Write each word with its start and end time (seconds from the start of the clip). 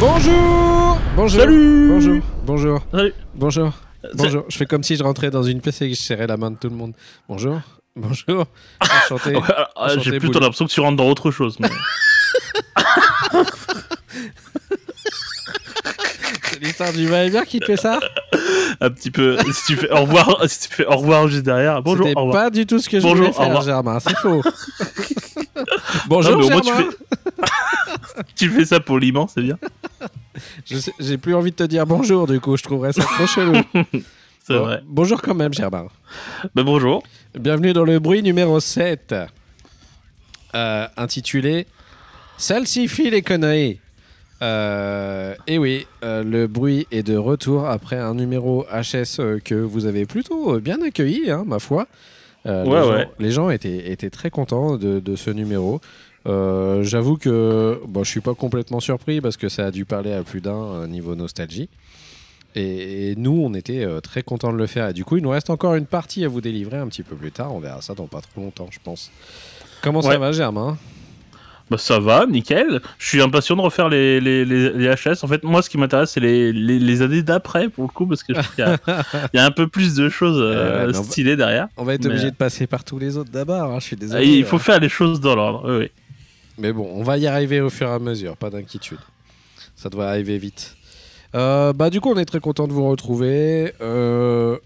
Bonjour. 0.00 0.98
Bonjour. 1.16 1.40
Salut. 1.40 1.88
Bonjour. 1.88 2.20
Bonjour. 2.44 2.80
Salut. 2.92 3.14
Bonjour 3.34 3.87
Bonjour 4.14 4.44
Je 4.48 4.56
fais 4.56 4.66
comme 4.66 4.82
si 4.82 4.96
je 4.96 5.02
rentrais 5.02 5.30
dans 5.30 5.42
une 5.42 5.60
pièce 5.60 5.82
et 5.82 5.88
que 5.90 5.94
je 5.96 6.00
serrais 6.00 6.26
la 6.26 6.36
main 6.36 6.50
de 6.50 6.56
tout 6.56 6.68
le 6.68 6.76
monde. 6.76 6.94
Bonjour 7.28 7.60
Bonjour 7.96 8.46
Enchanté 8.80 9.34
Ouais, 9.34 9.42
ah, 9.48 9.68
Enchanté, 9.76 10.00
J'ai 10.02 10.18
plutôt 10.20 10.38
l'impression 10.38 10.66
que 10.66 10.70
tu 10.72 10.80
rentres 10.80 10.96
dans 10.96 11.08
autre 11.08 11.30
chose. 11.30 11.56
mais- 11.58 11.68
C'est 16.44 16.60
l'histoire 16.60 16.92
du 16.92 17.06
va-et-vient 17.06 17.44
qui 17.44 17.60
te 17.60 17.64
fait 17.66 17.76
ça 17.76 18.00
un 18.80 18.90
petit 18.90 19.10
peu. 19.10 19.36
Si 19.52 19.64
tu 19.66 19.76
fais 19.76 19.90
au 19.90 20.02
revoir, 20.02 20.42
si 20.48 20.68
tu 20.68 20.74
fais 20.74 20.86
au 20.86 20.96
revoir 20.96 21.28
juste 21.28 21.44
derrière. 21.44 21.82
Bonjour. 21.82 22.06
C'était 22.06 22.18
Au 22.18 22.24
revoir. 22.26 22.44
pas 22.44 22.50
du 22.50 22.66
tout 22.66 22.78
ce 22.78 22.88
que 22.88 22.98
je 23.00 23.02
Bonjour, 23.04 23.30
voulais 23.32 23.32
faire. 23.50 23.60
Germain, 23.62 23.98
c'est 24.00 24.16
faux. 24.16 24.42
Non, 25.56 25.64
Bonjour, 26.06 26.38
mais 26.38 26.44
au 26.46 26.50
moins, 26.50 26.60
tu 26.60 26.66
Germain 26.68 26.84
fais... 27.36 28.22
tu 28.36 28.48
fais 28.50 28.64
ça 28.64 28.78
poliment, 28.80 29.26
c'est 29.26 29.42
bien. 29.42 29.58
J'ai 31.00 31.18
plus 31.18 31.34
envie 31.34 31.50
de 31.50 31.56
te 31.56 31.62
dire 31.64 31.86
bonjour, 31.86 32.26
du 32.26 32.40
coup, 32.40 32.56
je 32.56 32.62
trouverais 32.62 32.92
ça 32.92 33.02
trop 33.02 33.26
chelou. 33.26 33.54
C'est 34.44 34.54
Bon, 34.54 34.60
vrai. 34.60 34.82
Bonjour 34.86 35.20
quand 35.22 35.34
même, 35.34 35.52
Germain. 35.52 35.88
Bah, 36.54 36.62
bonjour. 36.62 37.02
Bienvenue 37.38 37.72
dans 37.72 37.84
le 37.84 37.98
bruit 37.98 38.22
numéro 38.22 38.60
7, 38.60 39.14
euh, 40.54 40.86
intitulé 40.96 41.66
Salsifie 42.38 43.10
les 43.10 43.22
conneries. 43.22 43.80
Euh, 44.40 45.34
et 45.46 45.58
oui, 45.58 45.86
euh, 46.04 46.22
le 46.22 46.46
bruit 46.46 46.86
est 46.90 47.02
de 47.02 47.16
retour 47.16 47.66
après 47.66 47.96
un 47.98 48.14
numéro 48.14 48.64
HS 48.72 49.18
euh, 49.20 49.38
que 49.44 49.54
vous 49.54 49.84
avez 49.86 50.06
plutôt 50.06 50.60
bien 50.60 50.80
accueilli, 50.80 51.30
hein, 51.30 51.44
ma 51.46 51.58
foi. 51.58 51.86
Euh, 52.46 52.64
Ouais, 52.64 52.76
les, 52.78 52.82
gens, 52.86 52.90
ouais. 52.92 53.08
les 53.18 53.30
gens 53.32 53.50
étaient, 53.50 53.90
étaient 53.90 54.10
très 54.10 54.30
contents 54.30 54.76
de, 54.76 55.00
de 55.00 55.16
ce 55.16 55.30
numéro. 55.30 55.80
Euh, 56.28 56.82
J'avoue 56.82 57.16
que 57.16 57.80
bon, 57.86 58.04
je 58.04 58.10
suis 58.10 58.20
pas 58.20 58.34
complètement 58.34 58.80
surpris 58.80 59.20
parce 59.20 59.36
que 59.36 59.48
ça 59.48 59.66
a 59.66 59.70
dû 59.70 59.84
parler 59.84 60.12
à 60.12 60.22
plus 60.22 60.40
d'un 60.40 60.62
euh, 60.62 60.86
niveau 60.86 61.14
nostalgie. 61.14 61.68
Et, 62.54 63.10
et 63.10 63.16
nous, 63.16 63.40
on 63.44 63.54
était 63.54 63.84
euh, 63.84 64.00
très 64.00 64.22
contents 64.22 64.52
de 64.52 64.58
le 64.58 64.66
faire. 64.66 64.88
Et 64.88 64.92
du 64.92 65.04
coup, 65.04 65.16
il 65.16 65.22
nous 65.22 65.30
reste 65.30 65.50
encore 65.50 65.74
une 65.74 65.86
partie 65.86 66.24
à 66.24 66.28
vous 66.28 66.40
délivrer 66.40 66.78
un 66.78 66.88
petit 66.88 67.02
peu 67.02 67.14
plus 67.16 67.30
tard. 67.32 67.54
On 67.54 67.60
verra 67.60 67.80
ça 67.82 67.94
dans 67.94 68.06
pas 68.06 68.20
trop 68.20 68.40
longtemps, 68.40 68.68
je 68.70 68.78
pense. 68.82 69.10
Comment 69.82 70.02
ça 70.02 70.18
va, 70.18 70.32
Germain? 70.32 70.76
Bah, 71.70 71.76
ça 71.76 72.00
va, 72.00 72.24
nickel. 72.26 72.80
Je 72.98 73.06
suis 73.06 73.20
impatient 73.20 73.54
de 73.54 73.60
refaire 73.60 73.90
les, 73.90 74.20
les, 74.22 74.46
les, 74.46 74.70
les 74.72 74.88
HS. 74.88 75.22
En 75.22 75.28
fait, 75.28 75.44
moi, 75.44 75.60
ce 75.60 75.68
qui 75.68 75.76
m'intéresse, 75.76 76.12
c'est 76.12 76.20
les, 76.20 76.50
les, 76.52 77.02
années 77.02 77.22
d'après, 77.22 77.68
pour 77.68 77.84
le 77.84 77.90
coup, 77.90 78.06
parce 78.06 78.22
que 78.22 78.32
je 78.34 78.40
trouve 78.40 78.54
qu'il 78.54 78.64
y, 78.64 78.66
a- 78.66 78.78
il 79.34 79.36
y 79.36 79.38
a 79.38 79.44
un 79.44 79.50
peu 79.50 79.68
plus 79.68 79.94
de 79.94 80.08
choses 80.08 80.38
euh, 80.40 80.54
Euh, 80.54 80.86
mais 80.88 80.96
on 80.96 81.02
va- 81.02 81.04
stylées 81.04 81.36
derrière. 81.36 81.68
On 81.76 81.84
va 81.84 81.92
être 81.94 82.04
Mais- 82.04 82.10
obligé 82.10 82.30
de 82.30 82.36
passer 82.36 82.66
par 82.66 82.84
tous 82.84 82.98
les 82.98 83.18
autres 83.18 83.30
d'abord. 83.30 83.70
hein, 83.70 83.78
je 83.80 83.84
suis 83.84 83.96
Ah, 83.98 84.00
désolé. 84.00 84.26
Il 84.26 84.44
faut 84.46 84.58
faire 84.58 84.80
les 84.80 84.88
choses 84.88 85.20
dans 85.20 85.36
l'ordre. 85.36 85.78
Oui. 85.80 85.90
Mais 86.58 86.72
bon, 86.72 86.88
on 86.92 87.02
va 87.02 87.18
y 87.18 87.26
arriver 87.26 87.60
au 87.60 87.70
fur 87.70 87.88
et 87.88 87.92
à 87.92 87.98
mesure, 87.98 88.36
pas 88.36 88.50
d'inquiétude. 88.50 88.98
Ça 89.76 89.88
doit 89.88 90.08
arriver 90.08 90.38
vite. 90.38 90.76
Euh, 91.34 91.72
bah 91.72 91.88
du 91.90 92.00
coup, 92.00 92.10
on 92.10 92.18
est 92.18 92.24
très 92.24 92.40
content 92.40 92.66
de 92.66 92.72
vous 92.72 92.88
retrouver. 92.88 93.72
Euh, 93.80 94.58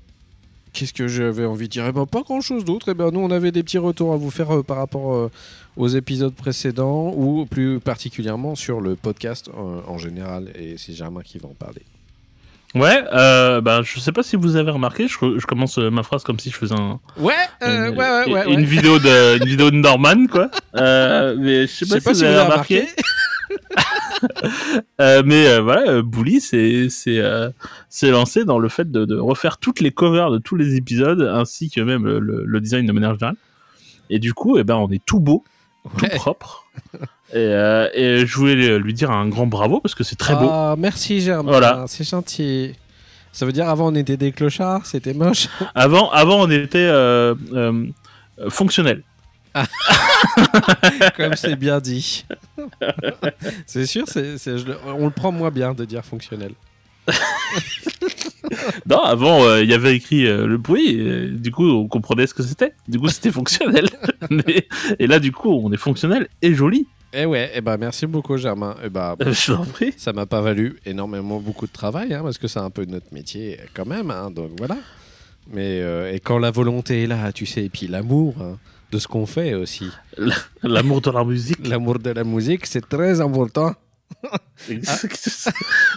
Qu'est-ce 0.73 0.95
que 0.95 1.07
j'avais 1.07 1.45
envie 1.45 1.67
de 1.67 1.73
dire? 1.73 1.87
Eh 1.87 1.93
ben, 1.93 2.07
Pas 2.07 2.23
grand-chose 2.23 2.65
d'autre. 2.65 2.89
Eh 2.91 2.95
ben, 2.95 3.11
nous, 3.11 3.21
on 3.21 3.31
avait 3.31 3.53
des 3.53 3.63
petits 3.63 3.77
retours 3.77 4.15
à 4.15 4.17
vous 4.17 4.31
faire 4.31 4.57
euh, 4.57 4.63
par 4.63 4.79
rapport 4.79 5.31
aux 5.77 5.89
épisodes 5.89 6.35
précédents 6.35 7.13
ou 7.15 7.45
plus 7.45 7.79
particulièrement 7.79 8.55
sur 8.55 8.81
le 8.81 8.97
podcast 8.97 9.51
en 9.87 9.99
général. 9.99 10.51
Et 10.55 10.79
c'est 10.79 10.95
Germain 10.95 11.23
qui 11.23 11.39
va 11.39 11.49
en 11.49 11.55
parler. 11.55 11.83
Ouais, 12.75 13.05
euh, 13.13 13.61
bah, 13.61 13.83
je 13.83 14.01
sais 14.01 14.13
pas 14.13 14.23
si 14.23 14.37
vous 14.37 14.57
avez 14.57 14.71
remarqué, 14.71 15.07
je, 15.07 15.15
je 15.39 15.47
commence 15.47 15.77
euh, 15.79 15.91
ma 15.91 16.03
phrase 16.03 16.23
comme 16.25 16.39
si 16.39 16.51
je 16.51 16.57
faisais 16.57 16.75
un, 16.75 17.01
Ouais, 17.19 17.35
une, 17.61 17.89
ouais, 17.91 17.97
ouais, 17.97 18.33
ouais. 18.33 18.45
une 18.51 18.61
ouais. 18.61 18.65
vidéo 18.65 18.99
de 18.99 19.39
une 19.43 19.47
vidéo 19.47 19.71
de 19.71 19.77
Norman 19.77 20.27
quoi. 20.31 20.51
Euh, 20.77 21.37
mais 21.39 21.67
je 21.67 21.85
sais 21.85 22.01
pas, 22.01 22.15
si 22.15 22.21
vous 22.21 22.25
avez 22.25 22.41
remarqué. 22.41 22.87
Euh, 25.01 25.23
mais 25.27 25.47
euh, 25.49 25.61
voilà, 25.61 25.91
euh, 25.91 26.03
Bully 26.03 26.41
c'est 26.41 26.89
euh, 27.09 27.51
s'est 27.89 28.11
lancé 28.11 28.45
dans 28.45 28.59
le 28.59 28.69
fait 28.69 28.91
de, 28.91 29.05
de 29.05 29.17
refaire 29.19 29.59
toutes 29.59 29.81
les 29.81 29.91
covers 29.91 30.31
de 30.31 30.39
tous 30.39 30.55
les 30.57 30.77
épisodes 30.77 31.21
ainsi 31.35 31.71
que 31.71 31.81
même 31.81 32.05
le, 32.07 32.21
le- 32.21 32.45
le 32.47 32.61
design 32.61 32.87
de 32.87 32.93
manière 32.93 33.15
générale. 33.15 33.37
Et 34.11 34.19
du 34.21 34.33
coup, 34.33 34.59
eh 34.59 34.65
ben 34.65 34.77
on 34.77 34.89
est 34.91 35.05
tout 35.05 35.19
beau, 35.21 35.45
tout 35.99 36.05
Ouais. 36.05 36.11
propre. 36.15 36.67
Et, 37.33 37.37
euh, 37.39 37.89
et 37.95 38.27
je 38.27 38.37
voulais 38.37 38.79
lui 38.79 38.93
dire 38.93 39.11
un 39.11 39.27
grand 39.29 39.47
bravo 39.47 39.81
parce 39.81 39.95
que 39.95 40.05
c'est 40.05 40.17
très 40.17 40.35
beau. 40.35 40.49
Ah, 40.51 40.75
merci 40.79 41.21
Germain, 41.21 41.51
Voilà. 41.51 41.85
c'est 41.89 42.07
gentil. 42.09 42.75
Ça 43.33 43.47
veut 43.47 43.53
dire 43.53 43.69
avant 43.71 43.89
on 43.91 43.95
était 43.95 44.19
des 44.19 44.33
clochards, 44.33 44.85
c'était 44.85 45.15
moche. 45.15 45.49
Avant, 45.75 46.11
avant 46.11 46.41
on 46.43 46.51
était 46.51 46.79
euh, 46.79 47.35
euh, 47.55 47.87
fonctionnel. 48.51 49.03
Comme 51.17 51.35
c'est 51.37 51.57
bien 51.57 51.81
dit. 51.81 52.27
c'est 53.67 53.87
sûr, 53.87 54.05
c'est, 54.07 54.37
c'est- 54.39 54.59
je 54.59 54.67
le- 54.67 54.77
on 54.87 55.07
le 55.07 55.11
prend 55.11 55.33
moins 55.33 55.51
bien 55.51 55.73
de 55.75 55.85
dire 55.87 56.05
fonctionnel. 56.05 56.53
Non, 58.89 59.01
avant, 59.03 59.43
euh, 59.45 59.63
il 59.63 59.71
y 59.71 59.75
avait 59.75 59.95
écrit 59.97 60.27
euh, 60.27 60.47
le 60.47 60.59
bruit, 60.59 60.89
et, 61.01 61.29
du 61.29 61.51
coup, 61.51 61.67
on 61.69 61.89
comprenait 61.89 62.27
ce 62.27 62.35
que 62.35 62.43
c'était. 62.43 62.73
Du 62.89 62.99
coup, 62.99 63.09
c'était 63.09 63.31
fonctionnel. 63.33 63.87
Mais- 64.31 64.67
et 64.99 65.07
là, 65.07 65.19
du 65.19 65.33
coup, 65.33 65.51
on 65.51 65.73
est 65.73 65.77
fonctionnel 65.79 66.29
et 66.43 66.55
joli. 66.55 66.87
Eh 67.15 67.27
ouais, 67.27 67.51
eh 67.55 67.61
ben 67.61 67.77
merci 67.77 68.07
beaucoup 68.07 68.37
Germain. 68.39 68.75
Eh 68.83 68.89
ben, 68.89 69.17
bon, 69.19 69.33
je 69.33 69.53
t'en 69.53 69.65
prie. 69.65 69.93
ça 69.97 70.13
m'a 70.13 70.27
pas 70.27 70.41
valu 70.41 70.79
énormément 70.87 71.39
beaucoup 71.41 71.67
de 71.67 71.73
travail, 71.73 72.15
hein, 72.15 72.23
parce 72.23 72.39
que 72.39 72.49
c'est 72.49 72.59
un 72.59 72.71
peu 72.71 72.85
notre 72.87 73.13
métier 73.13 73.61
quand 73.75 73.87
même, 73.87 74.11
hein, 74.11 74.31
donc 74.31 74.53
voilà. 74.57 74.79
Mais 75.53 75.81
euh, 75.83 76.13
et 76.13 76.21
quand 76.21 76.39
la 76.39 76.51
volonté 76.51 77.03
est 77.03 77.07
là, 77.07 77.33
tu 77.33 77.45
sais, 77.45 77.65
et 77.65 77.69
puis 77.69 77.87
l'amour 77.87 78.35
hein, 78.41 78.59
de 78.91 78.99
ce 78.99 79.09
qu'on 79.09 79.27
fait 79.27 79.55
aussi. 79.55 79.89
L'amour 80.63 81.01
de 81.01 81.11
la 81.11 81.25
musique. 81.25 81.67
L'amour 81.67 81.99
de 81.99 82.11
la 82.11 82.25
musique, 82.25 82.67
c'est 82.67 82.89
très 82.89 83.21
important. 83.21 83.75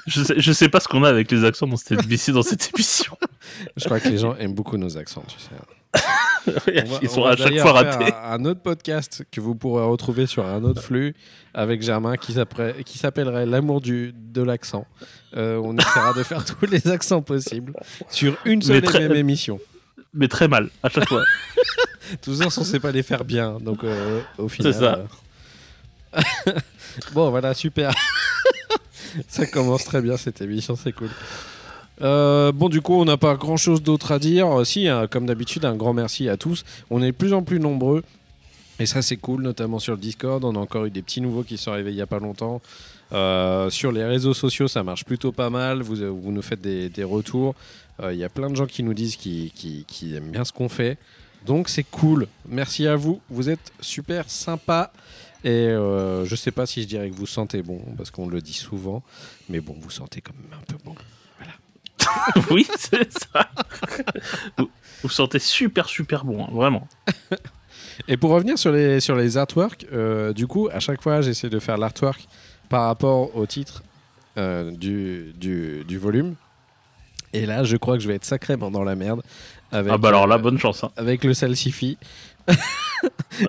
je, 0.08 0.24
sais, 0.24 0.34
je 0.38 0.52
sais 0.52 0.70
pas 0.70 0.80
ce 0.80 0.88
qu'on 0.88 1.04
a 1.04 1.10
avec 1.10 1.32
les 1.32 1.44
accents 1.44 1.68
dans 1.68 1.78
cette, 1.78 2.00
dans 2.32 2.42
cette 2.44 2.72
émission. 2.74 3.18
Je 3.78 3.86
crois 3.86 4.00
que 4.00 4.10
les 4.10 4.18
gens 4.18 4.36
aiment 4.38 4.54
beaucoup 4.56 4.78
nos 4.78 4.98
accents, 4.98 5.24
tu 5.28 5.38
sais. 5.40 5.50
Va- 5.56 6.62
Ils 7.02 7.08
on 7.10 7.14
sont 7.14 7.24
à 7.26 7.36
chaque 7.38 7.58
fois 7.60 7.72
ratés. 7.74 8.14
Un, 8.14 8.32
un 8.42 8.46
autre 8.46 8.62
podcast 8.62 9.24
que 9.32 9.40
vous 9.42 9.56
pourrez 9.56 9.86
retrouver 9.86 10.26
sur 10.26 10.46
un 10.46 10.64
autre 10.64 10.82
flux 10.82 11.16
avec 11.54 11.82
Germain 11.82 12.18
qui 12.18 12.34
s'appellerait- 12.34 13.46
L'amour 13.46 13.82
du 13.82 14.14
de 14.14 14.42
l'accent. 14.42 14.86
Euh, 15.38 15.60
on 15.64 15.78
essaiera 15.78 16.14
de 16.14 16.24
faire 16.24 16.44
tous 16.60 16.66
les 16.66 16.88
accents 16.88 17.22
possibles 17.22 17.74
sur 18.10 18.36
une 18.46 18.62
seule 18.62 18.84
et 18.86 19.00
même 19.00 19.16
émission. 19.16 19.60
Mais 20.14 20.28
très 20.28 20.48
mal, 20.48 20.70
à 20.84 20.90
chaque 20.90 21.08
fois. 21.10 21.24
Tous 22.22 22.40
on 22.42 22.50
sait 22.50 22.80
pas 22.80 22.92
les 22.92 23.04
faire 23.04 23.26
bien, 23.26 23.58
donc 23.60 23.84
euh, 23.84 24.22
au 24.38 24.48
final. 24.48 24.74
C'est 24.74 24.80
ça. 24.80 24.96
euh, 24.96 25.04
bon, 27.14 27.30
voilà, 27.30 27.54
super. 27.54 27.94
ça 29.28 29.46
commence 29.46 29.86
très 29.86 30.02
bien 30.02 30.18
cette 30.18 30.42
émission, 30.42 30.76
c'est 30.76 30.92
cool. 30.92 31.10
Euh, 32.02 32.52
bon, 32.52 32.70
du 32.70 32.82
coup, 32.82 32.94
on 32.96 33.06
n'a 33.06 33.18
pas 33.18 33.36
grand 33.36 33.58
chose 33.58 33.82
d'autre 33.82 34.12
à 34.12 34.20
dire. 34.20 34.48
Euh, 34.60 34.64
si, 34.64 34.88
hein, 34.88 35.08
comme 35.08 35.26
d'habitude, 35.26 35.66
un 35.66 35.76
grand 35.76 35.94
merci 35.94 36.28
à 36.30 36.38
tous. 36.38 36.66
On 36.90 37.02
est 37.02 37.12
de 37.12 37.16
plus 37.16 37.34
en 37.34 37.42
plus 37.42 37.60
nombreux. 37.60 38.04
Et 38.80 38.86
ça, 38.86 39.02
c'est 39.02 39.16
cool, 39.18 39.42
notamment 39.42 39.80
sur 39.80 39.94
le 39.94 40.00
Discord. 40.00 40.44
On 40.44 40.56
a 40.56 40.60
encore 40.60 40.86
eu 40.86 40.92
des 40.92 41.02
petits 41.02 41.22
nouveaux 41.22 41.44
qui 41.44 41.58
sont 41.58 41.72
arrivés 41.72 41.92
il 41.92 41.96
n'y 41.96 42.02
a 42.02 42.08
pas 42.08 42.20
longtemps. 42.20 42.62
Euh, 43.14 43.70
sur 43.70 43.92
les 43.92 44.04
réseaux 44.04 44.34
sociaux, 44.34 44.68
ça 44.68 44.84
marche 44.84 45.06
plutôt 45.06 45.32
pas 45.32 45.50
mal. 45.50 45.82
Vous, 45.82 45.96
vous 45.96 46.32
nous 46.32 46.42
faites 46.42 46.62
des, 46.62 46.90
des 46.90 47.04
retours. 47.04 47.56
Euh, 48.02 48.14
Il 48.14 48.20
y 48.20 48.24
a 48.24 48.30
plein 48.30 48.50
de 48.50 48.56
gens 48.56 48.66
qui 48.66 48.84
nous 48.84 48.94
disent 48.94 49.16
qu'ils 49.16 49.52
qui, 49.52 49.86
qui 49.88 50.16
aiment 50.16 50.32
bien 50.32 50.44
ce 50.44 50.52
qu'on 50.52 50.70
fait. 50.70 50.98
Donc, 51.46 51.70
c'est 51.70 51.84
cool. 51.84 52.28
Merci 52.50 52.88
à 52.88 52.98
vous. 52.98 53.22
Vous 53.30 53.50
êtes 53.50 53.72
super 53.80 54.30
sympa. 54.30 54.92
Et 55.46 55.68
euh, 55.68 56.26
je 56.26 56.36
sais 56.36 56.52
pas 56.52 56.66
si 56.66 56.82
je 56.82 56.88
dirais 56.88 57.10
que 57.10 57.16
vous 57.16 57.28
sentez 57.28 57.62
bon, 57.62 57.80
parce 57.96 58.10
qu'on 58.12 58.28
le 58.28 58.42
dit 58.42 58.54
souvent. 58.54 59.04
Mais 59.48 59.62
bon, 59.62 59.76
vous 59.80 59.92
sentez 59.92 60.20
quand 60.20 60.34
même 60.34 60.60
un 60.60 60.64
peu 60.66 60.78
bon. 60.84 60.96
oui, 62.52 62.68
c'est 62.78 63.12
ça. 63.14 63.48
vous, 64.58 64.70
vous 65.04 65.10
sentez 65.10 65.40
super, 65.40 65.88
super 65.88 66.26
bon, 66.26 66.44
hein, 66.44 66.50
vraiment. 66.52 66.88
Et 68.08 68.18
pour 68.18 68.32
revenir 68.32 68.58
sur 68.58 68.72
les, 68.72 69.00
sur 69.00 69.16
les 69.16 69.38
artworks, 69.38 69.86
euh, 69.94 70.34
du 70.34 70.48
coup, 70.48 70.68
à 70.72 70.80
chaque 70.80 71.02
fois, 71.02 71.22
j'essaie 71.22 71.50
de 71.50 71.60
faire 71.60 71.78
l'artwork 71.78 72.28
par 72.68 72.88
rapport 72.88 73.36
au 73.36 73.46
titre 73.46 73.84
euh, 74.38 74.72
du, 74.72 75.32
du, 75.38 75.84
du 75.88 75.98
volume. 75.98 76.36
Et 77.34 77.46
là, 77.46 77.64
je 77.64 77.78
crois 77.78 77.98
que 77.98 78.04
je 78.04 78.08
vais 78.08 78.16
être 78.16 78.26
sacrément 78.26 78.72
dans 78.72 78.84
la 78.84 78.96
merde. 78.96 79.22
Avec, 79.72 79.92
ah 79.94 79.98
bah 79.98 80.10
alors 80.10 80.26
là, 80.28 80.38
bonne 80.38 80.58
chance. 80.58 80.84
hein. 80.84 80.92
avec 80.96 81.24
le 81.24 81.34
salsify. 81.34 81.98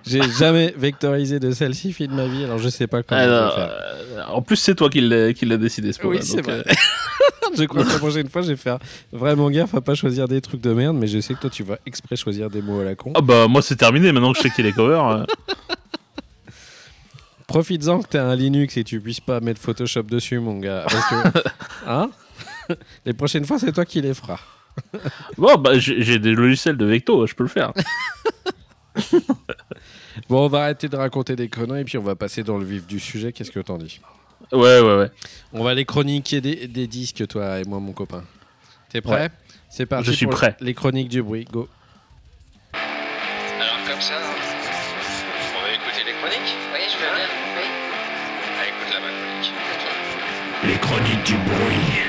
J'ai 0.07 0.21
jamais 0.39 0.75
vectorisé 0.77 1.39
de 1.41 1.51
salsify 1.53 2.09
de 2.09 2.15
ma 2.15 2.27
vie, 2.27 2.45
alors 2.45 2.59
je 2.59 2.69
sais 2.69 2.87
pas 2.87 3.03
comment 3.03 3.21
Alors, 3.21 3.55
faire. 3.55 3.71
euh, 3.71 4.23
en 4.29 4.43
plus, 4.43 4.57
c'est 4.57 4.75
toi 4.75 4.91
qui 4.91 5.01
l'as 5.01 5.33
décidé 5.57 5.93
ce 5.93 6.05
Oui, 6.07 6.19
c'est 6.23 6.43
vrai. 6.43 6.63
euh, 6.67 6.73
je 7.57 7.65
crois 7.65 7.85
que 7.85 7.93
la 7.93 7.99
prochaine 7.99 8.29
fois, 8.29 8.43
je 8.43 8.49
vais 8.49 8.57
faire 8.57 8.79
vraiment 9.13 9.49
gaffe 9.51 9.75
à 9.75 9.81
pas 9.81 9.95
choisir 9.95 10.29
des 10.29 10.41
trucs 10.41 10.61
de 10.61 10.73
merde, 10.73 10.97
mais 10.97 11.07
je 11.07 11.21
sais 11.21 11.35
que 11.35 11.41
toi, 11.41 11.51
tu 11.51 11.63
vas 11.63 11.79
exprès 11.87 12.17
choisir 12.17 12.51
des 12.51 12.61
mots 12.63 12.81
à 12.81 12.85
la 12.85 12.95
con. 12.97 13.13
Ah 13.15 13.21
bah 13.21 13.47
moi 13.49 13.63
c'est 13.63 13.77
terminé, 13.77 14.11
maintenant 14.13 14.33
que 14.33 14.39
je 14.39 14.43
sais 14.43 14.51
qu'il 14.51 14.65
les 14.65 14.73
covers. 14.73 15.07
euh. 15.09 15.25
Profites-en 17.47 18.03
que 18.03 18.09
t'as 18.09 18.25
un 18.25 18.35
Linux 18.35 18.77
et 18.77 18.83
tu 18.85 19.01
puisses 19.01 19.21
pas 19.21 19.39
mettre 19.41 19.61
Photoshop 19.61 20.03
dessus, 20.03 20.41
mon 20.41 20.59
gars. 20.59 20.85
Parce 20.91 21.09
que- 21.09 21.39
hein? 21.87 22.11
Les 23.05 23.13
prochaines 23.13 23.45
fois, 23.45 23.59
c'est 23.61 23.71
toi 23.73 23.85
qui 23.85 24.01
les 24.01 24.15
feras. 24.15 24.41
Bon 25.39 25.55
bah 25.55 25.79
j'ai 25.79 26.19
des 26.19 26.33
logiciels 26.33 26.77
de 26.77 26.85
Vecto, 26.85 27.27
je 27.27 27.35
peux 27.35 27.45
le 27.45 27.49
faire. 27.49 27.73
Bon, 30.29 30.47
on 30.47 30.49
va 30.49 30.63
arrêter 30.65 30.89
de 30.89 30.97
raconter 30.97 31.37
des 31.37 31.49
conneries 31.49 31.83
et 31.83 31.85
puis 31.85 31.99
on 31.99 32.03
va 32.03 32.15
passer 32.17 32.43
dans 32.43 32.57
le 32.59 32.65
vif 32.65 32.87
du 32.87 32.99
sujet. 32.99 33.33
Qu'est-ce 33.33 33.51
que 33.51 33.61
t'en 33.61 33.77
dis 33.79 34.01
Ouais 34.53 34.81
ouais 34.81 34.97
ouais. 34.97 35.11
On 35.53 35.63
va 35.63 35.71
aller 35.71 35.85
chroniquer 35.85 36.41
des, 36.41 36.67
des 36.69 36.87
disques, 36.87 37.27
toi 37.29 37.59
et 37.61 37.65
moi, 37.65 37.81
mon 37.81 37.93
copain. 37.93 38.25
T'es 38.91 39.01
prêt 39.01 39.23
Ouais. 39.23 39.31
C'est 39.69 39.87
parti. 39.87 40.07
Je 40.07 40.13
suis 40.13 40.27
pour 40.27 40.37
prêt. 40.37 40.57
Les 40.61 40.75
chroniques 40.75 41.09
du 41.09 41.23
bruit, 41.23 41.45
go. 41.53 41.69
Alors 42.73 43.77
comme 43.87 44.01
ça, 44.01 44.15
on 44.17 45.63
va 45.63 45.73
écouter 45.75 46.05
les 46.07 46.13
chroniques 46.13 46.57
Oui, 46.73 46.81
je 46.89 46.97
veux 46.97 47.15
bien. 47.15 47.29
Oui. 47.57 47.67
Ah, 48.59 48.67
écoute 48.69 48.95
la 48.95 49.01
ma 49.01 49.09
chronique. 49.09 49.53
Les 50.65 50.79
chroniques 50.79 51.25
du 51.25 51.35
bruit. 51.35 52.06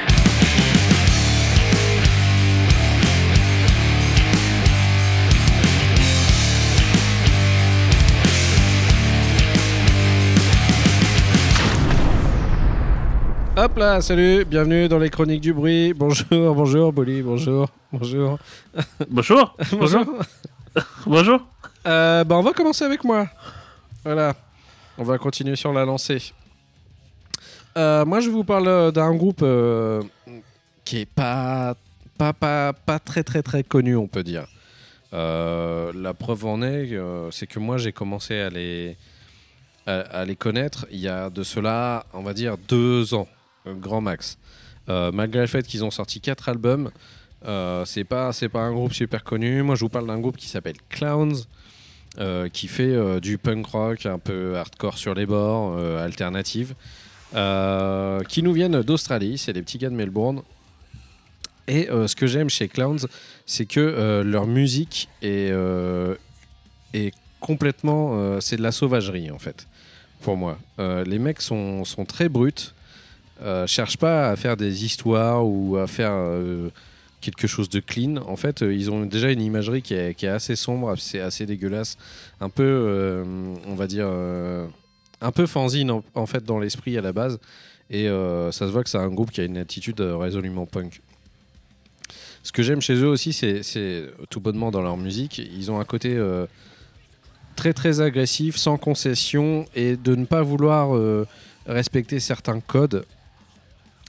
Hop 13.60 13.76
là, 13.76 14.02
salut, 14.02 14.46
bienvenue 14.46 14.88
dans 14.88 15.00
les 15.00 15.10
chroniques 15.10 15.42
du 15.42 15.52
bruit. 15.52 15.92
Bonjour, 15.92 16.28
bonjour, 16.54 16.94
Bolly, 16.94 17.24
bonjour, 17.24 17.68
bonjour. 17.92 18.38
Bonjour. 19.10 19.58
bonjour. 19.72 20.06
Bonjour. 21.08 21.48
Euh, 21.88 22.24
bah, 22.24 22.36
on 22.38 22.44
va 22.44 22.54
commencer 22.54 22.86
avec 22.86 23.04
moi. 23.04 23.28
Voilà. 24.06 24.36
On 25.00 25.04
va 25.04 25.18
continuer 25.18 25.56
sur 25.56 25.74
la 25.74 25.86
lancée. 25.86 26.34
Euh, 27.80 28.06
moi, 28.06 28.20
je 28.20 28.30
vous 28.30 28.44
parle 28.44 28.68
euh, 28.68 28.92
d'un 28.92 29.16
groupe 29.16 29.42
euh, 29.42 30.04
qui 30.86 31.00
est 31.00 31.06
pas, 31.08 31.74
pas, 32.20 32.34
pas, 32.34 32.74
pas 32.74 33.00
très, 33.00 33.24
très, 33.24 33.42
très 33.42 33.64
connu, 33.64 33.96
on 33.96 34.08
peut 34.08 34.24
dire. 34.24 34.46
La 35.12 36.14
preuve 36.14 36.46
en 36.46 36.62
est, 36.62 36.96
c'est 37.32 37.48
que 37.48 37.58
moi, 37.58 37.80
j'ai 37.80 37.92
commencé 37.92 38.40
à 38.40 38.52
les, 38.52 38.98
à, 39.88 40.26
les 40.26 40.36
connaître 40.36 40.86
il 40.92 41.00
y 41.00 41.08
a 41.08 41.32
de 41.32 41.42
cela, 41.42 42.06
on 42.14 42.22
va 42.22 42.36
dire, 42.36 42.56
deux 42.68 43.16
ans, 43.16 43.28
grand 43.76 44.02
max. 44.02 44.38
Euh, 44.90 45.12
malgré 45.12 45.42
le 45.42 45.48
fait 45.48 45.66
qu'ils 45.68 45.84
ont 45.84 45.92
sorti 45.92 46.22
quatre 46.22 46.50
albums, 46.50 46.92
euh, 47.46 47.86
c'est 47.86 48.04
pas 48.04 48.32
pas 48.52 48.62
un 48.62 48.74
groupe 48.74 48.94
super 48.94 49.24
connu. 49.24 49.62
Moi, 49.62 49.76
je 49.76 49.82
vous 49.82 49.90
parle 49.90 50.08
d'un 50.08 50.20
groupe 50.20 50.38
qui 50.38 50.48
s'appelle 50.48 50.78
Clowns, 50.90 51.36
euh, 52.20 52.50
qui 52.50 52.68
fait 52.68 52.84
euh, 52.84 53.20
du 53.20 53.38
punk 53.38 53.68
rock 53.68 54.06
un 54.06 54.18
peu 54.20 54.56
hardcore 54.58 54.98
sur 54.98 55.14
les 55.14 55.26
bords, 55.26 55.76
euh, 55.78 56.04
alternative, 56.04 56.74
euh, 57.36 58.24
qui 58.24 58.42
nous 58.44 58.54
viennent 58.54 58.82
d'Australie. 58.82 59.38
C'est 59.38 59.54
des 59.54 59.62
petits 59.62 59.78
gars 59.78 59.90
de 59.90 59.96
Melbourne. 59.96 60.42
Et 61.68 61.90
euh, 61.90 62.08
ce 62.08 62.16
que 62.16 62.28
j'aime 62.28 62.50
chez 62.50 62.70
Clowns, 62.70 63.08
c'est 63.46 63.66
que 63.66 63.82
euh, 63.82 64.24
leur 64.24 64.48
musique 64.48 65.10
est, 65.22 65.52
euh, 65.52 66.16
complètement. 67.42 68.12
euh, 68.14 68.40
c'est 68.40 68.56
de 68.56 68.64
la 68.64 68.72
sauvagerie 68.72 69.30
en 69.32 69.38
fait, 69.38 69.68
pour 70.22 70.38
moi. 70.38 70.58
Euh, 70.80 71.04
les 71.04 71.20
mecs 71.20 71.42
sont, 71.42 71.84
sont 71.84 72.06
très 72.06 72.30
bruts. 72.30 72.74
Euh, 73.44 73.68
cherchent 73.68 73.98
pas 73.98 74.30
à 74.30 74.36
faire 74.36 74.58
des 74.58 74.84
histoires 74.84 75.46
ou 75.46 75.78
à 75.78 75.86
faire 75.86 76.12
euh, 76.12 76.70
quelque 77.22 77.46
chose 77.46 77.70
de 77.70 77.80
clean. 77.80 78.18
En 78.28 78.36
fait, 78.36 78.64
euh, 78.64 78.74
ils 78.74 78.90
ont 78.90 79.06
déjà 79.06 79.32
une 79.32 79.42
imagerie 79.42 79.84
qui 79.84 79.94
est, 79.94 80.24
assez 80.24 80.56
sombre, 80.56 80.96
assez 81.22 81.46
dégueulasse, 81.46 81.98
un 82.42 82.50
peu, 82.50 83.24
on 83.68 83.76
va 83.76 83.88
dire, 83.88 84.08
un 85.22 85.32
peu 85.32 85.46
fanzine 85.46 85.92
en, 85.92 86.04
en 86.16 86.26
fait 86.26 86.44
dans 86.44 86.60
l'esprit 86.60 86.98
à 86.98 87.02
la 87.02 87.14
base. 87.14 87.40
Et 87.90 88.08
ça 88.08 88.52
se 88.68 88.72
voit 88.72 88.84
que 88.84 88.90
c'est 88.90 88.98
un 88.98 89.10
groupe 89.10 89.32
qui 89.32 89.42
a 89.42 89.46
une 89.46 89.58
attitude 89.58 90.02
résolument 90.02 90.66
punk. 90.66 91.02
Ce 92.44 92.52
que 92.52 92.64
j'aime 92.64 92.82
chez 92.82 92.96
eux 92.96 93.08
aussi, 93.08 93.34
c'est 93.34 94.10
tout 94.30 94.40
bonnement 94.40 94.72
dans 94.72 94.82
leur 94.82 94.98
musique, 94.98 95.38
ils 95.38 95.72
ont 95.72 95.80
un 95.80 95.86
côté 95.86 96.20
très 97.56 97.74
très 97.74 98.02
agressif, 98.02 98.58
sans 98.58 98.78
concession, 98.78 99.66
et 99.76 99.96
de 99.96 100.16
ne 100.16 100.26
pas 100.26 100.42
vouloir 100.42 101.00
respecter 101.66 102.20
certains 102.20 102.60
codes 102.60 103.06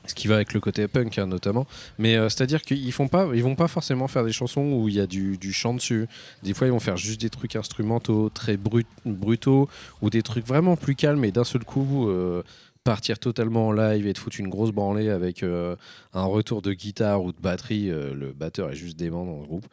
ce 0.08 0.14
qui 0.14 0.28
va 0.28 0.36
avec 0.36 0.52
le 0.52 0.60
côté 0.60 0.88
punk 0.88 1.18
hein, 1.18 1.26
notamment. 1.26 1.66
Mais 1.98 2.16
euh, 2.16 2.28
c'est-à-dire 2.28 2.62
qu'ils 2.62 2.92
font 2.92 3.08
pas, 3.08 3.28
ils 3.34 3.42
vont 3.42 3.54
pas 3.54 3.68
forcément 3.68 4.08
faire 4.08 4.24
des 4.24 4.32
chansons 4.32 4.62
où 4.62 4.88
il 4.88 4.94
y 4.94 5.00
a 5.00 5.06
du, 5.06 5.52
chant 5.52 5.74
dessus. 5.74 6.06
Des 6.42 6.54
fois, 6.54 6.66
ils 6.66 6.70
vont 6.70 6.80
faire 6.80 6.96
juste 6.96 7.20
des 7.20 7.30
trucs 7.30 7.56
instrumentaux 7.56 8.30
très 8.30 8.56
brut- 8.56 8.86
brutaux 9.04 9.68
ou 10.02 10.10
des 10.10 10.22
trucs 10.22 10.46
vraiment 10.46 10.76
plus 10.76 10.94
calmes 10.94 11.24
et 11.24 11.32
d'un 11.32 11.44
seul 11.44 11.64
coup 11.64 12.08
euh, 12.08 12.42
partir 12.84 13.18
totalement 13.18 13.68
en 13.68 13.72
live 13.72 14.06
et 14.06 14.12
te 14.12 14.18
foutre 14.18 14.40
une 14.40 14.48
grosse 14.48 14.70
branlée 14.70 15.10
avec 15.10 15.42
euh, 15.42 15.76
un 16.14 16.24
retour 16.24 16.62
de 16.62 16.72
guitare 16.72 17.22
ou 17.22 17.32
de 17.32 17.40
batterie. 17.40 17.88
le 17.88 18.32
batteur 18.32 18.70
est 18.70 18.76
juste 18.76 18.98
dément 18.98 19.24
dans 19.24 19.40
le 19.40 19.46
groupe. 19.46 19.66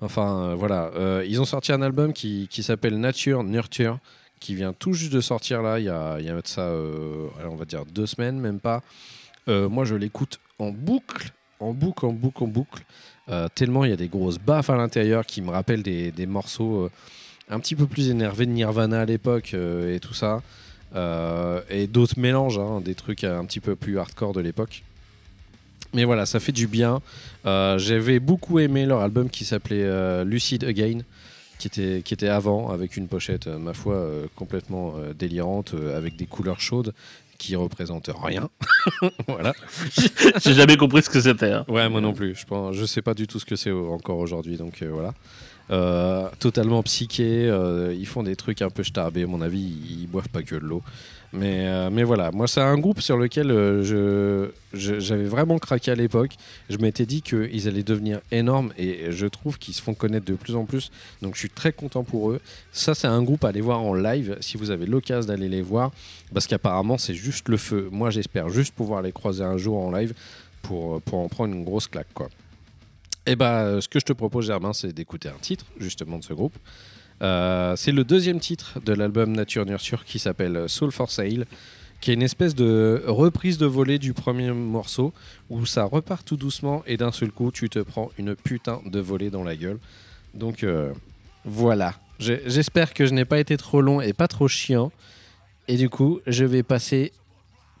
Enfin 0.00 0.54
voilà, 0.54 0.90
ils 1.26 1.40
ont 1.40 1.46
sorti 1.46 1.72
un 1.72 1.80
album 1.80 2.12
qui, 2.12 2.48
s'appelle 2.62 2.98
Nature 2.98 3.44
Nurture 3.44 3.98
qui 4.40 4.54
vient 4.54 4.74
tout 4.74 4.92
juste 4.92 5.12
de 5.12 5.22
sortir 5.22 5.62
là, 5.62 5.78
il 5.78 5.86
y 5.86 5.88
a, 5.88 6.18
il 6.20 6.26
y 6.26 6.28
a 6.28 6.38
ça, 6.44 6.70
on 6.70 7.56
va 7.56 7.64
dire 7.64 7.86
deux 7.86 8.06
semaines, 8.06 8.38
même 8.38 8.60
pas. 8.60 8.82
Euh, 9.48 9.68
moi, 9.68 9.84
je 9.84 9.94
l'écoute 9.94 10.40
en 10.58 10.70
boucle, 10.70 11.30
en 11.60 11.72
boucle, 11.72 12.06
en 12.06 12.12
boucle, 12.12 12.44
en 12.44 12.48
boucle. 12.48 12.84
Euh, 13.28 13.48
tellement 13.54 13.84
il 13.84 13.90
y 13.90 13.92
a 13.92 13.96
des 13.96 14.08
grosses 14.08 14.38
baffes 14.38 14.70
à 14.70 14.76
l'intérieur 14.76 15.26
qui 15.26 15.42
me 15.42 15.50
rappellent 15.50 15.82
des, 15.82 16.26
morceaux 16.26 16.84
euh, 16.84 16.90
un 17.50 17.58
petit 17.58 17.74
peu 17.74 17.86
plus 17.86 18.08
énervés 18.08 18.46
de 18.46 18.52
Nirvana 18.52 19.00
à 19.00 19.04
l'époque 19.04 19.54
et 19.54 19.98
tout 20.00 20.14
ça. 20.14 20.42
Et 21.70 21.86
d'autres 21.86 22.18
mélanges, 22.18 22.58
hein, 22.58 22.80
des 22.80 22.94
trucs 22.94 23.24
un 23.24 23.44
petit 23.44 23.60
peu 23.60 23.76
plus 23.76 23.98
hardcore 23.98 24.32
de 24.32 24.40
l'époque. 24.40 24.82
Mais 25.92 26.04
voilà, 26.04 26.26
ça 26.26 26.40
fait 26.40 26.52
du 26.52 26.66
bien. 26.66 27.00
J'avais 27.44 28.18
beaucoup 28.18 28.58
aimé 28.58 28.86
leur 28.86 29.00
album 29.00 29.28
qui 29.28 29.44
s'appelait 29.44 30.24
Lucid 30.24 30.64
Again, 30.64 31.00
qui 31.58 31.68
était, 31.68 32.02
qui 32.02 32.14
était 32.14 32.28
avant, 32.28 32.70
avec 32.70 32.96
une 32.96 33.08
pochette, 33.08 33.46
ma 33.46 33.74
foi, 33.74 34.08
complètement 34.34 34.94
délirante, 35.16 35.74
avec 35.94 36.16
des 36.16 36.26
couleurs 36.26 36.60
chaudes 36.60 36.94
qui 37.38 37.56
représentent 37.56 38.10
rien. 38.22 38.48
voilà. 39.28 39.52
J'ai 40.44 40.54
jamais 40.54 40.76
compris 40.76 41.02
ce 41.02 41.10
que 41.10 41.20
c'était. 41.20 41.52
hein. 41.52 41.64
Ouais, 41.68 41.88
moi 41.88 42.00
non 42.00 42.12
plus. 42.12 42.34
Je 42.34 42.44
pense, 42.46 42.74
je 42.74 42.84
sais 42.84 43.02
pas 43.02 43.14
du 43.14 43.26
tout 43.26 43.38
ce 43.38 43.44
que 43.44 43.56
c'est 43.56 43.70
euh, 43.70 43.88
encore 43.90 44.18
aujourd'hui, 44.18 44.56
donc 44.56 44.82
euh, 44.82 44.90
voilà. 44.92 45.14
Euh, 45.70 46.28
totalement 46.38 46.82
psyché, 46.84 47.48
euh, 47.48 47.92
ils 47.92 48.06
font 48.06 48.22
des 48.22 48.36
trucs 48.36 48.62
un 48.62 48.70
peu 48.70 48.84
starbés, 48.84 49.24
à 49.24 49.26
mon 49.26 49.40
avis, 49.42 49.58
ils, 49.60 50.02
ils 50.02 50.06
boivent 50.06 50.28
pas 50.28 50.42
que 50.42 50.54
de 50.54 50.60
l'eau. 50.60 50.82
Mais, 51.36 51.66
euh, 51.66 51.90
mais 51.90 52.02
voilà, 52.02 52.30
moi 52.30 52.48
c'est 52.48 52.62
un 52.62 52.78
groupe 52.78 53.02
sur 53.02 53.18
lequel 53.18 53.50
euh, 53.50 54.48
j'avais 54.72 55.26
vraiment 55.26 55.58
craqué 55.58 55.90
à 55.90 55.94
l'époque. 55.94 56.32
Je 56.70 56.78
m'étais 56.78 57.04
dit 57.04 57.20
qu'ils 57.20 57.68
allaient 57.68 57.82
devenir 57.82 58.20
énormes 58.32 58.72
et 58.78 59.12
je 59.12 59.26
trouve 59.26 59.58
qu'ils 59.58 59.74
se 59.74 59.82
font 59.82 59.92
connaître 59.92 60.24
de 60.24 60.34
plus 60.34 60.56
en 60.56 60.64
plus. 60.64 60.90
Donc 61.20 61.34
je 61.34 61.40
suis 61.40 61.50
très 61.50 61.72
content 61.72 62.04
pour 62.04 62.30
eux. 62.30 62.40
Ça 62.72 62.94
c'est 62.94 63.06
un 63.06 63.22
groupe 63.22 63.44
à 63.44 63.48
aller 63.48 63.60
voir 63.60 63.82
en 63.82 63.92
live 63.92 64.38
si 64.40 64.56
vous 64.56 64.70
avez 64.70 64.86
l'occasion 64.86 65.28
d'aller 65.28 65.48
les 65.48 65.62
voir. 65.62 65.92
Parce 66.32 66.46
qu'apparemment 66.46 66.96
c'est 66.96 67.14
juste 67.14 67.48
le 67.50 67.58
feu. 67.58 67.88
Moi 67.92 68.08
j'espère 68.08 68.48
juste 68.48 68.74
pouvoir 68.74 69.02
les 69.02 69.12
croiser 69.12 69.44
un 69.44 69.58
jour 69.58 69.78
en 69.78 69.90
live 69.92 70.14
pour, 70.62 71.02
en 71.12 71.28
prendre 71.28 71.54
une 71.54 71.64
grosse 71.64 71.86
claque. 71.86 72.12
Quoi. 72.14 72.28
Et 73.26 73.36
bah, 73.36 73.62
euh, 73.62 73.80
ce 73.80 73.88
que 73.88 73.98
je 73.98 74.04
te 74.04 74.12
propose, 74.12 74.46
Germain, 74.46 74.72
c'est 74.72 74.92
d'écouter 74.92 75.28
un 75.28 75.38
titre 75.40 75.66
justement 75.78 76.18
de 76.18 76.24
ce 76.24 76.32
groupe. 76.32 76.56
Euh, 77.22 77.76
c'est 77.76 77.92
le 77.92 78.04
deuxième 78.04 78.40
titre 78.40 78.78
de 78.84 78.92
l'album 78.92 79.32
Nature 79.32 79.64
Nurture 79.64 80.04
qui 80.04 80.18
s'appelle 80.18 80.68
Soul 80.68 80.92
for 80.92 81.10
Sale, 81.10 81.46
qui 82.00 82.10
est 82.10 82.14
une 82.14 82.22
espèce 82.22 82.54
de 82.54 83.02
reprise 83.06 83.58
de 83.58 83.66
volée 83.66 83.98
du 83.98 84.12
premier 84.12 84.52
morceau 84.52 85.12
où 85.48 85.64
ça 85.64 85.84
repart 85.84 86.26
tout 86.26 86.36
doucement 86.36 86.82
et 86.86 86.96
d'un 86.96 87.12
seul 87.12 87.30
coup 87.30 87.50
tu 87.50 87.70
te 87.70 87.78
prends 87.78 88.10
une 88.18 88.36
putain 88.36 88.80
de 88.84 89.00
volée 89.00 89.30
dans 89.30 89.44
la 89.44 89.56
gueule. 89.56 89.78
Donc 90.34 90.62
euh, 90.62 90.92
voilà. 91.44 91.94
J'espère 92.18 92.94
que 92.94 93.06
je 93.06 93.12
n'ai 93.12 93.24
pas 93.24 93.38
été 93.38 93.56
trop 93.56 93.80
long 93.80 94.00
et 94.00 94.12
pas 94.12 94.28
trop 94.28 94.48
chiant. 94.48 94.90
Et 95.68 95.76
du 95.76 95.90
coup, 95.90 96.20
je 96.26 96.44
vais 96.44 96.62
passer 96.62 97.12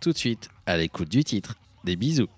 tout 0.00 0.12
de 0.12 0.18
suite 0.18 0.50
à 0.66 0.76
l'écoute 0.76 1.08
du 1.08 1.24
titre. 1.24 1.56
Des 1.84 1.96
bisous. 1.96 2.28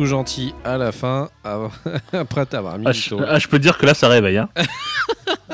Tout 0.00 0.06
gentil 0.06 0.54
à 0.64 0.78
la 0.78 0.92
fin, 0.92 1.28
après 2.14 2.46
t'avoir 2.46 2.78
mis 2.78 2.86
Ah, 2.88 2.92
je, 2.92 3.14
ah, 3.28 3.38
je 3.38 3.46
peux 3.48 3.58
te 3.58 3.62
dire 3.62 3.76
que 3.76 3.84
là, 3.84 3.92
ça 3.92 4.08
réveille. 4.08 4.38
Hein. 4.38 4.48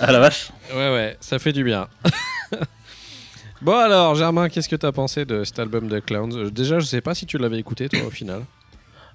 ah 0.00 0.10
la 0.10 0.18
vache. 0.18 0.48
Ouais, 0.74 0.92
ouais, 0.92 1.16
ça 1.20 1.38
fait 1.38 1.52
du 1.52 1.62
bien. 1.62 1.86
bon 3.62 3.76
alors, 3.78 4.16
Germain, 4.16 4.48
qu'est-ce 4.48 4.68
que 4.68 4.74
t'as 4.74 4.90
pensé 4.90 5.24
de 5.24 5.44
cet 5.44 5.60
album 5.60 5.86
de 5.86 6.00
Clowns? 6.00 6.36
Euh, 6.36 6.50
Déjà, 6.50 6.80
je 6.80 6.84
sais 6.84 7.00
pas 7.00 7.14
si 7.14 7.26
tu 7.26 7.38
l'avais 7.38 7.60
écouté, 7.60 7.88
toi, 7.88 8.00
au 8.04 8.10
final. 8.10 8.42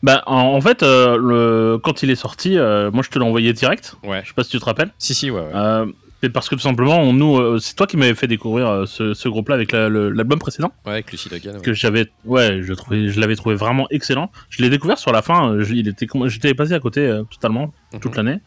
Bah, 0.03 0.23
en, 0.25 0.37
en 0.37 0.61
fait, 0.61 0.83
euh, 0.83 1.17
le, 1.17 1.77
quand 1.77 2.01
il 2.01 2.09
est 2.09 2.15
sorti, 2.15 2.57
euh, 2.57 2.91
moi 2.91 3.03
je 3.03 3.09
te 3.09 3.19
l'ai 3.19 3.25
envoyé 3.25 3.51
direct. 3.51 3.97
Ouais. 4.05 4.21
Je 4.23 4.29
sais 4.29 4.33
pas 4.33 4.45
si 4.45 4.51
tu 4.51 4.59
te 4.59 4.63
rappelles. 4.65 4.91
Si, 4.97 5.13
si, 5.13 5.29
ouais, 5.29 5.41
ouais. 5.41 5.51
Euh, 5.53 5.85
c'est 6.21 6.29
parce 6.29 6.49
que 6.49 6.55
tout 6.55 6.61
simplement, 6.61 6.99
on, 7.01 7.13
nous, 7.13 7.37
euh, 7.37 7.57
c'est 7.59 7.75
toi 7.75 7.87
qui 7.87 7.97
m'avais 7.97 8.13
fait 8.15 8.27
découvrir 8.27 8.67
euh, 8.69 8.85
ce, 8.85 9.13
ce 9.13 9.27
groupe-là 9.27 9.55
avec 9.55 9.71
la- 9.71 9.89
l'album 9.89 10.37
précédent 10.39 10.71
Ouais, 10.85 10.93
avec 10.93 11.11
Lucie 11.11 11.29
Logan. 11.29 11.55
ouais. 11.55 11.61
que 11.61 11.73
j'avais, 11.73 12.07
ouais, 12.25 12.59
je 12.61 12.73
trouvais, 12.73 13.09
je 13.09 13.19
l'avais 13.19 13.35
trouvé 13.35 13.55
vraiment 13.55 13.87
excellent. 13.89 14.31
Je 14.49 14.61
l'ai 14.61 14.69
découvert 14.69 14.97
sur 14.97 15.11
la 15.11 15.21
fin. 15.21 15.51
euh, 15.53 15.63
je- 15.63 15.73
il 15.73 15.87
était, 15.87 16.07
j'étais 16.27 16.53
passé 16.53 16.73
à 16.73 16.79
côté 16.79 17.01
euh, 17.01 17.23
totalement 17.23 17.73
toute 18.01 18.17
Mhm. 18.17 18.23
l'année. 18.25 18.39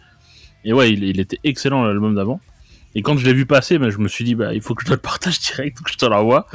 Et 0.64 0.72
ouais, 0.72 0.92
il, 0.92 1.04
il 1.04 1.20
était 1.20 1.38
excellent 1.44 1.84
l'album 1.84 2.14
d'avant. 2.14 2.40
Et 2.94 3.02
quand 3.02 3.16
je 3.18 3.24
l'ai 3.26 3.34
vu 3.34 3.44
passer, 3.44 3.76
bah, 3.78 3.90
je 3.90 3.98
me 3.98 4.06
suis 4.06 4.24
dit, 4.24 4.34
bah, 4.36 4.54
il 4.54 4.60
faut 4.60 4.74
que 4.76 4.82
je 4.82 4.86
te 4.86 4.92
le 4.92 4.96
partage 5.10 5.40
direct, 5.40 5.78
que 5.82 5.90
je 5.90 5.96
te 5.98 6.06
l'envoie. 6.06 6.46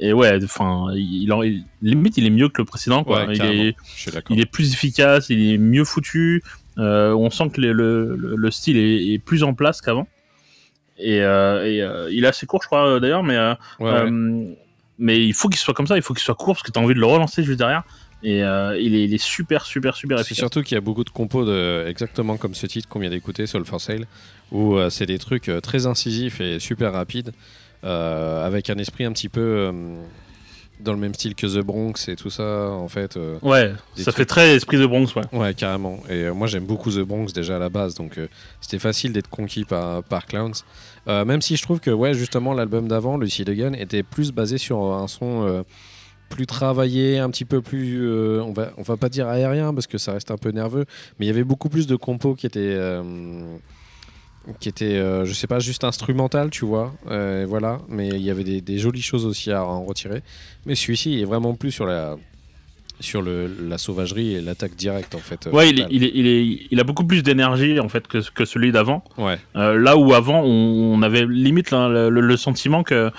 Et 0.00 0.12
ouais, 0.12 0.38
enfin, 0.44 0.86
il, 0.94 1.32
en- 1.32 1.42
il- 1.42 1.64
limite, 1.82 2.16
il 2.18 2.24
est 2.24 2.30
mieux 2.30 2.48
que 2.48 2.62
le 2.62 2.64
précédent, 2.64 3.02
quoi. 3.02 3.26
Ouais, 3.26 3.34
il, 3.34 3.42
est, 3.44 3.76
il 4.30 4.46
plus 4.46 4.72
efficace, 4.72 5.26
il 5.28 5.52
est 5.54 5.58
mieux 5.58 5.84
foutu. 5.84 6.42
euh, 6.78 7.12
on 7.14 7.28
sent 7.30 7.50
que 7.52 7.60
le, 7.60 7.72
le- 7.72 8.14
le- 8.14 8.36
le 8.36 8.50
style 8.52 8.76
est, 8.76 9.08
est 9.14 9.18
plus 9.18 9.42
en 9.42 9.54
place 9.54 9.80
qu'avant. 9.80 10.06
Et, 10.98 11.22
euh, 11.22 11.64
et, 11.64 11.80
euh, 11.80 12.10
il 12.10 12.24
est 12.24 12.28
assez 12.28 12.46
court, 12.46 12.60
je 12.62 12.66
crois, 12.66 12.86
euh, 12.88 13.00
d'ailleurs, 13.00 13.22
mais, 13.22 13.38
Ouais, 13.78 14.10
mais 14.98 15.24
il 15.24 15.32
faut 15.32 15.48
qu'il 15.48 15.58
soit 15.58 15.74
comme 15.74 15.86
ça, 15.86 15.96
il 15.96 16.02
faut 16.02 16.12
qu'il 16.12 16.24
soit 16.24 16.34
court 16.34 16.54
parce 16.54 16.62
que 16.64 16.72
tu 16.72 16.78
as 16.78 16.82
envie 16.82 16.94
de 16.94 16.98
le 16.98 17.06
relancer 17.06 17.44
juste 17.44 17.58
derrière. 17.58 17.84
Et 18.24 18.42
euh, 18.42 18.76
il, 18.80 18.96
est, 18.96 19.04
il 19.04 19.14
est 19.14 19.22
super, 19.22 19.64
super, 19.64 19.94
super 19.94 20.18
C'est 20.18 20.22
efficace. 20.22 20.38
surtout 20.38 20.62
qu'il 20.62 20.74
y 20.74 20.78
a 20.78 20.80
beaucoup 20.80 21.04
de 21.04 21.10
compos 21.10 21.44
de, 21.44 21.86
exactement 21.86 22.36
comme 22.36 22.54
ce 22.54 22.66
titre 22.66 22.88
qu'on 22.88 22.98
vient 22.98 23.10
d'écouter, 23.10 23.46
Soul 23.46 23.64
for 23.64 23.80
Sale, 23.80 24.06
où 24.50 24.74
euh, 24.76 24.90
c'est 24.90 25.06
des 25.06 25.18
trucs 25.18 25.48
euh, 25.48 25.60
très 25.60 25.86
incisifs 25.86 26.40
et 26.40 26.58
super 26.58 26.92
rapides, 26.92 27.32
avec 27.84 28.70
un 28.70 28.78
esprit 28.78 29.04
un 29.04 29.12
petit 29.12 29.28
peu 29.28 29.72
dans 30.80 30.92
le 30.92 30.98
même 30.98 31.14
style 31.14 31.34
que 31.34 31.46
The 31.46 31.64
Bronx 31.64 32.08
et 32.08 32.16
tout 32.16 32.30
ça, 32.30 32.70
en 32.70 32.88
fait. 32.88 33.16
euh, 33.16 33.38
Ouais, 33.42 33.72
ça 33.96 34.04
trucs- 34.04 34.16
fait 34.16 34.24
très 34.24 34.54
esprit 34.56 34.78
de 34.78 34.86
Bronx, 34.86 35.14
ouais. 35.16 35.22
Ouais, 35.32 35.54
carrément. 35.54 35.98
Et 36.08 36.24
euh, 36.24 36.34
moi, 36.34 36.46
j'aime 36.46 36.64
beaucoup 36.66 36.90
The 36.90 37.00
Bronx 37.00 37.32
déjà 37.32 37.56
à 37.56 37.58
la 37.58 37.68
base, 37.68 37.94
donc 37.94 38.18
euh, 38.18 38.28
c'était 38.60 38.78
facile 38.78 39.12
d'être 39.12 39.28
conquis 39.30 39.64
par, 39.64 40.02
par 40.04 40.26
Clowns. 40.26 40.54
Même 41.06 41.40
si 41.40 41.56
je 41.56 41.62
trouve 41.62 41.80
que, 41.80 41.90
ouais, 41.90 42.12
justement, 42.12 42.52
l'album 42.52 42.86
d'avant, 42.86 43.16
Lucy 43.16 43.42
Gun, 43.44 43.72
était 43.72 44.02
plus 44.02 44.30
basé 44.30 44.58
sur 44.58 44.82
un 44.82 45.08
son 45.08 45.64
plus 46.28 46.44
travaillé, 46.44 47.18
un 47.18 47.30
petit 47.30 47.46
peu 47.46 47.62
plus. 47.62 48.00
euh, 48.02 48.42
on, 48.42 48.52
va, 48.52 48.72
on 48.76 48.82
va 48.82 48.98
pas 48.98 49.08
dire 49.08 49.26
aérien 49.28 49.72
parce 49.72 49.86
que 49.86 49.96
ça 49.96 50.12
reste 50.12 50.30
un 50.30 50.36
peu 50.36 50.50
nerveux, 50.50 50.84
mais 51.18 51.24
il 51.24 51.28
y 51.28 51.30
avait 51.30 51.44
beaucoup 51.44 51.70
plus 51.70 51.86
de 51.86 51.96
compos 51.96 52.34
qui 52.34 52.44
étaient. 52.44 52.58
euh, 52.60 53.56
qui 54.60 54.68
étaient, 54.68 54.96
euh, 54.96 55.24
je 55.24 55.32
sais 55.32 55.46
pas, 55.46 55.58
juste 55.58 55.84
instrumental, 55.84 56.50
tu 56.50 56.64
vois, 56.64 56.92
euh, 57.10 57.44
voilà, 57.48 57.80
mais 57.88 58.08
il 58.08 58.22
y 58.22 58.30
avait 58.30 58.44
des, 58.44 58.60
des 58.60 58.78
jolies 58.78 59.02
choses 59.02 59.26
aussi 59.26 59.50
à 59.52 59.64
en 59.64 59.84
retirer. 59.84 60.22
Mais 60.66 60.74
celui-ci 60.74 61.20
est 61.20 61.24
vraiment 61.24 61.54
plus 61.54 61.70
sur 61.70 61.86
la, 61.86 62.16
sur 63.00 63.22
le, 63.22 63.46
la 63.68 63.78
sauvagerie 63.78 64.34
et 64.34 64.40
l'attaque 64.40 64.74
directe 64.74 65.14
en 65.14 65.18
fait. 65.18 65.46
euh, 65.46 65.50
Ouais, 65.52 65.70
il, 65.70 65.80
est- 65.80 65.86
il, 65.90 66.02
est- 66.04 66.10
il, 66.14 66.26
est- 66.26 66.66
il 66.70 66.80
a 66.80 66.84
beaucoup 66.84 67.04
plus 67.04 67.22
d'énergie 67.22 67.78
en 67.78 67.88
fait 67.88 68.08
que, 68.08 68.18
que 68.32 68.44
celui 68.44 68.72
d'avant. 68.72 69.04
Ouais, 69.18 69.38
Euh, 69.54 69.78
là 69.78 69.96
où 69.96 70.12
avant, 70.14 70.40
on, 70.42 70.94
on 70.94 71.02
avait 71.02 71.24
limite 71.26 71.70
là, 71.70 71.88
le, 72.10 72.36
sentiment 72.36 72.82
que 72.82 73.10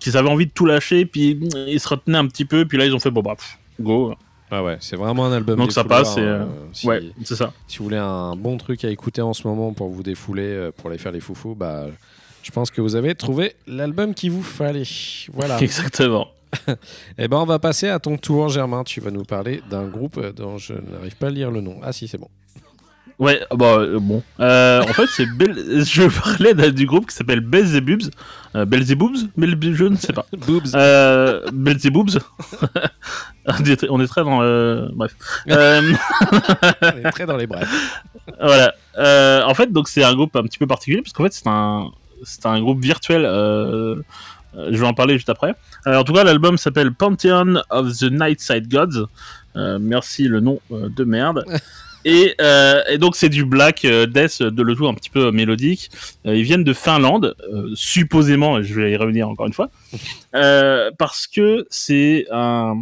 qu'ils 0.00 0.16
avaient 0.16 0.28
envie 0.28 0.46
de 0.46 0.52
tout 0.52 0.64
lâcher, 0.66 1.06
puis 1.06 1.34
mm, 1.34 1.48
ils 1.68 1.80
se 1.80 1.88
retenaient 1.88 2.18
un 2.18 2.26
petit 2.26 2.44
peu, 2.44 2.66
puis 2.66 2.78
là 2.78 2.86
ils 2.86 2.94
ont 2.94 3.00
fait 3.00 3.10
bon 3.10 3.22
bah 3.22 3.34
pff, 3.36 3.58
go. 3.80 4.14
Ah 4.56 4.62
ouais, 4.62 4.76
c'est 4.78 4.94
vraiment 4.94 5.26
un 5.26 5.32
album. 5.32 5.58
Donc 5.58 5.72
ça 5.72 5.82
passe 5.82 6.16
et, 6.16 6.20
euh, 6.20 6.44
si, 6.72 6.86
Ouais, 6.86 7.02
c'est 7.24 7.34
ça. 7.34 7.52
si 7.66 7.78
vous 7.78 7.84
voulez 7.84 7.96
un 7.96 8.36
bon 8.36 8.56
truc 8.56 8.84
à 8.84 8.88
écouter 8.90 9.20
en 9.20 9.32
ce 9.34 9.48
moment 9.48 9.72
pour 9.72 9.88
vous 9.88 10.04
défouler, 10.04 10.44
euh, 10.44 10.70
pour 10.70 10.90
les 10.90 10.98
faire 10.98 11.10
les 11.10 11.18
foufous, 11.18 11.56
bah, 11.56 11.86
je 12.44 12.50
pense 12.52 12.70
que 12.70 12.80
vous 12.80 12.94
avez 12.94 13.16
trouvé 13.16 13.56
l'album 13.66 14.14
qu'il 14.14 14.30
vous 14.30 14.44
fallait. 14.44 14.84
Voilà. 15.32 15.58
Exactement. 15.60 16.28
Et 17.18 17.26
ben 17.26 17.38
on 17.38 17.46
va 17.46 17.58
passer 17.58 17.88
à 17.88 17.98
ton 17.98 18.16
tour, 18.16 18.48
Germain. 18.48 18.84
Tu 18.84 19.00
vas 19.00 19.10
nous 19.10 19.24
parler 19.24 19.60
d'un 19.70 19.86
groupe 19.88 20.18
euh, 20.18 20.32
dont 20.32 20.56
je 20.56 20.74
n'arrive 20.74 21.16
pas 21.16 21.26
à 21.26 21.30
lire 21.30 21.50
le 21.50 21.60
nom. 21.60 21.80
Ah 21.82 21.92
si, 21.92 22.06
c'est 22.06 22.18
bon. 22.18 22.28
Ouais, 23.18 23.40
bah 23.54 23.76
euh, 23.78 23.98
bon. 24.00 24.22
Euh, 24.40 24.82
en 24.82 24.88
fait, 24.92 25.06
c'est 25.08 25.26
Bel- 25.26 25.84
je 25.84 26.02
parlais 26.20 26.52
d'un- 26.54 26.70
du 26.70 26.84
groupe 26.86 27.06
qui 27.08 27.14
s'appelle 27.14 27.40
Belzebubs. 27.40 28.10
Euh, 28.56 28.64
Belzeboobs 28.64 29.16
Belbe- 29.38 29.72
Je 29.74 29.84
ne 29.84 29.96
sais 29.96 30.12
pas. 30.12 30.26
Boobs. 30.46 30.74
Euh, 30.74 31.40
Belzeboobs. 31.52 32.18
on, 33.46 33.64
est 33.64 33.76
très, 33.76 33.88
on 33.90 34.00
est 34.00 34.06
très 34.06 34.24
dans. 34.24 34.42
euh, 34.42 34.88
Bref. 34.94 35.14
Euh, 35.50 35.80
On 36.82 36.98
est 37.08 37.10
très 37.12 37.26
dans 37.26 37.36
les 37.36 37.46
brefs. 37.46 38.00
voilà. 38.40 38.74
Euh, 38.98 39.42
en 39.44 39.54
fait, 39.54 39.72
donc 39.72 39.88
c'est 39.88 40.02
un 40.04 40.14
groupe 40.14 40.34
un 40.36 40.42
petit 40.42 40.58
peu 40.58 40.66
particulier 40.66 41.02
parce 41.02 41.12
qu'en 41.12 41.24
fait, 41.24 41.32
c'est 41.32 41.46
un, 41.48 41.90
c'est 42.24 42.46
un 42.46 42.60
groupe 42.60 42.80
virtuel. 42.82 43.24
euh, 43.24 43.96
euh, 44.56 44.68
je 44.72 44.78
vais 44.78 44.86
en 44.86 44.94
parler 44.94 45.14
juste 45.14 45.28
après. 45.30 45.54
Euh, 45.86 45.96
en 45.98 46.04
tout 46.04 46.12
cas, 46.12 46.22
l'album 46.24 46.58
s'appelle 46.58 46.92
Pantheon 46.92 47.60
of 47.70 47.96
the 47.98 48.04
Nightside 48.10 48.68
Gods. 48.68 49.06
Euh, 49.56 49.78
merci 49.80 50.26
le 50.28 50.40
nom 50.40 50.60
euh, 50.72 50.88
de 50.88 51.04
merde. 51.04 51.44
Et, 52.04 52.34
euh, 52.40 52.82
et 52.90 52.98
donc 52.98 53.16
c'est 53.16 53.28
du 53.28 53.44
black 53.44 53.84
euh, 53.84 54.06
death 54.06 54.42
de 54.42 54.62
le 54.62 54.74
tout 54.74 54.86
un 54.86 54.94
petit 54.94 55.10
peu 55.10 55.30
mélodique. 55.30 55.90
Euh, 56.26 56.36
ils 56.36 56.42
viennent 56.42 56.64
de 56.64 56.72
Finlande, 56.72 57.34
supposément. 57.74 58.62
Je 58.62 58.74
vais 58.74 58.92
y 58.92 58.96
revenir 58.96 59.28
encore 59.28 59.46
une 59.46 59.52
fois, 59.52 59.70
parce 60.98 61.26
que 61.26 61.66
c'est 61.70 62.26
un 62.30 62.74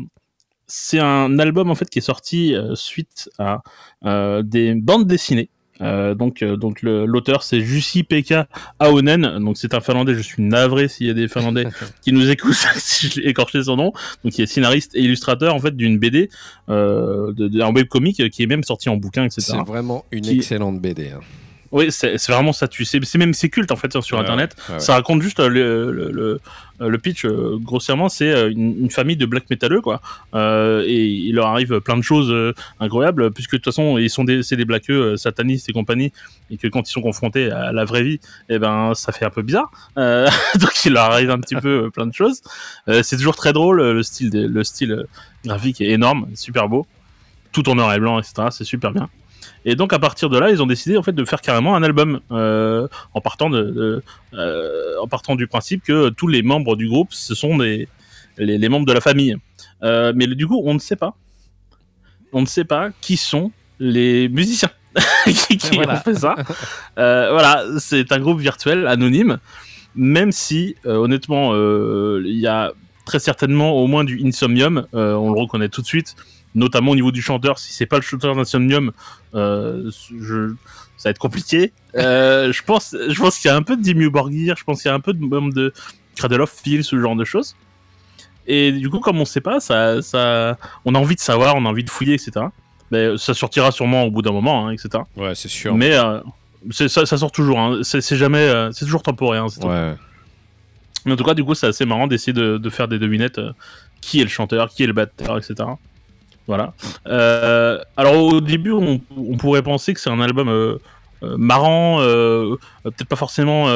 c'est 0.67 0.99
un 0.99 1.39
album 1.39 1.71
en 1.71 1.75
fait 1.75 1.89
qui 1.91 1.99
est 1.99 2.03
sorti 2.03 2.55
suite 2.75 3.31
à 3.39 3.63
des 4.43 4.75
bandes 4.75 5.07
dessinées. 5.07 5.51
Euh, 5.83 6.15
donc, 6.15 6.43
euh, 6.43 6.57
donc 6.57 6.83
l'auteur 6.83 7.43
c'est 7.43 7.61
Jussi 7.61 8.03
Pekka 8.05 8.47
Ahonen, 8.79 9.39
donc 9.45 9.57
c'est 9.59 9.75
un 9.75 9.81
Finlandais. 9.81 10.15
Je 10.15 10.21
suis 10.23 10.43
navré 10.43 10.89
s'il 10.89 11.07
y 11.07 11.11
a 11.11 11.15
des 11.15 11.29
Finlandais 11.29 11.67
qui 12.03 12.13
nous 12.13 12.31
écoutent 12.31 12.55
si 12.77 13.09
j'ai 13.11 13.29
écorché 13.29 13.63
son 13.65 13.77
nom. 13.77 13.93
Donc 14.25 14.39
il 14.39 14.43
est 14.43 14.47
scénariste 14.47 14.95
et 14.95 15.01
illustrateur 15.01 15.55
en 15.55 15.59
fait 15.61 15.77
d'une 15.77 15.99
BD, 15.99 16.31
euh, 16.69 17.33
d'un 17.33 17.73
webcomic 17.73 18.31
qui 18.31 18.43
est 18.43 18.47
même 18.47 18.63
sorti 18.65 18.89
en 18.89 18.97
bouquin, 18.97 19.25
etc. 19.25 19.43
C'est 19.43 19.57
vraiment 19.67 20.05
une 20.13 20.23
Qui- 20.23 20.37
excellente 20.37 20.81
BD. 20.81 21.11
hein. 21.11 21.21
Oui, 21.73 21.91
c'est 21.91 22.17
vraiment 22.29 22.53
ça. 22.53 22.69
Tu 22.69 22.85
sais, 22.85 23.01
c'est 23.03 23.17
même 23.19 23.33
c'est 23.33 23.49
culte 23.49 23.73
en 23.73 23.77
fait 23.77 23.99
sur 24.03 24.17
Ouais, 24.19 24.23
internet. 24.23 24.55
ouais, 24.69 24.75
ouais. 24.75 24.81
Ça 24.81 24.93
raconte 24.95 25.23
juste 25.23 25.41
euh, 25.41 25.49
le, 25.49 25.91
le, 25.91 26.11
le, 26.13 26.41
euh, 26.83 26.89
le 26.89 26.99
pitch 26.99 27.25
euh, 27.25 27.57
grossièrement, 27.59 28.11
c'est 28.11 28.51
une, 28.51 28.79
une 28.85 28.91
famille 28.91 29.17
de 29.17 29.25
black 29.25 29.49
métalleux 29.49 29.81
quoi. 29.81 30.03
Euh, 30.35 30.85
et 30.87 31.03
il 31.07 31.35
leur 31.35 31.47
arrive 31.47 31.81
plein 31.81 31.97
de 31.97 32.03
choses 32.03 32.31
euh, 32.31 32.53
incroyables 32.79 33.31
puisque 33.33 33.53
de 33.53 33.57
toute 33.57 33.65
façon 33.65 33.97
ils 33.97 34.11
sont 34.11 34.25
des 34.25 34.43
c'est 34.43 34.57
des 34.57 34.67
blackeux 34.67 35.17
satanistes 35.17 35.69
et 35.71 35.73
compagnie 35.73 36.13
et 36.51 36.59
que 36.59 36.69
quand 36.69 36.87
ils 36.87 36.93
sont 36.93 37.01
confrontés 37.01 37.51
à 37.51 37.73
la 37.73 37.85
vraie 37.87 38.03
vie, 38.03 38.21
eh 38.51 38.59
ben 38.59 38.93
ça 38.95 39.11
fait 39.13 39.25
un 39.25 39.31
peu 39.31 39.41
bizarre. 39.43 39.71
Euh, 39.97 40.29
donc 40.61 40.85
il 40.85 40.93
leur 40.93 41.05
arrive 41.05 41.31
un 41.31 41.41
petit 41.41 41.57
peu 41.57 41.91
plein 41.91 42.07
de 42.07 42.13
choses. 42.15 42.43
C'est 43.03 43.17
toujours 43.17 43.37
très 43.37 43.55
drôle 43.55 43.81
le 43.81 44.03
style 44.03 44.29
des- 44.29 44.47
le 44.47 44.63
style 44.65 45.05
graphique 45.47 45.81
est 45.81 45.89
énorme, 45.91 46.27
super 46.35 46.69
beau, 46.69 46.87
tout 47.53 47.67
en 47.71 47.75
noir 47.77 47.95
et 47.95 47.99
blanc 47.99 48.19
etc. 48.19 48.49
C'est 48.51 48.65
super 48.65 48.93
bien. 48.93 49.09
Et 49.65 49.77
donc 49.77 49.93
à 49.93 49.99
partir 49.99 50.29
de 50.29 50.39
là, 50.39 50.51
ils 50.51 50.61
ont 50.63 50.67
décidé 50.67 50.97
en 50.97 51.03
fait 51.03 51.13
de 51.13 51.25
faire 51.25 51.41
carrément 51.41 51.77
un 51.77 51.83
album 51.83 52.21
euh, 52.33 52.89
en 53.15 53.21
partant 53.21 53.49
de, 53.51 53.63
de- 53.63 54.03
euh, 54.35 54.95
en 55.01 55.07
partant 55.07 55.37
du 55.37 55.47
principe 55.47 55.83
que 55.85 56.09
tous 56.09 56.27
les 56.29 56.43
membres 56.43 56.75
du 56.77 56.89
groupe 56.89 57.13
ce 57.13 57.35
sont 57.35 57.57
des 57.59 57.89
les, 58.39 58.59
les 58.59 58.69
membres 58.69 58.87
de 58.87 58.93
la 58.93 59.01
famille. 59.01 59.37
Euh, 59.83 60.13
mais 60.17 60.27
du 60.27 60.47
coup, 60.47 60.61
on 60.65 60.75
ne 60.75 60.79
sait 60.79 60.97
pas. 60.97 61.15
On 62.33 62.41
ne 62.41 62.47
sait 62.47 62.65
pas 62.65 62.91
qui 63.01 63.17
sont 63.17 63.53
les 63.79 64.29
musiciens 64.29 64.71
qui, 65.27 65.57
qui 65.59 65.77
Voilà. 65.77 65.95
ont 65.99 66.01
fait 66.01 66.15
ça. 66.15 66.35
Voilà, 66.97 67.65
c'est 67.79 68.11
un 68.11 68.19
groupe 68.19 68.41
virtuel 68.41 68.87
anonyme, 68.87 69.39
même 69.95 70.33
si 70.33 70.77
honnêtement, 70.85 71.55
il 71.55 72.39
y 72.39 72.47
a 72.47 72.73
très 73.05 73.19
certainement 73.19 73.73
au 73.73 73.87
moins 73.87 74.05
du 74.05 74.21
insomnium. 74.25 74.87
on 74.93 75.33
le 75.33 75.41
reconnaît 75.41 75.69
tout 75.69 75.83
de 75.83 75.87
suite, 75.87 76.15
notamment 76.55 76.93
au 76.93 76.95
niveau 76.95 77.13
du 77.13 77.23
chanteur. 77.23 77.59
Si 77.59 77.73
c'est 77.73 77.87
pas 77.87 77.97
le 77.97 78.03
chanteur 78.03 78.35
d'insomnium, 78.35 78.93
euh, 79.35 79.91
je, 80.21 80.55
ça 80.97 81.09
va 81.09 81.11
être 81.11 81.19
compliqué. 81.19 81.73
Euh, 81.97 82.53
je 82.57 82.63
pense, 82.63 82.95
je 83.09 83.19
pense 83.21 83.39
qu'il 83.39 83.49
y 83.49 83.53
a 83.53 83.57
un 83.57 83.63
peu 83.63 83.77
de 83.77 83.83
Dimmu 83.83 84.11
Borgir, 84.11 84.57
je 84.57 84.65
pense 84.65 84.83
qu'il 84.83 84.89
y 84.89 84.93
a 84.93 84.95
un 84.95 85.01
peu 85.01 85.13
de, 85.13 85.25
même 85.25 85.53
de 85.53 85.73
Cradle 86.17 86.43
of 86.43 86.51
Filth, 86.51 86.85
ce 86.85 86.99
genre 87.01 87.17
de 87.17 87.25
choses. 87.25 87.57
Et 88.47 88.73
du 88.73 88.91
coup, 88.91 88.99
comme 88.99 89.21
on 89.21 89.25
sait 89.25 89.41
pas, 89.41 89.61
ça, 89.61 90.03
ça, 90.03 90.59
on 90.85 90.95
a 90.95 90.99
envie 90.99 91.15
de 91.15 91.21
savoir, 91.21 91.55
on 91.57 91.65
a 91.65 91.69
envie 91.69 91.85
de 91.85 91.91
fouiller, 91.91 92.15
etc. 92.15 92.47
Mais 92.91 93.17
ça 93.17 93.35
sortira 93.35 93.71
sûrement 93.71 94.05
au 94.05 94.11
bout 94.11 94.21
d'un 94.21 94.33
moment, 94.33 94.67
hein, 94.67 94.73
etc. 94.73 95.05
Ouais, 95.17 95.35
c'est 95.35 95.49
sûr. 95.49 95.75
Mais 95.75 95.97
euh, 95.97 96.21
ça, 96.71 97.07
ça 97.07 97.17
sort 97.17 97.33
toujours, 97.33 97.59
hein. 97.59 97.81
c'est 97.83 98.17
jamais, 98.17 98.39
euh, 98.39 98.71
c'est 98.73 98.85
toujours 98.85 99.03
temporaire. 99.03 99.45
hein. 99.45 99.67
Ouais. 99.67 99.97
Mais 101.07 101.13
en 101.13 101.17
tout 101.17 101.25
cas, 101.25 101.35
du 101.35 101.43
coup, 101.45 101.55
c'est 101.55 101.69
assez 101.69 101.85
marrant 101.87 102.07
d'essayer 102.07 102.33
de, 102.33 102.59
de 102.59 102.71
faire 102.71 102.89
des 102.89 102.99
devinettes. 102.99 103.41
qui 104.01 104.21
est 104.21 104.25
le 104.25 104.29
chanteur, 104.29 104.69
qui 104.71 104.83
est 104.83 104.87
le 104.89 104.93
batteur, 104.93 105.39
etc. 105.39 105.55
Voilà. 106.47 106.75
Euh, 107.07 107.79
alors 107.97 108.23
au 108.23 108.41
début, 108.41 108.73
on, 108.73 108.99
pourrait 109.39 109.63
penser 109.63 109.95
que 109.95 110.01
c'est 110.01 110.11
un 110.11 110.21
album 110.21 110.49
euh, 110.49 110.79
euh, 111.23 111.37
marrant, 111.37 111.99
peut-être 112.83 113.09
pas 113.09 113.17
forcément 113.17 113.69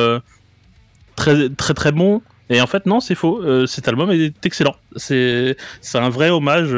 très 1.15 1.49
très 1.51 1.75
très 1.75 1.93
bon. 1.93 2.23
Et 2.49 2.61
en 2.61 2.67
fait, 2.67 2.87
non, 2.87 3.01
c'est 3.01 3.15
faux. 3.15 3.67
Cet 3.67 3.89
album 3.89 4.11
est 4.11 4.45
excellent. 4.45 4.77
C'est 4.97 5.57
un 5.95 6.11
vrai 6.11 6.31
hommage 6.31 6.77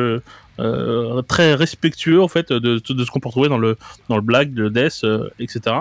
très 1.28 1.54
respectueux 1.54 2.22
en 2.22 2.28
fait 2.28 2.52
de, 2.52 2.78
de 2.78 3.04
ce 3.04 3.10
qu'on 3.10 3.20
peut 3.20 3.28
retrouver 3.28 3.48
dans 3.48 3.58
le 3.58 3.76
dans 4.08 4.16
le 4.16 4.22
black, 4.22 4.50
le 4.54 4.70
death, 4.70 5.06
etc. 5.38 5.76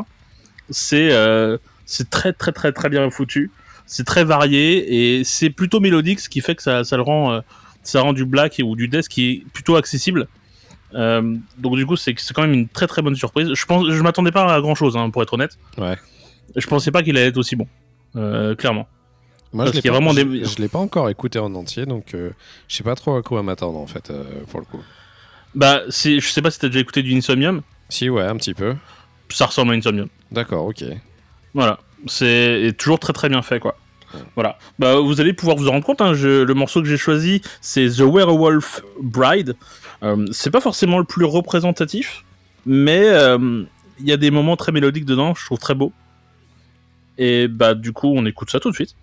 C'est 0.70 1.10
très 2.10 2.34
très 2.34 2.52
très 2.52 2.72
très 2.72 2.90
bien 2.90 3.10
foutu. 3.10 3.52
C'est 3.90 4.04
très 4.04 4.26
varié 4.26 5.18
et 5.18 5.24
c'est 5.24 5.50
plutôt 5.50 5.80
mélodique, 5.80 6.20
ce 6.20 6.28
qui 6.28 6.42
fait 6.42 6.56
que 6.56 6.64
ça, 6.64 6.84
ça 6.84 6.98
le 6.98 7.04
rend 7.04 7.42
ça 7.88 8.02
rend 8.02 8.14
du 8.14 8.26
black 8.26 8.62
ou 8.64 8.76
du 8.76 8.88
death 8.88 9.08
qui 9.08 9.30
est 9.32 9.44
plutôt 9.54 9.76
accessible. 9.76 10.28
Euh, 10.94 11.36
donc 11.58 11.76
du 11.76 11.86
coup 11.86 11.96
c'est 11.98 12.14
quand 12.34 12.42
même 12.44 12.54
une 12.54 12.68
très 12.68 12.88
très 12.88 13.02
bonne 13.02 13.16
surprise. 13.16 13.50
Je 13.54 13.66
pense 13.66 13.90
je 13.90 14.02
m'attendais 14.02 14.32
pas 14.32 14.54
à 14.54 14.62
grand 14.62 14.76
chose 14.76 14.98
pour 15.12 15.22
être 15.22 15.34
honnête. 15.34 15.58
Ouais. 15.78 15.98
Je 16.56 16.66
pensais 16.68 16.92
pas 16.92 17.04
qu'il 17.04 17.18
allait 17.18 17.28
être 17.28 17.38
aussi 17.38 17.56
bon. 17.56 17.68
Euh, 18.16 18.56
clairement. 18.56 18.88
Moi, 19.54 19.66
Parce 19.66 19.78
je 19.78 19.82
l'ai 19.82 19.90
pas- 19.90 19.94
vraiment 19.96 20.12
je- 20.14 20.22
des- 20.22 20.46
Je 20.46 20.58
l'ai 20.62 20.68
pas 20.68 20.80
encore 20.80 21.10
écouté 21.10 21.40
en 21.40 21.54
entier, 21.56 21.86
donc 21.86 22.14
euh, 22.14 22.32
je 22.68 22.76
sais 22.76 22.84
pas 22.84 22.96
trop 22.96 23.16
à 23.16 23.22
quoi 23.22 23.44
m'attendre 23.44 23.78
en 23.80 23.88
fait, 23.88 24.10
euh, 24.12 24.24
pour 24.50 24.60
le 24.60 24.66
coup. 24.66 24.82
Bah 25.56 25.82
je 25.88 26.20
sais 26.20 26.42
pas 26.42 26.52
si 26.52 26.60
t'as 26.60 26.68
déjà 26.68 26.80
écouté 26.80 27.02
du 27.04 27.16
Insomnium. 27.16 27.62
Si, 27.90 28.10
ouais, 28.10 28.24
un 28.24 28.36
petit 28.36 28.54
peu. 28.54 28.76
Ça 29.30 29.46
ressemble 29.46 29.74
à 29.74 29.76
Insomnium. 29.78 30.08
D'accord, 30.32 30.66
ok. 30.66 30.84
Voilà, 31.54 31.80
c'est 32.08 32.74
toujours 32.78 33.00
très 33.00 33.14
très 33.14 33.30
bien 33.30 33.42
fait 33.42 33.60
quoi. 33.60 33.78
Voilà, 34.36 34.58
bah, 34.80 34.96
vous 35.00 35.20
allez 35.22 35.34
pouvoir 35.34 35.58
vous 35.58 35.68
en 35.68 35.72
rendre 35.72 35.86
compte. 35.86 36.02
hein, 36.02 36.14
le 36.14 36.54
morceau 36.54 36.82
que 36.82 36.88
j'ai 36.88 36.98
choisi, 36.98 37.42
c'est 37.62 37.88
The 37.88 38.02
Werewolf 38.02 38.82
Bride. 39.02 39.56
Euh, 40.04 40.26
c'est 40.32 40.52
pas 40.52 40.62
forcément 40.62 41.00
le 41.00 41.04
plus 41.04 41.26
représentatif, 41.26 42.24
mais 42.66 43.02
euh, 43.04 43.64
il 44.00 44.08
y 44.08 44.12
a 44.12 44.18
des 44.18 44.32
moments 44.32 44.56
très 44.56 44.72
mélodiques 44.72 45.06
dedans. 45.06 45.34
Je 45.36 45.46
trouve 45.46 45.58
très 45.58 45.76
beau. 45.76 45.92
Et 47.18 47.48
bah 47.48 47.74
du 47.74 47.94
coup, 47.94 48.14
on 48.16 48.26
écoute 48.26 48.52
ça 48.52 48.60
tout 48.60 48.70
de 48.70 48.76
suite. 48.76 48.96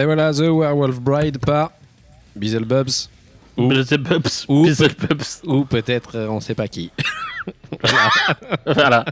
Et 0.00 0.04
voilà, 0.04 0.32
The 0.32 0.40
Werewolf 0.40 1.00
Bride 1.00 1.38
par 1.38 1.72
Beelzebubs 2.34 3.08
Ou- 3.56 3.68
Beelzebubs, 3.68 4.28
ou- 4.48 4.66
ou 5.44 5.64
peut-être 5.64 6.16
euh, 6.16 6.28
on 6.28 6.40
sait 6.40 6.54
pas 6.54 6.68
qui. 6.68 6.90
voilà. 8.66 9.04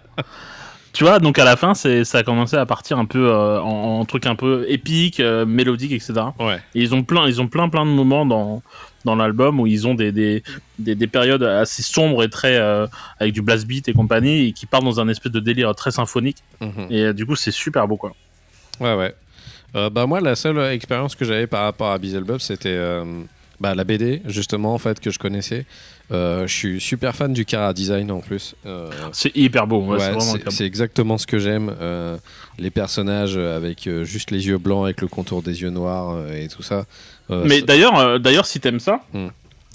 Tu 0.92 1.02
vois, 1.02 1.18
donc 1.18 1.38
à 1.40 1.44
la 1.44 1.56
fin, 1.56 1.74
c'est, 1.74 2.04
ça 2.04 2.18
a 2.18 2.22
commencé 2.22 2.56
à 2.56 2.66
partir 2.66 2.98
un 2.98 3.04
peu 3.04 3.28
euh, 3.28 3.60
en, 3.60 3.98
en 4.00 4.04
truc 4.04 4.26
un 4.26 4.36
peu 4.36 4.64
épique, 4.68 5.18
euh, 5.18 5.44
mélodique, 5.44 5.90
etc. 5.92 6.12
Ouais. 6.38 6.60
Et 6.74 6.82
ils 6.82 6.94
ont 6.94 7.02
plein, 7.02 7.26
ils 7.26 7.40
ont 7.40 7.48
plein, 7.48 7.68
plein 7.68 7.84
de 7.84 7.90
moments 7.90 8.24
dans 8.26 8.62
dans 9.04 9.16
l'album 9.16 9.60
où 9.60 9.66
ils 9.66 9.86
ont 9.86 9.94
des 9.94 10.12
des, 10.12 10.42
des, 10.78 10.94
des 10.94 11.06
périodes 11.06 11.42
assez 11.42 11.82
sombres 11.82 12.22
et 12.22 12.30
très 12.30 12.56
euh, 12.56 12.86
avec 13.18 13.34
du 13.34 13.42
blast 13.42 13.66
beat 13.66 13.88
et 13.88 13.92
compagnie 13.92 14.48
et 14.48 14.52
qui 14.52 14.64
partent 14.66 14.84
dans 14.84 15.00
un 15.00 15.08
espèce 15.08 15.32
de 15.32 15.40
délire 15.40 15.74
très 15.74 15.90
symphonique. 15.90 16.38
Mhm. 16.60 16.86
Et 16.90 17.12
du 17.12 17.26
coup, 17.26 17.34
c'est 17.36 17.50
super 17.50 17.88
beau 17.88 17.96
quoi. 17.96 18.12
Ouais, 18.80 18.94
ouais. 18.94 19.14
Euh, 19.74 19.90
bah, 19.90 20.06
moi, 20.06 20.20
la 20.20 20.36
seule 20.36 20.58
expérience 20.72 21.14
que 21.14 21.24
j'avais 21.24 21.46
par 21.46 21.62
rapport 21.64 21.90
à 21.90 21.98
Beelzebub, 21.98 22.38
c'était 22.38 22.68
euh, 22.68 23.04
bah, 23.60 23.74
la 23.74 23.84
BD, 23.84 24.22
justement, 24.26 24.74
en 24.74 24.78
fait, 24.78 25.00
que 25.00 25.10
je 25.10 25.18
connaissais. 25.18 25.64
Euh, 26.12 26.46
je 26.46 26.52
suis 26.54 26.80
super 26.80 27.16
fan 27.16 27.32
du 27.32 27.46
Cara 27.46 27.72
Design 27.72 28.10
en 28.10 28.20
plus. 28.20 28.54
Euh, 28.66 28.90
C'est 29.12 29.34
hyper 29.36 29.66
beau. 29.66 29.80
ouais, 29.86 29.96
ouais, 29.96 30.40
c'est 30.50 30.66
exactement 30.66 31.16
ce 31.16 31.26
que 31.26 31.38
j'aime. 31.38 31.74
euh, 31.80 32.18
les 32.58 32.70
personnages 32.70 33.36
avec 33.38 33.86
euh, 33.86 34.04
juste 34.04 34.30
les 34.30 34.46
yeux 34.46 34.58
blancs, 34.58 34.84
avec 34.84 35.00
le 35.00 35.08
contour 35.08 35.42
des 35.42 35.62
yeux 35.62 35.70
noirs 35.70 36.10
euh, 36.14 36.36
et 36.44 36.48
tout 36.48 36.62
ça. 36.62 36.84
Euh, 37.30 37.44
Mais 37.46 37.62
d'ailleurs, 37.62 37.98
euh, 37.98 38.18
d'ailleurs, 38.18 38.44
si 38.46 38.60
t'aimes 38.60 38.80
ça, 38.80 39.00
Hmm. 39.14 39.28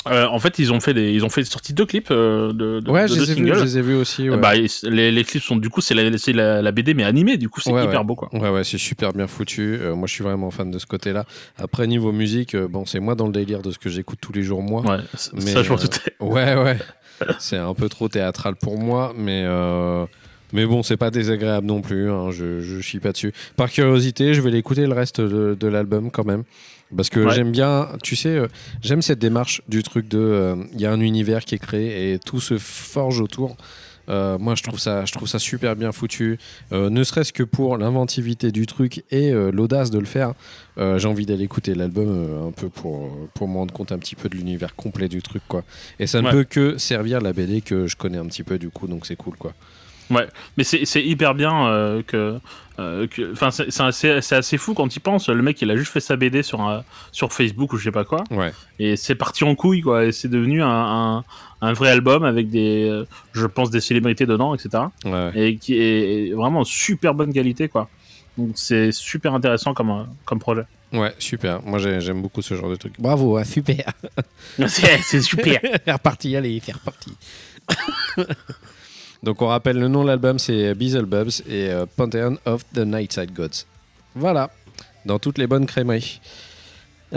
Euh, 0.08 0.26
en 0.28 0.40
fait, 0.40 0.60
ils 0.60 0.72
ont 0.72 0.80
fait 0.80 0.94
des, 0.94 1.12
ils 1.12 1.26
ont 1.26 1.30
fait 1.30 1.44
sorti 1.44 1.74
deux 1.74 1.86
clips 1.86 2.10
euh, 2.10 2.54
de, 2.54 2.80
de, 2.80 2.90
ouais, 2.90 3.04
de 3.04 3.08
je 3.08 3.14
deux 3.16 3.20
les, 3.26 3.32
ai 3.32 3.36
vus, 3.36 3.42
singles. 3.48 3.60
je 3.60 3.64
les 3.64 3.78
ai 3.78 3.82
vus 3.82 3.96
aussi. 3.96 4.30
Ouais, 4.30 4.38
Bah, 4.38 4.54
les, 4.56 5.12
les 5.12 5.24
clips 5.26 5.44
sont 5.44 5.58
du 5.58 5.70
coup 5.70 5.82
c'est 5.82 5.94
la, 5.94 6.18
c'est 6.18 6.32
la, 6.34 6.62
la 6.62 6.72
BD 6.72 6.94
mais 6.94 7.04
animée 7.04 7.38
du 7.38 7.50
coup 7.50 7.60
c'est 7.60 7.72
Ouais, 7.72 7.84
hyper 7.84 8.06
beau 8.06 8.16
quoi. 8.16 8.30
ouais, 8.34 8.50
ouais, 8.50 8.64
c'est 8.64 8.78
super 8.78 9.12
bien 9.14 9.28
foutu. 9.28 9.78
Euh, 9.82 9.96
moi, 9.96 10.08
je 10.08 10.14
suis 10.14 10.24
vraiment 10.24 10.52
fan 10.52 10.72
de 10.72 10.80
ce 10.80 10.86
côté-là. 10.86 11.26
Après, 11.58 11.86
niveau 11.86 12.12
musique, 12.14 12.56
euh, 12.56 12.68
bon, 12.68 12.86
c'est 12.86 13.00
moi 13.02 13.16
dans 13.16 13.26
le 13.28 13.34
délire 13.34 13.62
de 13.62 13.72
ce 13.72 13.78
que 13.78 13.90
j'écoute 13.90 14.20
tous 14.22 14.32
les 14.34 14.42
jours, 14.44 14.62
moi. 14.64 14.82
Ouais, 14.84 14.98
Mais, 15.34 15.42
ça 15.42 15.64
je 15.64 15.70
m'en 15.70 15.76
doutais. 15.76 16.14
Ouais, 16.22 16.56
ouais. 16.56 16.78
c'est 17.40 17.58
un 17.58 17.74
peu 17.74 17.90
trop 17.90 18.08
théâtral 18.08 18.56
pour 18.56 18.80
moi, 18.80 19.14
mais, 19.18 19.46
mais 20.54 20.66
bon, 20.66 20.82
c'est 20.84 20.98
pas 20.98 21.12
désagréable 21.12 21.68
non 21.68 21.82
plus. 21.82 22.10
hein, 22.10 22.32
je, 22.32 22.62
je 22.62 22.80
chie 22.82 23.00
pas 23.00 23.12
dessus. 23.12 23.34
Par 23.56 23.70
curiosité, 23.70 24.34
je 24.34 24.42
vais 24.42 24.50
l'écouter 24.52 24.88
le 24.88 24.94
reste 24.94 25.20
de, 25.22 25.56
de 25.60 25.68
l'album 25.68 26.10
quand 26.12 26.26
même. 26.26 26.44
Parce 26.95 27.10
que 27.10 27.19
Ouais. 27.19 27.34
j'aime 27.36 27.52
bien, 27.52 27.89
tu 28.04 28.15
sais, 28.15 28.30
euh, 28.30 28.47
j'aime 28.82 29.02
cette 29.02 29.19
démarche 29.19 29.62
du 29.67 29.84
truc 29.84 30.08
de. 30.08 30.17
euh, 30.19 30.56
Il 30.73 30.82
y 30.82 30.86
a 30.86 30.91
un 30.91 30.99
univers 31.02 31.45
qui 31.45 31.56
est 31.56 31.60
créé 31.60 32.13
et 32.13 32.19
tout 32.19 32.39
se 32.39 32.58
forge 32.58 33.21
autour. 33.21 33.56
Euh, 34.10 34.39
moi, 34.39 34.56
je 34.56 34.63
trouve 34.63 34.80
ça, 34.80 35.06
je 35.06 35.12
trouve 35.13 35.28
ça 35.28 35.38
super 35.38 35.75
bien 35.75 35.91
foutu. 35.91 36.39
Ne 36.71 37.04
serait-ce 37.04 37.32
que 37.32 37.43
pour 37.43 37.78
l'inventivité 37.78 38.52
du 38.52 38.65
truc 38.65 39.04
et 39.12 39.32
l'audace 39.32 39.91
de 39.91 39.99
le 39.99 40.06
faire. 40.08 40.34
J'ai 40.78 41.08
envie 41.08 41.28
d'aller 41.28 41.43
écouter 41.43 41.75
l'album 41.75 42.47
un 42.47 42.52
peu 42.52 42.69
pour, 42.69 43.12
pour 43.36 43.47
me 43.47 43.58
rendre 43.58 43.71
compte 43.73 43.91
un 43.91 43.99
petit 43.99 44.15
peu 44.15 44.28
de 44.28 44.36
l'univers 44.36 44.75
complet 44.75 45.10
du 45.10 45.21
truc, 45.21 45.43
quoi. 45.47 45.63
Et 45.99 46.08
ça 46.08 46.21
ne 46.21 46.25
Ouais. 46.28 46.32
peut 46.32 46.43
que 46.43 46.80
servir 46.80 47.21
la 47.21 47.34
BD 47.34 47.62
que 47.62 47.86
je 47.86 47.95
connais 47.95 48.17
un 48.17 48.25
petit 48.25 48.41
peu, 48.43 48.58
du 48.58 48.69
coup, 48.71 48.88
donc 48.88 49.06
c'est 49.06 49.15
cool, 49.15 49.36
quoi. 49.38 49.54
Mais 50.58 50.63
c'est 50.63 50.86
c'est 50.86 51.04
hyper 51.04 51.36
bien 51.36 51.67
euh, 51.67 52.02
que. 52.04 52.39
euh, 52.80 53.08
que- 53.08 53.32
Enfin, 53.34 53.52
c'est 53.52 53.69
c'est 53.72 53.84
assez, 53.84 54.22
c'est 54.22 54.36
assez 54.36 54.58
fou 54.58 54.74
quand 54.74 54.95
il 54.95 55.00
pense. 55.00 55.30
Le 55.30 55.41
mec, 55.41 55.62
il 55.62 55.69
a 55.69 55.76
juste 55.76 55.91
fait 55.91 56.00
sa 56.00 56.15
BD 56.15 56.41
sur, 56.43 56.62
un- 56.62 56.84
sur 57.12 57.32
Facebook 57.34 57.74
ou 57.74 57.78
je 57.78 57.84
sais 57.84 57.91
pas 57.91 58.06
quoi. 58.06 58.24
Ouais. 58.32 58.52
Et 58.80 58.95
c'est 58.95 59.15
parti 59.15 59.43
en 59.43 59.54
couille, 59.56 59.82
quoi. 59.82 60.06
Et 60.06 60.12
c'est 60.12 60.30
devenu 60.30 60.63
un, 60.63 60.67
un, 61.17 61.24
un 61.62 61.74
vrai 61.74 61.89
album 61.89 62.24
avec 62.24 62.50
des. 62.50 62.88
euh, 62.89 63.06
je 63.34 63.45
pense 63.45 63.69
des 63.69 63.82
célébrités 63.82 64.26
dedans, 64.26 64.56
etc. 64.56 64.84
Ouais. 65.06 65.32
Et 65.36 65.58
qui 65.58 65.76
est 65.78 66.34
vraiment 66.34 66.62
en 66.62 66.65
super 66.65 67.13
bonne 67.13 67.34
qualité, 67.34 67.67
quoi. 67.67 67.89
Donc 68.38 68.52
c'est 68.56 68.91
super 68.93 69.34
intéressant 69.34 69.74
comme, 69.74 69.89
euh, 69.89 70.04
comme 70.26 70.39
projet. 70.39 70.63
Ouais, 70.93 71.13
super. 71.19 71.62
Moi, 71.63 71.78
j'ai- 71.78 72.00
j'aime 72.02 72.22
beaucoup 72.22 72.41
ce 72.41 72.56
genre 72.56 72.69
de 72.69 72.76
truc. 72.78 72.93
Bravo, 72.98 73.36
ah, 73.38 73.43
super. 73.45 73.84
c'est 74.67 74.98
c'est 75.04 75.22
super. 75.22 75.60
c'est 75.86 75.91
reparti, 75.91 76.36
allez, 76.36 76.60
c'est 76.65 76.72
reparti. 76.72 77.12
Donc 79.23 79.41
on 79.41 79.47
rappelle 79.47 79.77
le 79.77 79.88
nom 79.88 80.03
de 80.03 80.08
l'album, 80.08 80.39
c'est 80.39 80.73
Beelzebubs 80.73 81.41
et 81.47 81.69
euh, 81.69 81.86
Pantheon 81.95 82.38
of 82.45 82.63
the 82.73 82.79
Nightside 82.79 83.34
Gods. 83.34 83.65
Voilà, 84.15 84.49
dans 85.05 85.19
toutes 85.19 85.38
les 85.38 85.47
bonnes 85.47 85.65
crèmeries. 85.65 86.21
et 87.12 87.15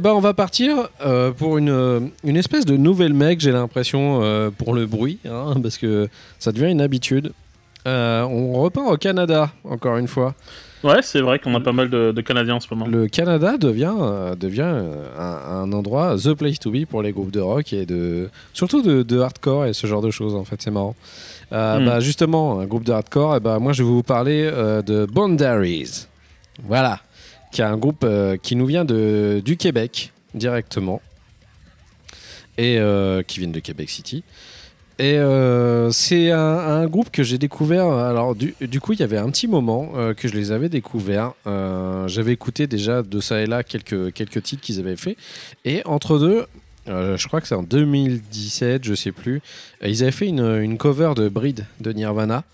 ben 0.00 0.12
on 0.12 0.20
va 0.20 0.34
partir 0.34 0.88
euh, 1.00 1.32
pour 1.32 1.56
une, 1.58 1.70
euh, 1.70 2.00
espèce 2.24 2.66
de 2.66 2.76
nouvelle 2.76 3.14
mec, 3.14 3.40
j'ai 3.40 3.52
l'impression, 3.52 4.22
euh, 4.22 4.50
pour 4.50 4.74
le 4.74 4.86
bruit, 4.86 5.18
hein, 5.24 5.54
parce 5.62 5.78
que 5.78 6.08
ça 6.38 6.52
devient 6.52 6.70
une 6.70 6.80
habitude. 6.80 7.32
Euh, 7.86 8.22
on 8.22 8.62
repart 8.62 8.90
au 8.90 8.96
Canada, 8.96 9.50
encore 9.64 9.98
une 9.98 10.08
fois. 10.08 10.34
Ouais, 10.84 11.00
c'est 11.02 11.20
vrai 11.22 11.38
qu'on 11.38 11.54
a 11.54 11.60
pas 11.60 11.72
mal 11.72 11.88
de, 11.88 12.12
de 12.12 12.20
Canadiens 12.20 12.56
en 12.56 12.60
ce 12.60 12.68
moment. 12.70 12.86
Le 12.86 13.08
Canada 13.08 13.56
devient, 13.56 13.94
euh, 13.98 14.34
devient 14.34 14.60
euh, 14.66 15.06
un, 15.18 15.62
un 15.62 15.72
endroit, 15.72 16.16
the 16.22 16.34
place 16.34 16.58
to 16.58 16.70
be 16.70 16.84
pour 16.84 17.02
les 17.02 17.10
groupes 17.12 17.30
de 17.30 17.40
rock 17.40 17.72
et 17.72 17.86
de 17.86 18.28
surtout 18.52 18.82
de, 18.82 19.02
de 19.02 19.18
hardcore 19.18 19.64
et 19.64 19.72
ce 19.72 19.86
genre 19.86 20.02
de 20.02 20.10
choses. 20.10 20.34
En 20.34 20.44
fait, 20.44 20.60
c'est 20.60 20.70
marrant. 20.70 20.94
Euh, 21.52 21.78
Hmm. 21.80 21.86
bah, 21.86 22.00
justement, 22.00 22.60
un 22.60 22.66
groupe 22.66 22.84
de 22.84 22.92
hardcore, 22.92 23.36
et 23.36 23.40
bah, 23.40 23.58
moi 23.58 23.72
je 23.72 23.82
vais 23.82 23.88
vous 23.88 24.02
parler 24.02 24.42
euh, 24.52 24.82
de 24.82 25.06
Boundaries. 25.06 26.06
Voilà, 26.62 27.00
qui 27.50 27.62
est 27.62 27.64
un 27.64 27.76
groupe 27.78 28.06
qui 28.42 28.54
nous 28.54 28.66
vient 28.66 28.84
de, 28.84 29.40
du 29.44 29.56
Québec 29.56 30.12
directement 30.34 31.00
et 32.58 32.78
qui 33.26 33.40
vient 33.40 33.48
de 33.48 33.58
Québec 33.60 33.90
City. 33.90 34.22
Et 34.98 35.18
euh, 35.18 35.90
c'est 35.90 36.30
un, 36.30 36.86
groupe 36.86 37.10
que 37.10 37.22
j'ai 37.22 37.38
découvert. 37.38 37.88
Alors, 37.88 38.34
du, 38.36 38.80
coup, 38.80 38.92
il 38.92 39.00
y 39.00 39.02
avait 39.02 39.18
un 39.18 39.28
petit 39.30 39.48
moment 39.48 39.92
euh, 39.96 40.14
que 40.14 40.28
je 40.28 40.34
les 40.34 40.52
avais 40.52 40.68
découverts. 40.68 41.32
Euh, 41.46 42.06
J'avais 42.06 42.32
écouté 42.32 42.66
déjà 42.66 43.02
de 43.02 43.20
ça 43.20 43.40
et 43.40 43.46
là 43.46 43.64
quelques, 43.64 44.12
quelques 44.12 44.42
titres 44.42 44.62
qu'ils 44.62 44.78
avaient 44.78 44.96
fait. 44.96 45.16
Et 45.64 45.82
entre 45.84 46.18
deux, 46.18 46.46
je 46.86 47.26
crois 47.26 47.40
que 47.40 47.48
c'est 47.48 47.54
en 47.54 47.62
2017, 47.62 48.84
je 48.84 48.94
sais 48.94 49.12
plus, 49.12 49.40
ils 49.82 50.02
avaient 50.02 50.12
fait 50.12 50.26
une, 50.26 50.44
une 50.62 50.76
cover 50.76 51.12
de 51.16 51.28
Breed 51.28 51.66
de 51.80 51.92
Nirvana 51.92 52.44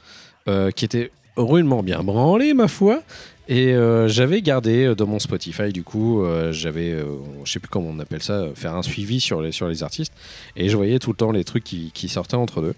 qui 0.46 0.85
était 0.85 1.11
rudement 1.37 1.83
bien 1.83 2.03
branlée, 2.03 2.55
ma 2.55 2.68
foi. 2.68 3.03
Et 3.51 3.75
euh, 3.75 4.07
j'avais 4.07 4.43
gardé 4.43 4.85
euh, 4.85 4.95
dans 4.95 5.09
mon 5.09 5.19
Spotify, 5.19 5.73
du 5.73 5.83
coup, 5.83 6.23
euh, 6.23 6.53
j'avais, 6.53 6.93
euh, 6.93 7.05
je 7.43 7.51
sais 7.51 7.59
plus 7.59 7.69
comment 7.69 7.89
on 7.89 7.99
appelle 7.99 8.23
ça, 8.23 8.47
faire 8.55 8.77
un 8.77 8.83
suivi 8.85 9.19
sur 9.19 9.43
les, 9.43 9.51
sur 9.51 9.67
les 9.67 9.83
artistes. 9.83 10.13
Et 10.55 10.69
je 10.69 10.77
voyais 10.77 11.01
tout 11.01 11.11
le 11.11 11.17
temps 11.17 11.33
les 11.33 11.43
trucs 11.43 11.65
qui, 11.65 12.09
sortaient 12.09 12.37
entre 12.37 12.63
deux. 12.63 12.75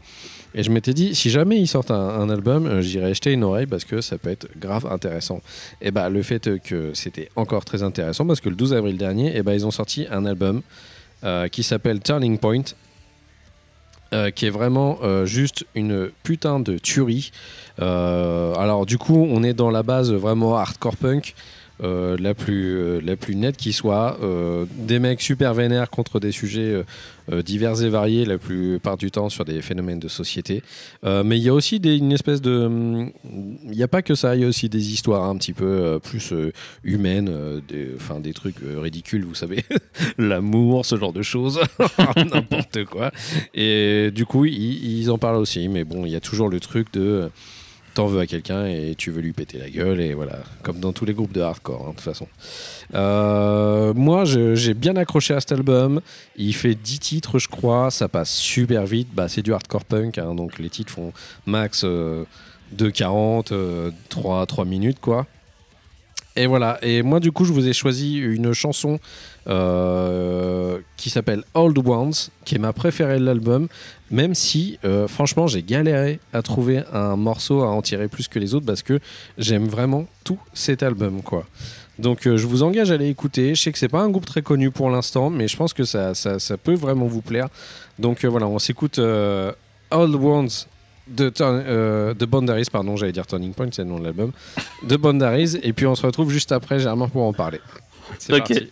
Et 0.55 0.63
je 0.63 0.71
m'étais 0.71 0.95
dit, 0.95 1.15
si 1.15 1.29
jamais 1.29 1.59
ils 1.59 1.67
sortent 1.67 1.91
un, 1.91 2.31
album, 2.31 2.81
j'irai 2.81 3.11
acheter 3.11 3.33
une 3.33 3.45
oreille 3.45 3.67
parce 3.67 3.85
que 3.85 4.01
ça 4.01 4.17
peut 4.17 4.31
être 4.31 4.49
grave 4.59 4.87
intéressant. 4.91 5.43
Et 5.83 5.91
bah, 5.91 6.09
le 6.09 6.23
fait 6.23 6.59
que 6.63 6.93
c'était 6.95 7.29
encore 7.37 7.67
très 7.67 7.83
intéressant 7.83 8.27
parce 8.27 8.41
que 8.41 8.49
le 8.49 8.57
12 8.57 8.73
avril 8.73 8.97
dernier, 8.97 9.37
et 9.37 9.43
bah, 9.43 9.55
ils 9.55 9.67
ont 9.67 9.71
sorti 9.71 10.07
un 10.11 10.25
album 10.25 10.63
qui 11.51 11.63
s'appelle 11.63 12.01
Turning 12.01 12.39
Point. 12.39 12.65
Euh, 14.13 14.31
qui 14.31 14.45
est 14.45 14.51
vraiment 14.51 14.99
euh, 15.03 15.25
juste 15.25 15.65
une 15.75 16.11
putain 16.23 16.61
de 16.61 16.77
tuerie. 16.77 17.31
Euh, 17.81 18.55
alors 18.57 18.85
du 18.85 18.99
coup, 18.99 19.27
on 19.31 19.43
est 19.43 19.55
dans 19.55 19.71
la 19.71 19.83
base 19.83 20.13
vraiment 20.13 20.57
hardcore 20.57 20.97
punk, 20.97 21.35
euh, 21.83 22.17
la, 22.19 22.35
plus, 22.35 22.77
euh, 22.77 23.01
la 23.03 23.17
plus 23.17 23.35
nette 23.35 23.57
qui 23.57 23.73
soit. 23.73 24.19
Euh, 24.23 24.67
des 24.77 24.99
mecs 24.99 25.21
super 25.21 25.55
vénères 25.55 25.91
contre 25.91 26.21
des 26.21 26.33
sujets 26.33 26.83
divers 27.45 27.83
et 27.83 27.89
variés, 27.89 28.25
la 28.25 28.37
plupart 28.37 28.97
du 28.97 29.11
temps 29.11 29.29
sur 29.29 29.45
des 29.45 29.63
phénomènes 29.63 30.01
de 30.01 30.09
société. 30.09 30.63
Mais 31.05 31.39
il 31.39 31.43
y 31.43 31.49
a 31.49 31.55
aussi 31.55 31.77
une 31.77 32.13
espèce 32.13 32.43
de... 32.43 33.09
Il 33.65 33.71
n'y 33.71 33.83
a 33.83 33.89
pas 33.89 34.03
que 34.03 34.15
ça, 34.15 34.35
il 34.35 34.43
y 34.43 34.45
a 34.45 34.49
aussi 34.49 34.69
des 34.69 34.93
histoires 34.93 35.25
un 35.25 35.37
petit 35.37 35.53
peu 35.53 36.01
plus 36.03 36.35
humaines, 36.83 37.63
des, 37.69 37.91
des 38.21 38.33
trucs 38.33 38.57
ridicules, 38.61 39.25
vous 39.25 39.37
savez, 39.37 39.65
l'amour, 40.19 40.85
ce 40.85 40.97
genre 40.97 41.13
de 41.13 41.23
choses, 41.23 41.61
n'importe 42.17 42.85
quoi. 42.87 43.13
Et 43.55 44.11
du 44.13 44.27
coup, 44.27 44.45
ils 44.45 45.11
en 45.11 45.19
parlent 45.19 45.37
aussi, 45.37 45.69
mais 45.69 45.85
bon, 45.85 46.05
il 46.05 46.11
y 46.11 46.17
a 46.17 46.21
toujours 46.21 46.49
le 46.49 46.61
truc 46.61 46.93
de... 46.93 47.31
euh, 47.93 47.95
T'en 47.95 48.07
veux 48.07 48.21
à 48.21 48.27
quelqu'un 48.27 48.67
et 48.67 48.95
tu 48.97 49.11
veux 49.11 49.21
lui 49.21 49.33
péter 49.33 49.59
la 49.59 49.69
gueule, 49.69 50.01
et 50.01 50.15
voilà, 50.15 50.39
comme 50.63 50.81
dans 50.81 50.93
tous 50.93 51.05
les 51.05 51.15
groupes 51.15 51.33
de 51.33 51.41
hardcore, 51.41 51.83
hein, 51.83 51.91
de 51.91 51.95
toute 51.97 52.01
façon. 52.01 52.27
Euh, 52.95 53.93
moi, 53.95 54.25
j'ai 54.25 54.75
bien 54.75 54.97
accroché 54.97 55.35
à 55.35 55.41
cet 55.41 55.53
album. 55.53 56.01
Il 56.37 56.55
fait 56.55 56.75
10 56.75 56.99
titres, 56.99 57.39
je 57.39 57.49
crois. 57.49 57.91
Ça 57.91 58.09
passe 58.09 58.35
super 58.35 58.87
vite. 58.87 59.09
Bah, 59.13 59.29
c'est 59.29 59.43
du 59.43 59.53
hardcore 59.53 59.85
punk, 59.85 60.19
hein, 60.19 60.35
donc 60.35 60.59
les 60.59 60.71
titres 60.71 60.93
font 60.93 61.13
max 61.47 61.83
euh, 61.85 62.25
2,40, 62.77 63.53
euh, 63.53 63.91
3, 64.09 64.47
3 64.47 64.65
minutes, 64.65 64.99
quoi. 65.01 65.27
Et 66.37 66.47
voilà. 66.47 66.79
Et 66.83 67.03
moi, 67.03 67.21
du 67.21 67.31
coup, 67.31 67.45
je 67.45 67.53
vous 67.53 67.69
ai 67.69 67.73
choisi 67.73 68.17
une 68.17 68.53
chanson 68.53 68.99
euh, 69.49 70.79
qui 70.97 71.11
s'appelle 71.11 71.43
Old 71.55 71.77
Ones, 71.87 72.13
qui 72.45 72.55
est 72.55 72.59
ma 72.59 72.73
préférée 72.73 73.19
de 73.19 73.25
l'album. 73.25 73.69
Même 74.11 74.35
si, 74.35 74.79
euh, 74.85 75.09
franchement, 75.09 75.47
j'ai 75.47 75.63
galéré 75.63 76.21
à 76.33 76.43
trouver 76.43 76.83
un 76.93 77.17
morceau 77.17 77.63
à 77.63 77.69
en 77.69 77.83
tirer 77.83 78.09
plus 78.09 78.29
que 78.29 78.39
les 78.39 78.55
autres 78.55 78.67
parce 78.67 78.83
que 78.83 78.99
j'aime 79.39 79.67
vraiment 79.67 80.07
tout 80.25 80.39
cet 80.55 80.83
album, 80.83 81.23
quoi. 81.23 81.47
Donc, 81.99 82.27
euh, 82.27 82.39
je 82.39 82.47
vous 82.47 82.63
engage 82.63 82.91
à 82.91 82.95
aller 82.95 83.09
écouter. 83.09 83.55
Je 83.55 83.63
sais 83.63 83.73
que 83.73 83.79
c'est 83.79 83.89
pas 83.89 84.01
un 84.01 84.09
groupe 84.09 84.27
très 84.27 84.43
connu 84.43 84.71
pour 84.71 84.89
l'instant, 84.91 85.29
mais 85.29 85.49
je 85.49 85.57
pense 85.57 85.75
que 85.75 85.85
ça, 85.85 86.15
ça, 86.15 86.39
ça 86.39 86.57
peut 86.57 86.75
vraiment 86.75 87.07
vous 87.07 87.21
plaire. 87.21 87.49
Donc, 87.99 88.25
voilà, 88.25 88.47
on 88.47 88.59
s'écoute 88.59 88.99
Old 88.99 90.15
Ones 90.15 90.49
de, 91.09 91.29
Turn- 91.31 91.63
euh, 91.67 92.15
de 92.15 92.25
Boundaries, 92.27 92.67
pardon, 92.71 92.97
j'allais 92.97 93.13
dire 93.13 93.27
Turning 93.27 93.53
Point, 93.55 93.69
c'est 93.73 93.83
le 93.83 93.89
nom 93.89 93.99
de 93.99 94.05
l'album, 94.05 94.33
de 94.83 94.97
Boundaries, 94.97 95.57
et 95.63 95.73
puis 95.73 95.87
on 95.87 95.95
se 95.95 96.05
retrouve 96.07 96.31
juste 96.31 96.53
après, 96.53 96.79
Germain, 96.79 97.09
pour 97.09 97.23
en 97.25 97.33
parler. 97.33 97.61
C'est 98.19 98.33
Ok. 98.35 98.39
parti. 98.49 98.71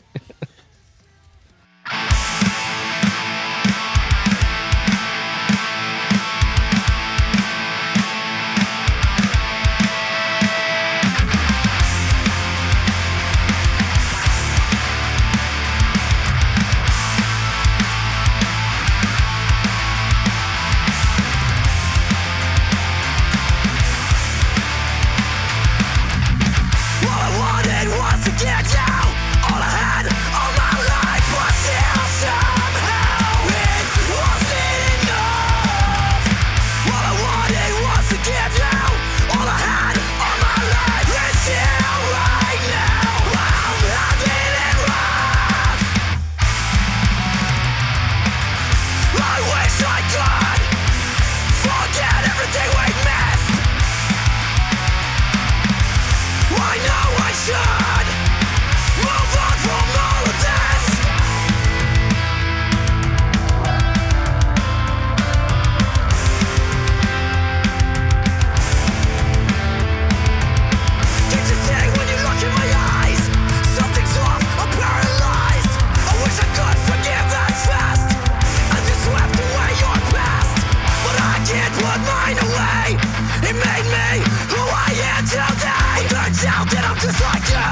Turns 86.10 86.42
out 86.42 86.66
that 86.74 86.82
I'm 86.82 86.98
just 86.98 87.22
like 87.22 87.46
you. 87.54 87.70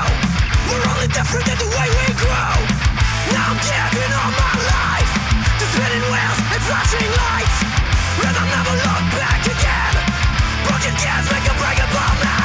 We're 0.70 0.86
only 0.94 1.10
different 1.10 1.42
in 1.50 1.58
the 1.58 1.70
way 1.74 1.90
we 1.90 2.06
grew. 2.22 2.54
Now 3.34 3.50
I'm 3.50 3.58
giving 3.58 4.12
all 4.14 4.30
my 4.30 4.54
life 4.62 5.10
to 5.58 5.64
spinning 5.74 6.06
wheels 6.06 6.38
and 6.54 6.62
flashing 6.62 7.10
lights, 7.18 7.58
and 8.22 8.34
I'll 8.38 8.50
never 8.54 8.74
look 8.78 9.04
back 9.18 9.42
again. 9.42 9.94
Broken 10.70 10.94
gears 11.02 11.26
make 11.34 11.50
a 11.50 11.54
breakable 11.58 12.14
man. 12.22 12.28
I 12.30 12.37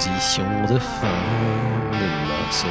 Composition 0.00 0.44
de 0.62 0.78
fin 0.78 1.92
de 1.92 2.06
morceau 2.26 2.66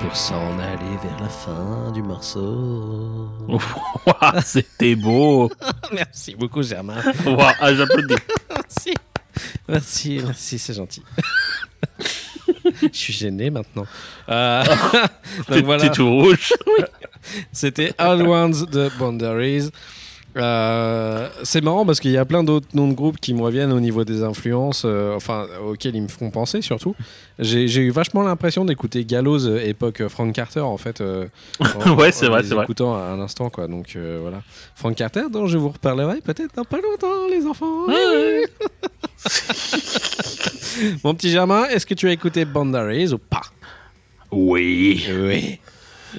pour 0.00 0.16
s'en 0.16 0.58
aller 0.58 0.96
vers 1.00 1.20
la 1.20 1.28
fin 1.28 1.92
du 1.92 2.02
morceau. 2.02 3.28
C'était 4.44 4.96
beau. 4.96 5.48
Merci 5.92 6.34
beaucoup 6.34 6.64
Germain. 6.64 7.00
Ah, 7.60 7.72
j'applaudis. 7.72 8.16
Merci. 8.50 8.94
Merci, 9.68 10.20
merci, 10.24 10.58
c'est 10.58 10.74
gentil. 10.74 11.04
Je 12.82 12.88
suis 12.92 13.12
gêné 13.12 13.50
maintenant. 13.50 13.86
Euh, 14.28 14.64
donc 15.48 15.64
voilà, 15.64 15.88
tout 15.90 16.10
rouge. 16.10 16.52
c'était 17.52 17.92
All 17.96 18.22
Ones 18.26 18.66
de 18.72 18.90
Boundaries. 18.98 19.70
Euh, 20.36 21.28
c'est 21.42 21.60
marrant 21.60 21.84
parce 21.84 21.98
qu'il 21.98 22.12
y 22.12 22.16
a 22.16 22.24
plein 22.24 22.44
d'autres 22.44 22.68
noms 22.74 22.86
de 22.88 22.94
groupes 22.94 23.18
qui 23.18 23.34
me 23.34 23.42
reviennent 23.42 23.72
au 23.72 23.80
niveau 23.80 24.04
des 24.04 24.22
influences, 24.22 24.82
euh, 24.84 25.14
enfin 25.16 25.46
auxquels 25.66 25.96
ils 25.96 26.02
me 26.02 26.08
font 26.08 26.30
penser 26.30 26.62
surtout. 26.62 26.94
J'ai 27.40 27.64
eu 27.80 27.90
vachement 27.90 28.22
l'impression 28.22 28.64
d'écouter 28.64 29.04
Gallows 29.04 29.44
euh, 29.48 29.60
époque 29.66 30.06
Frank 30.08 30.32
Carter 30.32 30.60
en 30.60 30.76
fait. 30.76 31.00
euh, 31.00 31.26
en- 31.84 31.96
Ouais, 31.96 32.12
c'est 32.12 32.28
vrai, 32.28 32.44
c'est 32.44 32.54
vrai. 32.54 32.62
Écoutant 32.64 32.94
à 32.94 33.16
l'instant 33.16 33.50
quoi, 33.50 33.66
donc 33.66 33.94
euh, 33.96 34.18
voilà. 34.22 34.42
Frank 34.76 34.94
Carter 34.94 35.24
dont 35.32 35.48
je 35.48 35.58
vous 35.58 35.70
reparlerai 35.70 36.20
peut-être 36.20 36.54
dans 36.54 36.64
pas 36.64 36.78
longtemps 36.80 37.26
les 37.28 37.44
enfants. 37.46 37.88
Mon 41.04 41.14
petit 41.14 41.30
Germain, 41.30 41.66
est-ce 41.68 41.86
que 41.86 41.94
tu 41.94 42.08
as 42.08 42.12
écouté 42.12 42.44
Boundaries 42.44 43.12
ou 43.12 43.18
pas? 43.18 43.42
Oui. 44.30 45.04
Oui. 45.12 45.58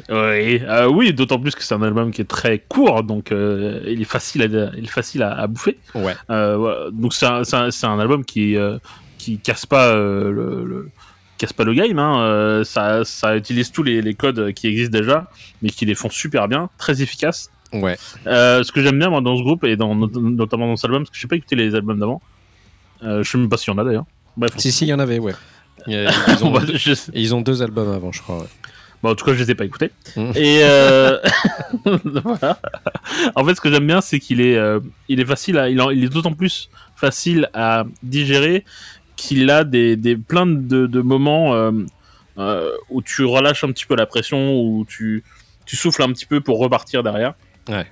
Oui, 0.10 0.62
euh, 0.64 0.88
oui 0.88 1.14
d'autant 1.14 1.40
plus 1.40 1.54
que 1.56 1.64
c'est 1.64 1.74
un 1.74 1.82
album 1.82 2.12
qui 2.12 2.22
est 2.22 2.26
très 2.30 2.60
court, 2.60 3.04
donc 3.04 3.32
euh, 3.32 3.82
il 3.88 4.02
est 4.02 4.06
facile 4.06 4.42
à, 4.44 4.46
il 4.78 4.84
est 4.86 4.88
facile 4.88 5.24
à, 5.24 5.34
à 5.38 5.48
bouffer. 5.48 5.78
Ouais. 5.96 6.16
Euh. 6.30 6.90
Donc 6.92 7.14
c'est 7.14 7.26
un, 7.26 7.42
un- 7.54 8.00
album 8.00 8.24
qui, 8.26 8.56
qui 9.18 9.38
casse 9.40 9.66
pas 9.66 9.94
le, 9.96 10.32
le- 10.66 10.90
casse 11.38 11.54
pas 11.54 11.64
le 11.64 11.74
game. 11.74 11.98
Hein. 12.00 12.62
Ça, 12.64 13.04
ça 13.04 13.36
utilise 13.36 13.72
tous 13.72 13.84
les, 13.84 14.02
les 14.02 14.14
codes 14.14 14.54
qui 14.54 14.68
existent 14.68 14.98
déjà, 14.98 15.28
mais 15.62 15.70
qui 15.70 15.86
les 15.86 15.96
font 15.96 16.10
super 16.10 16.48
bien, 16.48 16.70
très 16.78 17.02
efficaces. 17.02 17.50
Ouais. 17.74 17.98
Ce 18.26 18.72
que 18.72 18.82
j'aime 18.82 19.00
bien 19.00 19.10
moi 19.10 19.22
dans 19.22 19.38
ce 19.38 19.44
groupe 19.44 19.64
et 19.64 19.76
dans, 19.76 19.96
not- 19.96 20.12
notamment 20.20 20.68
dans 20.68 20.76
cet 20.76 20.86
album, 20.86 21.04
parce 21.04 21.10
que 21.12 21.16
je 21.18 21.22
sais 21.22 21.28
pas 21.28 21.36
écouté 21.36 21.56
les 21.56 21.74
albums 21.76 22.00
d'avant. 22.00 22.22
Je 23.02 23.24
sais 23.24 23.38
même 23.38 23.50
pas 23.50 23.58
s'il 23.58 23.74
y 23.74 23.76
en 23.76 23.80
a 23.80 23.84
d'ailleurs. 23.84 24.06
Bref. 24.38 24.54
Si, 24.58 24.72
si, 24.72 24.86
il 24.86 24.90
y 24.90 24.94
en 24.94 25.00
avait, 25.00 25.20
ouais. 25.20 25.34
Ils 25.88 26.08
ont, 26.44 26.52
Bah, 26.52 26.62
ils 27.16 27.34
ont 27.36 27.42
deux 27.42 27.64
albums 27.64 27.92
avant, 27.92 28.12
je 28.12 28.22
crois. 28.22 28.38
ouais. 28.42 28.48
Bon, 29.04 29.10
en 29.12 29.16
tout 29.16 29.26
cas, 29.26 29.34
je 29.34 29.40
les 29.44 29.52
ai 29.52 29.56
pas 29.56 29.66
écoutés. 29.66 29.90
Mm. 30.16 30.32
Et 30.36 30.60
euh, 30.64 31.18
voilà. 32.24 32.60
En 33.36 33.44
fait, 33.46 33.56
ce 33.56 33.62
que 33.62 33.72
j'aime 33.72 33.88
bien, 33.88 34.02
c'est 34.02 34.20
qu'il 34.20 34.42
est, 34.42 34.56
euh, 34.58 34.80
il 35.08 35.20
est 35.20 35.26
facile, 35.26 35.58
à, 35.58 35.70
il, 35.70 35.82
en- 35.82 35.90
il 35.90 36.04
est 36.04 36.10
d'autant 36.10 36.34
plus 36.34 36.70
facile 36.96 37.50
à 37.54 37.84
digérer 38.04 38.64
qu'il 39.16 39.50
a 39.50 39.64
des, 39.64 39.96
des 39.96 40.16
plein 40.16 40.46
de, 40.46 40.86
de 40.86 41.02
moments 41.02 41.54
euh, 42.38 42.72
où 42.90 43.02
tu 43.02 43.24
relâches 43.26 43.64
un 43.64 43.72
petit 43.72 43.86
peu 43.86 43.96
la 43.96 44.06
pression, 44.06 44.60
où 44.60 44.86
tu, 44.88 45.24
tu 45.66 45.76
souffles 45.76 46.04
un 46.04 46.12
petit 46.12 46.26
peu 46.26 46.42
pour 46.42 46.60
repartir 46.60 47.02
derrière. 47.04 47.34
Ouais. 47.70 47.86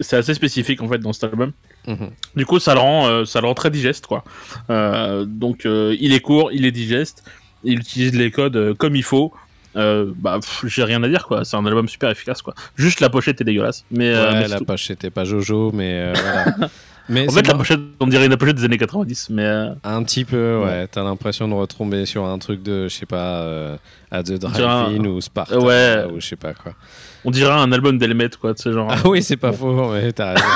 C'est 0.00 0.16
assez 0.16 0.34
spécifique 0.34 0.82
en 0.82 0.88
fait 0.88 0.98
dans 0.98 1.12
cet 1.12 1.24
album. 1.24 1.52
Mhm. 1.86 2.10
Du 2.36 2.44
coup, 2.46 2.58
ça 2.58 2.74
le 2.74 2.80
rend, 2.80 3.24
ça 3.24 3.40
le 3.40 3.46
rend 3.46 3.54
très 3.54 3.70
digeste, 3.70 4.06
quoi. 4.06 4.24
Donc, 4.68 5.64
il 5.66 6.12
est 6.12 6.20
court, 6.20 6.50
il 6.52 6.64
est 6.66 6.72
digeste, 6.72 7.22
il 7.62 7.78
utilise 7.78 8.14
les 8.14 8.30
codes 8.30 8.74
comme 8.76 8.96
il 8.96 9.02
faut. 9.04 9.32
Euh, 9.76 10.12
bah 10.16 10.38
j'ai 10.64 10.84
rien 10.84 11.02
à 11.02 11.08
dire 11.08 11.26
quoi. 11.26 11.44
C'est 11.44 11.56
un 11.56 11.64
album 11.66 11.88
super 11.88 12.10
efficace 12.10 12.42
quoi. 12.42 12.54
Juste 12.76 13.00
la 13.00 13.10
pochette 13.10 13.40
est 13.40 13.44
dégueulasse. 13.44 13.84
Mais, 13.90 14.14
euh, 14.14 14.32
mais 14.32 14.48
la 14.48 14.60
pochette 14.60 14.98
était 15.04 15.10
pas 15.10 15.24
Jojo, 15.24 15.70
mais 15.72 15.92
euh, 15.94 16.12
voilà. 16.56 16.70
Mais 17.10 17.28
En 17.28 17.32
fait, 17.32 17.46
la 17.46 17.54
pochette, 17.54 17.80
on 18.00 18.06
dirait 18.06 18.24
une 18.26 18.36
pochette 18.38 18.56
des 18.56 18.64
années 18.64 18.78
90. 18.78 19.28
Mais 19.30 19.44
Un 19.84 20.02
petit 20.04 20.24
peu, 20.24 20.62
ouais. 20.64 20.86
T'as 20.86 21.02
l'impression 21.04 21.46
de 21.48 21.52
retomber 21.52 22.06
sur 22.06 22.24
un 22.24 22.38
truc 22.38 22.62
de, 22.62 22.88
je 22.88 22.94
sais 22.94 23.04
pas, 23.04 23.76
à 24.10 24.22
The 24.22 24.30
un- 24.30 24.38
Drive-In 24.38 25.04
ou 25.04 25.20
Sparta 25.20 25.58
Ouais. 25.58 26.04
ou 26.10 26.18
je 26.20 26.26
sais 26.28 26.36
pas 26.36 26.54
quoi. 26.54 26.72
on 27.26 27.30
dirait 27.30 27.52
un 27.52 27.70
album 27.72 27.98
d'Elmet 27.98 28.30
quoi. 28.40 28.54
Tu 28.54 28.62
sais, 28.62 28.72
genre. 28.72 28.88
Ah 28.90 29.06
oui, 29.06 29.22
c'est 29.22 29.36
pas 29.36 29.52
faux, 29.52 29.90
mais 29.92 30.12
t'as 30.12 30.32
raison. 30.34 30.46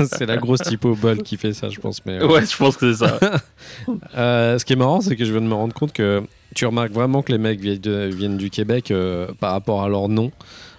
c'est 0.10 0.26
la 0.26 0.36
grosse 0.38 0.62
typo 0.62 0.96
bol 0.96 1.18
qui 1.22 1.36
fait 1.36 1.52
ça, 1.52 1.68
je 1.68 1.78
pense. 1.78 2.04
Mais, 2.04 2.20
Ouais, 2.24 2.44
je 2.44 2.56
pense 2.56 2.76
que 2.76 2.92
c'est 2.92 3.06
ça. 3.06 3.18
Euh, 4.16 4.58
ce 4.58 4.64
qui 4.64 4.72
est 4.72 4.76
marrant, 4.76 5.00
c'est 5.00 5.14
que 5.16 5.24
je 5.24 5.30
viens 5.30 5.40
de 5.40 5.46
me 5.46 5.54
rendre 5.54 5.72
compte 5.74 5.92
que 5.92 6.22
tu 6.58 6.66
remarques 6.66 6.90
vraiment 6.90 7.22
que 7.22 7.30
les 7.30 7.38
mecs 7.38 7.60
viennent, 7.60 7.78
de- 7.78 8.10
viennent 8.12 8.36
du 8.36 8.50
Québec 8.50 8.90
euh, 8.90 9.28
par 9.38 9.52
rapport 9.52 9.84
à 9.84 9.88
leur 9.88 10.08
nom. 10.08 10.32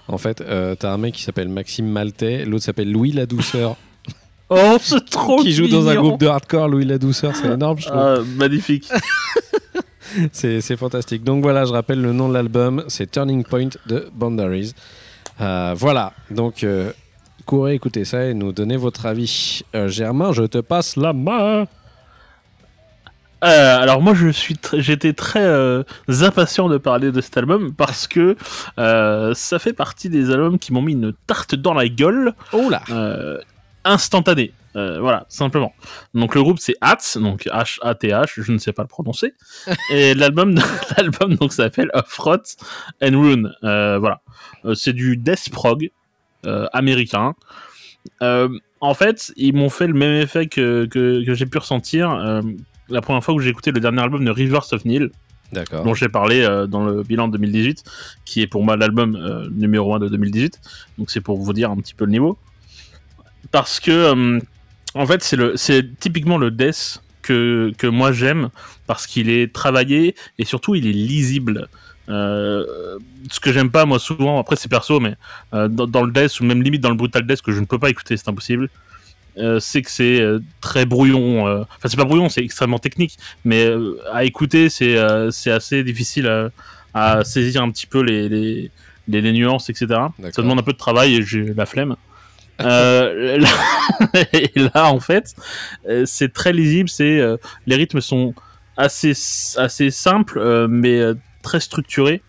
En 0.10 0.18
fait, 0.18 0.42
euh, 0.42 0.76
t'as 0.76 0.92
un 0.92 0.98
mec 0.98 1.14
qui 1.14 1.24
s'appelle 1.24 1.48
Maxime 1.48 1.88
Maltais, 1.88 2.44
l'autre 2.44 2.66
s'appelle 2.66 2.92
Louis 2.92 3.14
La 3.14 3.26
Douceur, 3.26 3.78
oh, 4.50 4.76
c'est 4.82 5.10
trop 5.10 5.42
qui 5.42 5.54
joue 5.54 5.68
dans 5.68 5.88
un 5.88 5.96
groupe 5.96 6.20
de 6.20 6.28
hardcore. 6.28 6.68
Louis 6.68 6.84
La 6.84 6.98
Douceur, 6.98 7.34
c'est 7.34 7.48
énorme, 7.48 7.80
je 7.80 7.86
trouve. 7.86 7.98
Ah, 7.98 8.18
magnifique. 8.36 8.90
C'est 10.32 10.60
c'est 10.62 10.76
fantastique. 10.76 11.24
Donc 11.24 11.44
voilà, 11.44 11.66
je 11.66 11.72
rappelle 11.72 12.02
le 12.02 12.14
nom 12.14 12.30
de 12.30 12.34
l'album, 12.34 12.84
c'est 12.88 13.12
Turning 13.12 13.44
Point 13.44 13.70
de 13.86 14.10
Boundaries. 14.12 14.74
Euh, 15.40 15.76
voilà, 15.78 16.14
donc 16.32 16.64
euh, 16.64 16.92
courez 17.46 17.76
écouter 17.76 18.06
ça 18.06 18.26
et 18.26 18.34
nous 18.34 18.52
donnez 18.52 18.76
votre 18.76 19.06
avis. 19.06 19.62
Euh, 19.76 19.88
Germain, 19.88 20.32
je 20.34 20.44
te 20.44 20.58
passe 20.58 20.96
la 20.96 21.14
main. 21.14 21.68
Euh, 23.44 23.80
alors 23.80 24.02
moi 24.02 24.14
je 24.14 24.28
suis 24.30 24.58
j'étais 24.74 25.14
très 25.14 25.44
euh, 25.44 25.84
impatient 26.10 26.68
de 26.68 26.78
parler 26.78 27.12
de 27.12 27.22
cet 27.22 27.38
album 27.38 27.74
parce 27.74 28.06
que 28.06 28.36
euh, 28.78 29.34
ça 29.34 29.60
fait 29.60 29.72
partie 29.72 30.10
des 30.10 30.32
albums 30.32 30.60
qui 30.60 30.74
m'ont 30.74 30.82
mis 30.82 30.92
une 30.92 31.14
tarte 31.26 31.56
dans 31.56 31.74
la 31.74 31.88
gueule 31.88 32.34
Oh 32.52 32.70
là 32.70 32.84
instantanée. 33.86 34.54
Voilà, 34.74 35.26
simplement. 35.28 35.74
Donc 36.14 36.36
le 36.36 36.42
groupe 36.42 36.60
c'est 36.60 36.76
Hats, 36.80 37.18
donc 37.18 37.48
H 37.48 37.80
A 37.82 37.96
T 37.96 38.10
H, 38.10 38.42
je 38.42 38.52
ne 38.54 38.58
sais 38.58 38.72
pas 38.72 38.84
le 38.84 38.88
prononcer. 38.88 39.34
Et 39.92 40.14
l'album 40.14 40.56
l'album 40.98 41.36
donc 41.36 41.52
s'appelle 41.52 41.90
Of 41.94 42.18
Rot 42.18 42.38
and 43.02 43.22
Rune. 43.22 43.54
Voilà. 43.62 44.22
C'est 44.74 44.94
du 44.94 45.18
death 45.18 45.50
prog 45.52 45.90
américain. 46.72 47.36
Euh, 48.22 48.50
en 48.82 48.94
fait, 48.94 49.34
ils 49.36 49.54
m'ont 49.54 49.70
fait 49.70 49.88
le 49.88 49.94
même 49.94 50.22
effet 50.22 50.48
que, 50.48 50.86
que, 50.86 51.26
que 51.26 51.34
j'ai 51.34 51.46
pu 51.46 51.58
ressentir 51.58 52.12
euh, 52.12 52.42
la 52.90 53.02
première 53.02 53.24
fois 53.24 53.36
que 53.36 53.42
j'ai 53.42 53.50
écouté 53.50 53.72
le 53.72 53.80
dernier 53.80 54.02
album 54.02 54.24
de 54.26 54.32
Rivers 54.32 54.72
of 54.72 54.84
D'accord. 55.52 55.84
dont 55.84 55.94
j'ai 55.94 56.10
parlé 56.10 56.42
euh, 56.42 56.68
dans 56.68 56.86
le 56.86 57.04
bilan 57.04 57.28
2018, 57.28 57.84
qui 58.26 58.42
est 58.42 58.48
pour 58.48 58.64
moi 58.64 58.78
l'album 58.78 59.16
euh, 59.16 59.48
numéro 59.52 59.94
1 59.96 60.00
de 60.00 60.08
2018. 60.08 60.60
Donc 60.98 61.10
c'est 61.10 61.22
pour 61.22 61.38
vous 61.38 61.54
dire 61.54 61.72
un 61.72 61.78
petit 61.78 61.94
peu 61.94 62.06
le 62.06 62.12
niveau. 62.12 62.38
Parce 63.52 63.80
que, 63.80 63.92
euh, 63.92 64.40
en 64.94 65.06
fait, 65.08 65.24
c'est 65.56 66.00
typiquement 66.00 66.38
le 66.38 66.52
death 66.52 67.02
que, 67.22 67.72
que 67.78 67.88
moi 67.88 68.12
j'aime, 68.12 68.50
parce 68.86 69.08
qu'il 69.08 69.30
est 69.30 69.54
travaillé 69.54 70.16
et 70.38 70.46
surtout 70.46 70.76
il 70.76 70.88
est 70.88 70.92
lisible. 70.92 71.68
Ce 72.08 73.40
que 73.40 73.52
j'aime 73.52 73.70
pas 73.70 73.86
moi 73.86 74.00
souvent, 74.00 74.40
après 74.40 74.56
c'est 74.56 74.70
perso, 74.70 75.00
mais 75.00 75.16
dans, 75.52 75.86
dans 75.86 76.02
le 76.04 76.12
death 76.12 76.40
ou 76.40 76.44
même 76.44 76.64
limite 76.64 76.82
dans 76.82 76.90
le 76.90 76.96
brutal 76.96 77.26
death 77.28 77.44
que 77.44 77.52
je 77.52 77.60
ne 77.60 77.66
peux 77.66 77.78
pas 77.78 77.92
écouter, 77.92 78.18
c'est 78.18 78.30
impossible. 78.30 78.70
Euh, 79.38 79.60
c'est 79.60 79.82
que 79.82 79.92
c'est 79.92 80.20
euh, 80.20 80.40
très 80.62 80.86
brouillon. 80.86 81.48
euh, 81.48 81.62
Enfin, 81.78 81.88
c'est 81.90 81.98
pas 81.98 82.04
brouillon, 82.06 82.30
c'est 82.30 82.44
extrêmement 82.44 82.80
technique, 82.80 83.18
mais 83.46 83.70
à 84.12 84.24
écouter, 84.24 84.70
c'est 84.70 84.96
c'est 85.32 85.52
assez 85.52 85.84
difficile 85.84 86.28
à, 86.28 86.50
à 86.94 87.24
saisir 87.24 87.62
un 87.64 87.72
petit 87.72 87.88
peu 87.88 88.02
les, 88.02 88.28
les, 88.30 88.72
les, 89.08 89.22
les 89.22 89.32
nuances, 89.34 89.70
etc. 89.70 89.88
Ça 90.32 90.42
demande 90.42 90.60
un 90.60 90.64
peu 90.64 90.74
de 90.74 90.78
travail 90.78 91.16
et 91.16 91.22
j'ai 91.24 91.54
la 91.54 91.66
flemme. 91.66 91.96
Là, 92.60 93.46
et 94.34 94.52
là, 94.56 94.92
en 94.92 95.00
fait, 95.00 95.34
c'est 96.06 96.34
très 96.34 96.52
lisible. 96.52 96.90
C'est 96.90 97.22
les 97.66 97.76
rythmes 97.76 98.02
sont 98.02 98.34
assez 98.76 99.14
assez 99.58 99.92
simples, 99.92 100.68
mais 100.68 101.02
très 101.42 101.62
structurés 101.62 102.22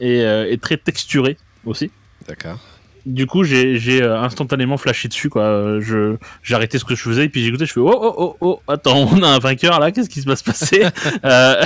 et, 0.00 0.18
et 0.50 0.58
très 0.58 0.76
texturés 0.76 1.38
aussi 1.64 1.90
D'accord. 2.28 2.58
Du 3.06 3.26
coup, 3.26 3.42
j'ai 3.44 4.02
euh, 4.02 4.20
instantanément 4.20 4.76
flashé 4.76 5.08
dessus, 5.08 5.28
quoi. 5.28 5.42
Euh, 5.42 5.80
Je, 5.80 6.16
j'ai 6.42 6.54
arrêté 6.54 6.78
ce 6.78 6.84
que 6.84 6.94
je 6.94 7.02
faisais, 7.02 7.24
et 7.24 7.28
puis 7.28 7.42
j'ai 7.42 7.48
écouté, 7.48 7.66
je 7.66 7.72
fais, 7.72 7.80
oh, 7.80 7.90
oh, 7.92 8.14
oh, 8.16 8.36
oh, 8.40 8.60
attends, 8.72 9.08
on 9.12 9.22
a 9.22 9.28
un 9.28 9.38
vainqueur 9.38 9.80
là, 9.80 9.90
qu'est-ce 9.92 10.08
qui 10.10 10.20
se 10.20 10.26
va 10.26 10.36
se 10.36 10.44
passer 10.44 10.84
Euh, 11.24 11.56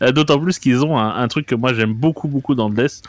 D'autant 0.12 0.38
plus 0.38 0.58
qu'ils 0.58 0.84
ont 0.84 0.98
un, 0.98 1.16
un 1.16 1.28
truc 1.28 1.46
que 1.46 1.54
moi 1.54 1.72
j'aime 1.74 1.94
beaucoup, 1.94 2.28
beaucoup 2.28 2.54
dans 2.54 2.68
le 2.68 2.74
Death, 2.74 3.02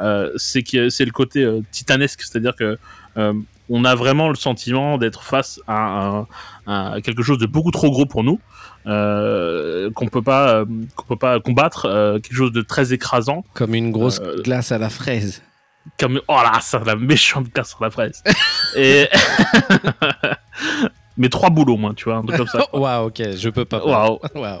euh, 0.00 0.30
c'est 0.36 0.62
que 0.62 0.88
c'est 0.88 1.04
le 1.04 1.12
côté 1.12 1.42
euh, 1.44 1.60
titanesque, 1.70 2.22
c'est-à-dire 2.22 2.56
que 2.56 2.78
euh, 3.16 3.32
on 3.70 3.84
a 3.84 3.94
vraiment 3.94 4.28
le 4.28 4.34
sentiment 4.34 4.98
d'être 4.98 5.22
face 5.22 5.60
à, 5.68 6.24
un- 6.66 6.94
à 6.94 7.00
quelque 7.00 7.22
chose 7.22 7.38
de 7.38 7.46
beaucoup 7.46 7.70
trop 7.70 7.90
gros 7.90 8.04
pour 8.06 8.24
nous, 8.24 8.40
euh, 8.86 9.90
qu'on 9.92 10.08
peut 10.08 10.20
pas, 10.22 10.54
euh, 10.56 10.64
qu'on 10.96 11.06
peut 11.06 11.16
pas 11.16 11.40
combattre, 11.40 11.86
euh, 11.86 12.18
quelque 12.18 12.36
chose 12.36 12.52
de 12.52 12.60
très 12.62 12.92
écrasant. 12.92 13.44
Comme 13.54 13.74
une 13.74 13.90
grosse 13.92 14.20
Euh, 14.20 14.42
glace 14.42 14.72
à 14.72 14.78
la 14.78 14.90
fraise. 14.90 15.42
Comme 15.98 16.20
oh 16.28 16.38
là 16.42 16.60
ça 16.60 16.80
la 16.84 16.96
méchante 16.96 17.52
casse 17.52 17.70
sur 17.70 17.82
la 17.82 17.90
fraise 17.90 18.22
et 18.76 19.08
mais 21.16 21.28
trois 21.28 21.50
boulots 21.50 21.76
moins 21.76 21.94
tu 21.94 22.04
vois 22.04 22.16
un 22.16 22.22
truc 22.22 22.36
comme 22.38 22.46
ça 22.48 22.66
Waouh, 22.72 23.06
ok, 23.08 23.22
je 23.36 23.48
peux 23.50 23.64
pas. 23.64 23.84
Waouh. 23.84 24.18
Waouh. 24.34 24.60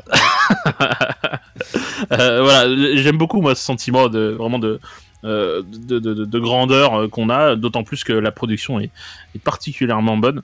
Euh, 2.12 2.42
voilà 2.42 2.96
j'aime 2.96 3.16
beaucoup 3.18 3.40
moi 3.40 3.54
ce 3.54 3.62
sentiment 3.64 4.08
de 4.08 4.36
vraiment 4.38 4.58
de 4.58 4.78
euh, 5.24 5.62
de, 5.66 5.98
de, 5.98 6.12
de- 6.14 6.24
de 6.26 6.38
grandeur 6.38 6.94
euh, 6.94 7.08
qu'on 7.08 7.30
a 7.30 7.56
d'autant 7.56 7.82
plus 7.82 8.04
que 8.04 8.12
la 8.12 8.30
production 8.30 8.78
est, 8.78 8.90
est 9.34 9.42
particulièrement 9.42 10.16
bonne 10.18 10.42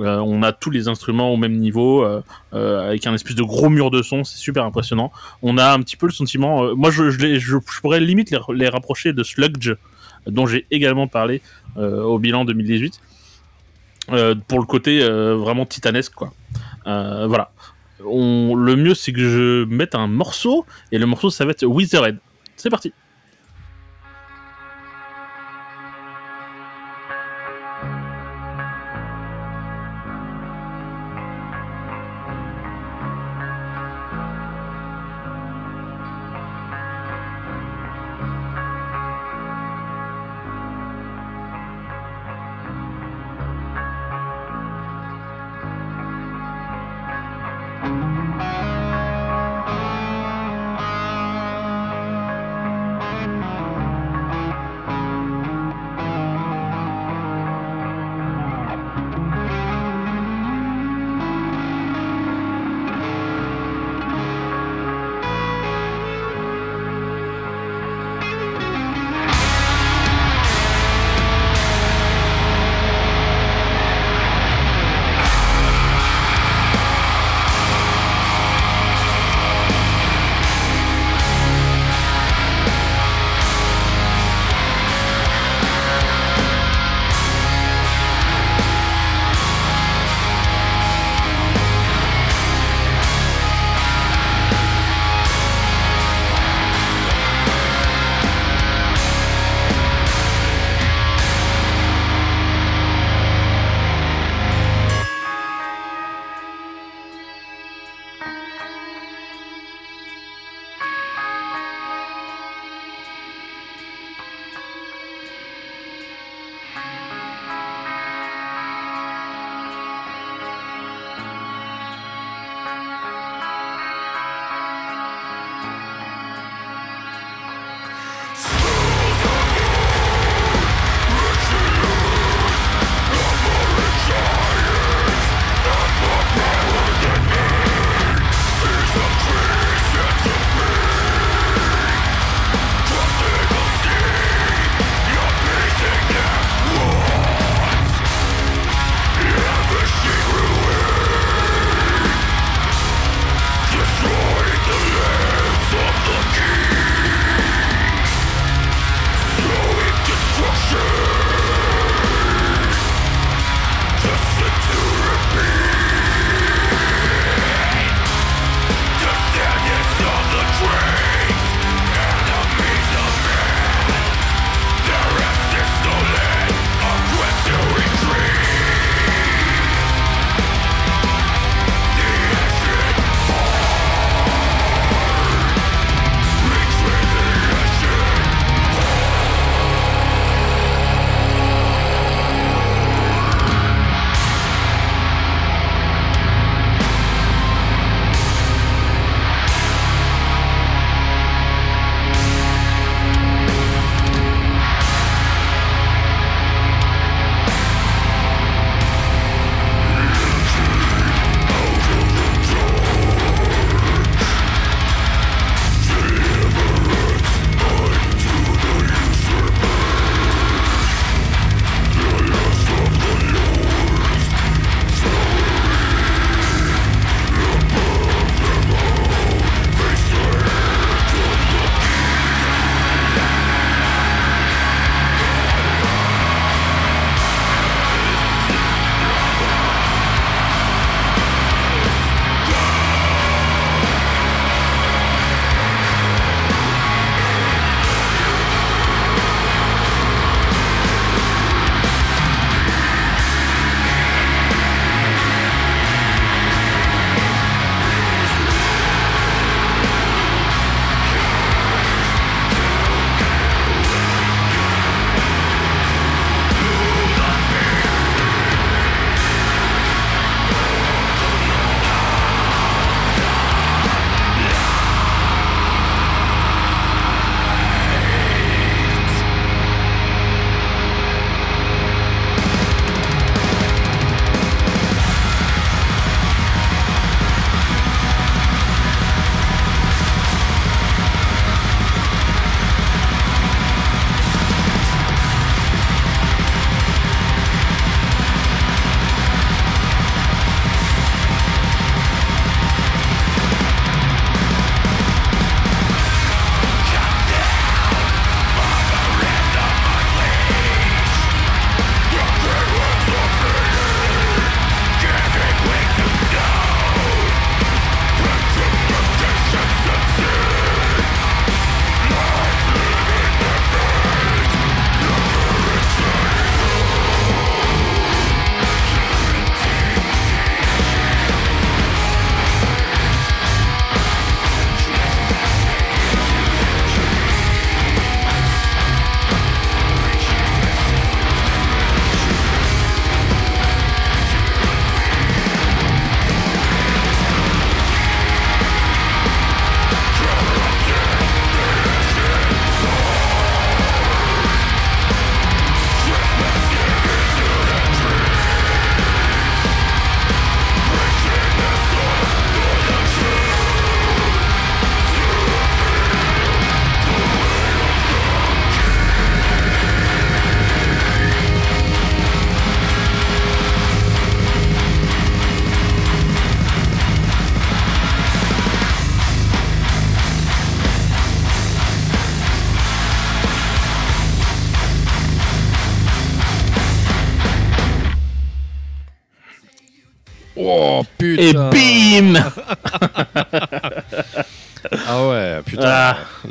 Euh, 0.00 0.16
on 0.18 0.42
a 0.42 0.52
tous 0.52 0.70
les 0.70 0.88
instruments 0.88 1.30
au 1.32 1.36
même 1.36 1.56
niveau 1.58 2.04
euh, 2.04 2.20
euh, 2.54 2.88
avec 2.88 3.06
un 3.06 3.14
espèce 3.14 3.36
de 3.36 3.42
gros 3.44 3.68
mur 3.68 3.90
de 3.92 4.02
son 4.02 4.24
c'est 4.24 4.38
super 4.38 4.64
impressionnant 4.64 5.12
on 5.42 5.56
a 5.58 5.72
un 5.72 5.80
petit 5.82 5.96
peu 5.96 6.06
le 6.06 6.12
sentiment 6.12 6.74
moi 6.74 6.90
je, 6.90 7.10
je, 7.10 7.18
les- 7.18 7.38
je, 7.38 7.56
je 7.74 7.80
pourrais 7.80 8.00
limite 8.00 8.30
les, 8.32 8.38
les 8.54 8.68
rapprocher 8.68 9.12
de 9.12 9.22
Sludge 9.22 9.74
dont 10.26 10.46
j'ai 10.46 10.66
également 10.70 11.08
parlé 11.08 11.42
euh, 11.76 12.02
au 12.02 12.18
bilan 12.18 12.44
2018 12.44 13.00
euh, 14.12 14.34
pour 14.48 14.60
le 14.60 14.66
côté 14.66 15.02
euh, 15.02 15.34
vraiment 15.36 15.66
titanesque 15.66 16.14
quoi. 16.14 16.32
Voilà. 16.84 17.52
On, 18.06 18.54
le 18.54 18.76
mieux 18.76 18.94
c'est 18.94 19.12
que 19.12 19.20
je 19.20 19.64
mette 19.64 19.94
un 19.94 20.06
morceau 20.06 20.66
et 20.92 20.98
le 20.98 21.06
morceau 21.06 21.30
ça 21.30 21.44
va 21.44 21.52
être 21.52 21.64
Wizardhead 21.64 22.18
c'est 22.56 22.70
parti 22.70 22.92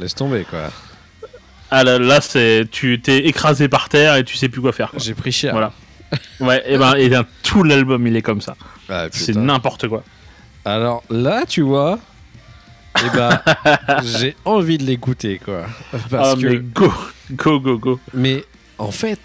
laisse 0.03 0.15
tomber 0.15 0.45
quoi. 0.49 0.71
Ah 1.71 1.83
là, 1.83 1.97
là 1.97 2.21
c'est 2.21 2.67
tu 2.69 3.01
t'es 3.01 3.25
écrasé 3.25 3.67
par 3.67 3.89
terre 3.89 4.15
et 4.15 4.23
tu 4.23 4.37
sais 4.37 4.49
plus 4.49 4.61
quoi 4.61 4.71
faire. 4.71 4.91
J'ai 4.97 5.13
pris 5.13 5.31
cher. 5.31 5.53
Voilà. 5.53 5.73
Ouais, 6.39 6.63
et 6.67 6.77
ben, 6.77 6.93
et 6.95 7.09
ben, 7.09 7.25
tout 7.41 7.63
l'album 7.63 8.05
il 8.05 8.15
est 8.15 8.21
comme 8.21 8.41
ça. 8.41 8.55
Ah, 8.89 9.07
C'est 9.11 9.35
n'importe 9.35 9.87
quoi. 9.87 10.03
Alors 10.65 11.03
là, 11.09 11.45
tu 11.47 11.61
vois, 11.61 11.97
eh 13.03 13.09
ben, 13.15 13.41
j'ai 14.03 14.35
envie 14.45 14.77
de 14.77 14.83
l'écouter 14.83 15.39
quoi. 15.43 15.65
Parce 16.09 16.33
ah, 16.33 16.35
que, 16.39 16.45
mais 16.45 16.57
go, 16.57 16.93
go, 17.31 17.59
go, 17.59 17.77
go. 17.79 17.99
mais 18.13 18.43
en 18.77 18.91
fait, 18.91 19.19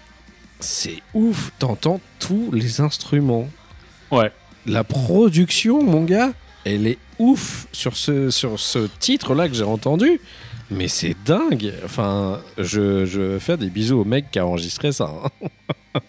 c'est 0.59 1.01
ouf. 1.13 1.51
T'entends 1.59 2.01
tous 2.19 2.49
les 2.51 2.81
instruments. 2.81 3.49
Ouais. 4.11 4.31
La 4.65 4.83
production, 4.83 5.83
mon 5.83 6.03
gars, 6.03 6.31
elle 6.65 6.87
est 6.87 6.97
ouf 7.17 7.67
sur 7.71 7.95
ce, 7.95 8.29
sur 8.29 8.59
ce 8.59 8.87
titre-là 8.99 9.47
que 9.47 9.55
j'ai 9.55 9.63
entendu. 9.63 10.19
Mais 10.71 10.87
c'est 10.87 11.15
dingue. 11.25 11.73
Enfin, 11.83 12.39
je, 12.57 13.05
je 13.05 13.39
faire 13.39 13.57
des 13.57 13.69
bisous 13.69 13.99
au 14.01 14.05
mec 14.05 14.25
qui 14.31 14.39
a 14.39 14.45
enregistré 14.45 14.91
ça. 14.91 15.11
hein. 15.41 15.47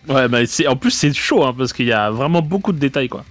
Ouais, 0.08 0.46
c'est 0.46 0.66
en 0.66 0.76
plus 0.76 0.90
c'est 0.90 1.12
chaud 1.14 1.42
hein, 1.42 1.54
parce 1.56 1.72
qu'il 1.72 1.86
y 1.86 1.92
a 1.92 2.10
vraiment 2.10 2.42
beaucoup 2.42 2.72
de 2.72 2.78
détails 2.78 3.08
quoi. 3.08 3.24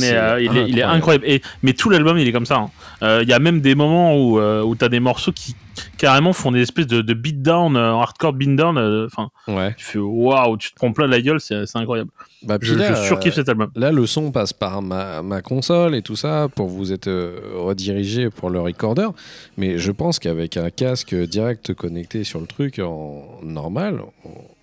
Mais 0.00 0.12
euh, 0.12 0.40
il, 0.40 0.56
est, 0.56 0.68
il 0.68 0.78
est 0.78 0.82
incroyable. 0.82 1.24
Et, 1.26 1.42
mais 1.62 1.72
tout 1.72 1.90
l'album 1.90 2.18
il 2.18 2.26
est 2.28 2.32
comme 2.32 2.46
ça. 2.46 2.56
hein. 2.56 2.70
Euh, 3.02 3.20
Il 3.22 3.28
y 3.28 3.32
a 3.32 3.38
même 3.38 3.60
des 3.60 3.74
moments 3.74 4.16
où, 4.16 4.38
euh, 4.38 4.62
où 4.62 4.74
t'as 4.74 4.88
des 4.88 5.00
morceaux 5.00 5.32
qui 5.32 5.54
carrément 5.98 6.32
font 6.32 6.52
des 6.52 6.62
espèces 6.62 6.86
de, 6.86 7.02
de 7.02 7.14
beatdown, 7.14 7.76
hardcore 7.76 8.32
beatdown. 8.32 8.78
Enfin, 9.06 9.30
Ouais. 9.48 9.74
tu 9.76 9.84
fais 9.84 9.98
waouh, 9.98 10.56
tu 10.56 10.70
te 10.70 10.74
prends 10.76 10.92
plein 10.92 11.06
la 11.06 11.20
gueule, 11.20 11.40
c'est 11.40 11.64
incroyable. 11.74 12.10
Bah, 12.42 12.58
Je, 12.60 12.74
là, 12.74 12.94
je 12.94 13.02
surkiffe 13.06 13.34
cet 13.34 13.48
album. 13.48 13.70
Là, 13.76 13.90
le 13.92 14.06
son 14.06 14.30
passe 14.30 14.52
par 14.52 14.80
ma, 14.82 15.22
ma 15.22 15.42
console 15.42 15.94
et 15.94 16.02
tout 16.02 16.16
ça 16.16 16.48
pour 16.54 16.68
vous 16.68 16.92
être 16.92 17.10
redirigé 17.56 18.30
pour 18.30 18.50
le 18.50 18.60
recorder. 18.60 19.08
Mais 19.56 19.78
je 19.78 19.90
pense 19.92 20.18
qu'avec 20.18 20.56
un 20.56 20.70
casque 20.70 21.14
direct 21.14 21.74
connecté 21.74 22.24
sur 22.24 22.40
le 22.40 22.46
truc 22.46 22.78
en 22.78 23.24
normal, 23.42 24.00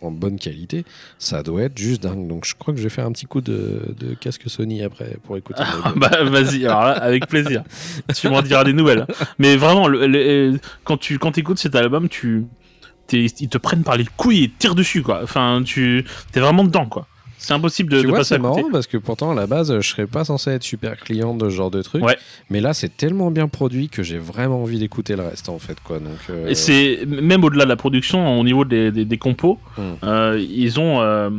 en 0.05 0.11
bonne 0.11 0.37
qualité, 0.39 0.85
ça 1.17 1.43
doit 1.43 1.63
être 1.63 1.77
juste 1.77 2.03
dingue. 2.03 2.27
Donc 2.27 2.45
je 2.45 2.55
crois 2.55 2.73
que 2.73 2.79
je 2.79 2.83
vais 2.83 2.89
faire 2.89 3.05
un 3.05 3.11
petit 3.11 3.25
coup 3.25 3.41
de, 3.41 3.95
de 3.99 4.13
casque 4.15 4.43
Sony 4.47 4.83
après 4.83 5.17
pour 5.23 5.37
écouter. 5.37 5.63
Ah, 5.65 5.93
bah 5.95 6.23
vas-y, 6.23 6.65
alors 6.65 6.83
là, 6.83 6.91
avec 6.91 7.27
plaisir. 7.27 7.63
tu 8.15 8.29
m'en 8.29 8.41
diras 8.41 8.63
des 8.63 8.73
nouvelles. 8.73 9.05
Mais 9.39 9.55
vraiment, 9.55 9.87
le- 9.87 10.07
le- 10.07 10.59
quand 10.83 10.97
tu 10.97 11.19
quand 11.19 11.37
écoutes 11.37 11.59
cet 11.59 11.75
album, 11.75 12.09
tu 12.09 12.45
t'es- 13.07 13.25
ils 13.39 13.49
te 13.49 13.57
prennent 13.57 13.83
par 13.83 13.97
les 13.97 14.05
couilles 14.17 14.43
et 14.45 14.49
tirent 14.57 14.75
dessus 14.75 15.01
quoi. 15.03 15.21
Enfin, 15.23 15.61
tu 15.65 16.05
t'es 16.31 16.39
vraiment 16.39 16.63
dedans 16.63 16.85
quoi. 16.85 17.07
C'est 17.45 17.53
impossible 17.53 17.91
de, 17.91 17.97
tu 17.97 18.03
de 18.03 18.07
vois, 18.07 18.19
passer 18.19 18.29
c'est 18.29 18.35
à 18.35 18.37
côté. 18.37 18.61
marrant 18.61 18.71
parce 18.71 18.87
que 18.87 18.95
pourtant, 18.95 19.31
à 19.31 19.35
la 19.35 19.47
base, 19.47 19.77
je 19.81 19.85
serais 19.87 20.07
pas 20.07 20.23
censé 20.23 20.51
être 20.51 20.63
super 20.63 20.95
client 20.97 21.35
de 21.35 21.49
ce 21.49 21.55
genre 21.55 21.69
de 21.71 21.81
truc. 21.81 22.01
Ouais. 22.01 22.17
Mais 22.49 22.61
là, 22.61 22.73
c'est 22.73 22.95
tellement 22.95 23.31
bien 23.31 23.49
produit 23.49 23.89
que 23.89 24.01
j'ai 24.01 24.17
vraiment 24.17 24.61
envie 24.61 24.79
d'écouter 24.79 25.17
le 25.17 25.23
reste 25.23 25.49
en 25.49 25.59
fait. 25.59 25.77
Quoi. 25.83 25.99
Donc, 25.99 26.17
euh, 26.29 26.47
Et 26.47 26.55
c'est 26.55 26.99
même 27.05 27.43
au-delà 27.43 27.65
de 27.65 27.69
la 27.69 27.75
production, 27.75 28.39
au 28.39 28.43
niveau 28.45 28.63
des, 28.63 28.91
des, 28.93 29.03
des 29.03 29.17
compos, 29.17 29.59
Mm. 29.77 29.81
euh, 30.03 30.45
ils 30.49 30.79
ont 30.79 31.01
euh, 31.01 31.29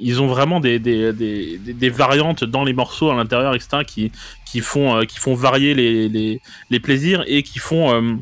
ils 0.00 0.20
ont 0.20 0.26
vraiment 0.26 0.58
des, 0.58 0.78
des, 0.80 1.12
des, 1.12 1.90
variantes 1.90 2.42
dans 2.44 2.64
les 2.64 2.72
morceaux 2.72 3.10
à 3.10 3.14
l'intérieur, 3.14 3.54
etc., 3.54 3.78
qui, 3.86 4.10
qui, 4.44 4.60
font, 4.60 5.00
qui 5.06 5.18
font 5.18 5.34
varier 5.34 5.74
les, 5.74 6.08
les, 6.08 6.40
les 6.70 6.80
plaisirs 6.80 7.22
et 7.28 7.42
qui 7.44 7.58
font 7.58 8.18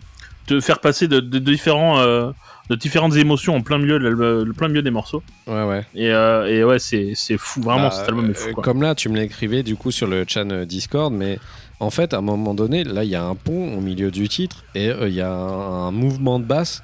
te 0.46 0.60
faire 0.60 0.80
passer 0.80 1.06
de, 1.08 1.20
de 1.20 1.38
différents, 1.38 2.32
de 2.70 2.74
différentes 2.74 3.14
émotions 3.16 3.54
en 3.54 3.60
plein 3.62 3.78
milieu, 3.78 3.98
le 3.98 4.52
plein 4.52 4.68
milieu 4.68 4.82
des 4.82 4.90
morceaux. 4.90 5.22
ouais, 5.46 5.64
ouais. 5.64 5.84
Et, 5.94 6.10
euh, 6.10 6.46
et 6.46 6.64
ouais, 6.64 6.78
c'est 6.78 7.12
c'est 7.14 7.38
fou, 7.38 7.60
vraiment, 7.62 7.88
Bah, 7.88 7.90
cet 7.92 8.08
album 8.08 8.30
est 8.30 8.34
fou. 8.34 8.48
euh, 8.48 8.52
Quoi. 8.52 8.64
Comme 8.64 8.82
là, 8.82 8.94
tu 8.94 9.08
me 9.08 9.16
l'écrivais 9.16 9.62
du 9.62 9.76
coup 9.76 9.90
sur 9.90 10.06
le 10.06 10.24
channel 10.26 10.66
Discord, 10.66 11.12
mais 11.12 11.38
en 11.78 11.90
fait, 11.90 12.12
à 12.14 12.18
un 12.18 12.22
moment 12.22 12.54
donné, 12.54 12.82
là, 12.84 13.04
il 13.04 13.10
y 13.10 13.14
a 13.14 13.22
un 13.24 13.34
pont 13.34 13.76
au 13.76 13.80
milieu 13.80 14.10
du 14.10 14.28
titre 14.28 14.64
et 14.74 14.88
euh, 14.88 15.08
il 15.08 15.14
y 15.14 15.20
a 15.20 15.30
un, 15.32 15.86
un 15.88 15.90
mouvement 15.92 16.38
de 16.40 16.44
basse 16.44 16.82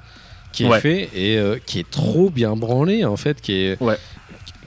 qui 0.51 0.65
est 0.65 0.69
Ouais. 0.69 0.79
fait 0.79 1.09
et 1.15 1.37
euh, 1.37 1.57
qui 1.65 1.79
est 1.79 1.89
trop 1.89 2.29
bien 2.29 2.55
branlé 2.55 3.03
en 3.05 3.17
fait, 3.17 3.41
qui 3.41 3.53
est, 3.53 3.81
Ouais. 3.81 3.97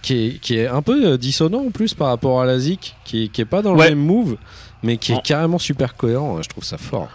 qui 0.03 0.27
est, 0.27 0.41
qui 0.41 0.59
est 0.59 0.67
un 0.67 0.83
peu 0.83 1.13
euh, 1.13 1.17
dissonant 1.17 1.65
en 1.67 1.71
plus 1.71 1.95
par 1.95 2.09
rapport 2.09 2.41
à 2.43 2.45
la 2.47 2.59
Zik, 2.59 2.97
qui, 3.05 3.31
qui 3.31 3.41
est 3.41 3.45
pas 3.45 3.63
dans 3.63 3.73
le 3.73 3.79
même 3.79 3.99
move, 3.99 4.37
mais 4.83 4.97
qui 4.99 5.13
est 5.13 5.17
En- 5.17 5.21
carrément 5.21 5.59
super 5.59 5.95
cohérent. 5.97 6.43
Je 6.43 6.49
trouve 6.49 6.65
ça 6.65 6.77
fort. 6.77 7.09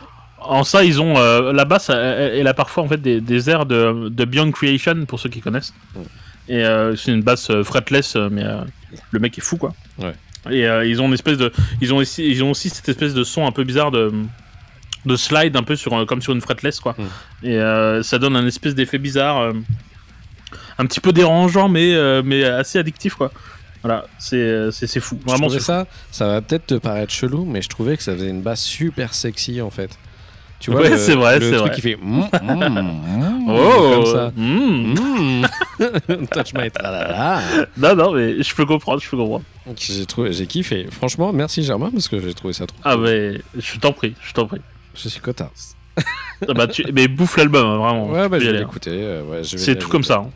En 0.44 0.64
ça, 0.64 0.84
ils 0.84 1.00
ont 1.00 1.18
euh, 1.18 1.54
la 1.54 1.66
basse, 1.66 1.90
elle, 1.90 2.34
elle 2.40 2.48
a 2.48 2.54
parfois 2.54 2.84
en 2.84 2.88
fait 2.88 3.02
des, 3.02 3.22
des 3.22 3.50
airs 3.50 3.66
de, 3.66 4.10
de 4.10 4.26
Beyond 4.26 4.52
Creation 4.52 5.06
pour 5.06 5.20
ceux 5.20 5.30
qui 5.30 5.40
connaissent. 5.40 5.74
Et 6.50 6.66
euh, 6.66 6.96
c'est 6.96 7.12
une 7.12 7.22
basse 7.22 7.50
euh, 7.52 7.64
fretless, 7.64 8.16
mais 8.16 8.44
le 9.12 9.20
mec 9.20 9.38
est 9.38 9.42
fou 9.42 9.58
quoi. 9.58 9.74
Ouais. 10.00 10.14
Et 10.50 10.66
ils 10.90 11.00
ont 11.00 11.08
une 11.08 11.14
espèce 11.14 11.38
de, 11.38 11.52
ils 11.82 11.94
ont 11.94 11.98
aussi, 11.98 12.28
ils 12.28 12.44
ont 12.44 12.52
aussi 12.52 12.70
cette 12.70 12.90
espèce 12.90 13.14
de 13.14 13.24
son 13.24 13.46
un 13.46 13.52
peu 13.52 13.64
bizarre 13.64 13.92
de 13.92 14.12
de 15.06 15.16
slide 15.16 15.56
un 15.56 15.64
peu 15.64 15.76
sur 15.76 16.06
comme 16.06 16.22
sur 16.22 16.34
une 16.34 16.42
fretless 16.42 16.80
quoi. 16.80 16.96
Mm. 16.98 17.48
Et 17.48 18.02
ça 18.04 18.18
donne 18.18 18.36
un 18.36 18.48
espèce 18.48 18.74
d'effet 18.74 18.98
bizarre, 18.98 19.54
un 20.80 20.86
petit 20.88 21.00
peu 21.00 21.14
dérangeant, 21.14 21.70
mais 21.70 21.96
mais 22.24 22.44
assez 22.44 22.80
addictif 22.80 23.14
quoi. 23.14 23.32
Voilà, 23.84 24.06
c'est 24.18 24.72
fou. 25.00 25.20
Je 25.22 25.30
Vraiment, 25.30 25.46
trouvais 25.46 25.60
c'est 25.60 25.66
ça, 25.66 25.86
ça 26.12 26.28
va 26.28 26.42
peut-être 26.42 26.66
te 26.68 26.76
paraître 26.76 27.14
chelou, 27.14 27.46
mais 27.46 27.62
je 27.62 27.70
trouvais 27.70 27.96
que 27.98 28.04
ça 28.04 28.14
faisait 28.14 28.30
une 28.30 28.42
basse 28.42 28.64
super 28.64 29.14
sexy 29.14 29.62
en 29.62 29.70
fait. 29.70 29.98
Tu 30.62 30.70
Ouais, 30.72 30.90
le- 30.92 30.98
c'est 30.98 31.16
vrai, 31.16 31.40
le 31.40 31.50
c'est 31.50 31.58
truc 31.58 31.68
vrai. 31.68 31.76
qui 31.76 31.82
fait 31.82 31.98
mm, 32.02 32.20
mm, 32.42 32.70
mm, 32.70 33.50
Oh, 33.50 33.92
comme 33.96 34.06
ça. 34.06 34.32
mm. 34.38 35.46
Touch 36.32 36.54
my. 36.54 36.70
Non, 37.78 37.96
non, 37.96 38.14
mais 38.14 38.42
je 38.44 38.56
peux 38.56 38.66
comprendre, 38.66 39.02
je 39.02 39.10
peux 39.10 39.18
comprendre. 39.18 39.44
J'ai 39.76 40.06
trouvé, 40.06 40.32
j'ai 40.34 40.46
kiffé. 40.46 40.88
Franchement, 40.92 41.34
merci 41.34 41.64
Germain 41.64 41.90
parce 41.92 42.08
que 42.08 42.20
j'ai 42.22 42.34
trouvé 42.34 42.54
ça 42.54 42.68
trop. 42.68 42.78
Ah, 42.84 42.94
cool. 42.96 43.04
mais 43.04 43.42
je 43.60 43.80
t'en 43.80 43.92
prie, 43.92 44.14
je 44.22 44.34
t'en 44.34 44.46
prie. 44.46 44.62
Je 44.96 45.10
suis 45.10 45.20
cotard. 45.20 45.52
Ah 46.48 46.54
bah, 46.54 46.68
tu... 46.68 46.84
Mais 46.94 47.08
bouffe 47.08 47.38
l'album, 47.38 47.66
hein, 47.66 47.78
vraiment. 47.78 48.10
Ouais, 48.10 48.30
bah 48.30 48.40
je 48.40 48.50
vais 48.50 48.58
hein. 48.58 48.60
l'écouter. 48.62 48.92
euh, 48.94 49.24
ouais, 49.24 49.42
C'est 49.44 49.78
tout 49.78 49.90
comme 49.90 50.04
ça. 50.04 50.18
hein. 50.26 50.30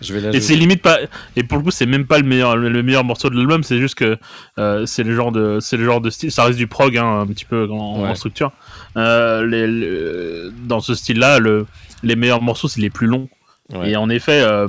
Je 0.00 0.12
vais 0.14 0.36
Et 0.36 0.40
c'est 0.40 0.56
limite 0.56 0.82
pas. 0.82 0.98
Et 1.36 1.42
pour 1.44 1.56
le 1.58 1.64
coup, 1.64 1.70
c'est 1.70 1.86
même 1.86 2.06
pas 2.06 2.18
le 2.18 2.24
meilleur, 2.24 2.56
le 2.56 2.82
meilleur 2.82 3.04
morceau 3.04 3.30
de 3.30 3.36
l'album. 3.36 3.62
C'est 3.62 3.78
juste 3.78 3.94
que 3.94 4.18
euh, 4.58 4.84
c'est 4.86 5.02
le 5.02 5.14
genre 5.14 5.32
de, 5.32 5.58
c'est 5.60 5.76
le 5.76 5.84
genre 5.84 6.00
de 6.00 6.10
style. 6.10 6.30
Ça 6.32 6.44
reste 6.44 6.58
du 6.58 6.66
prog, 6.66 6.96
hein, 6.96 7.20
un 7.20 7.26
petit 7.26 7.44
peu 7.44 7.68
en, 7.70 8.02
Ouais. 8.02 8.08
en 8.08 8.14
structure. 8.14 8.52
Euh, 8.96 9.46
les, 9.46 10.50
dans 10.66 10.80
ce 10.80 10.94
style-là, 10.94 11.38
le, 11.38 11.66
les 12.02 12.16
meilleurs 12.16 12.42
morceaux, 12.42 12.68
c'est 12.68 12.80
les 12.80 12.90
plus 12.90 13.06
longs. 13.06 13.28
Ouais. 13.72 13.90
Et 13.92 13.96
en 13.96 14.10
effet, 14.10 14.40
euh, 14.42 14.68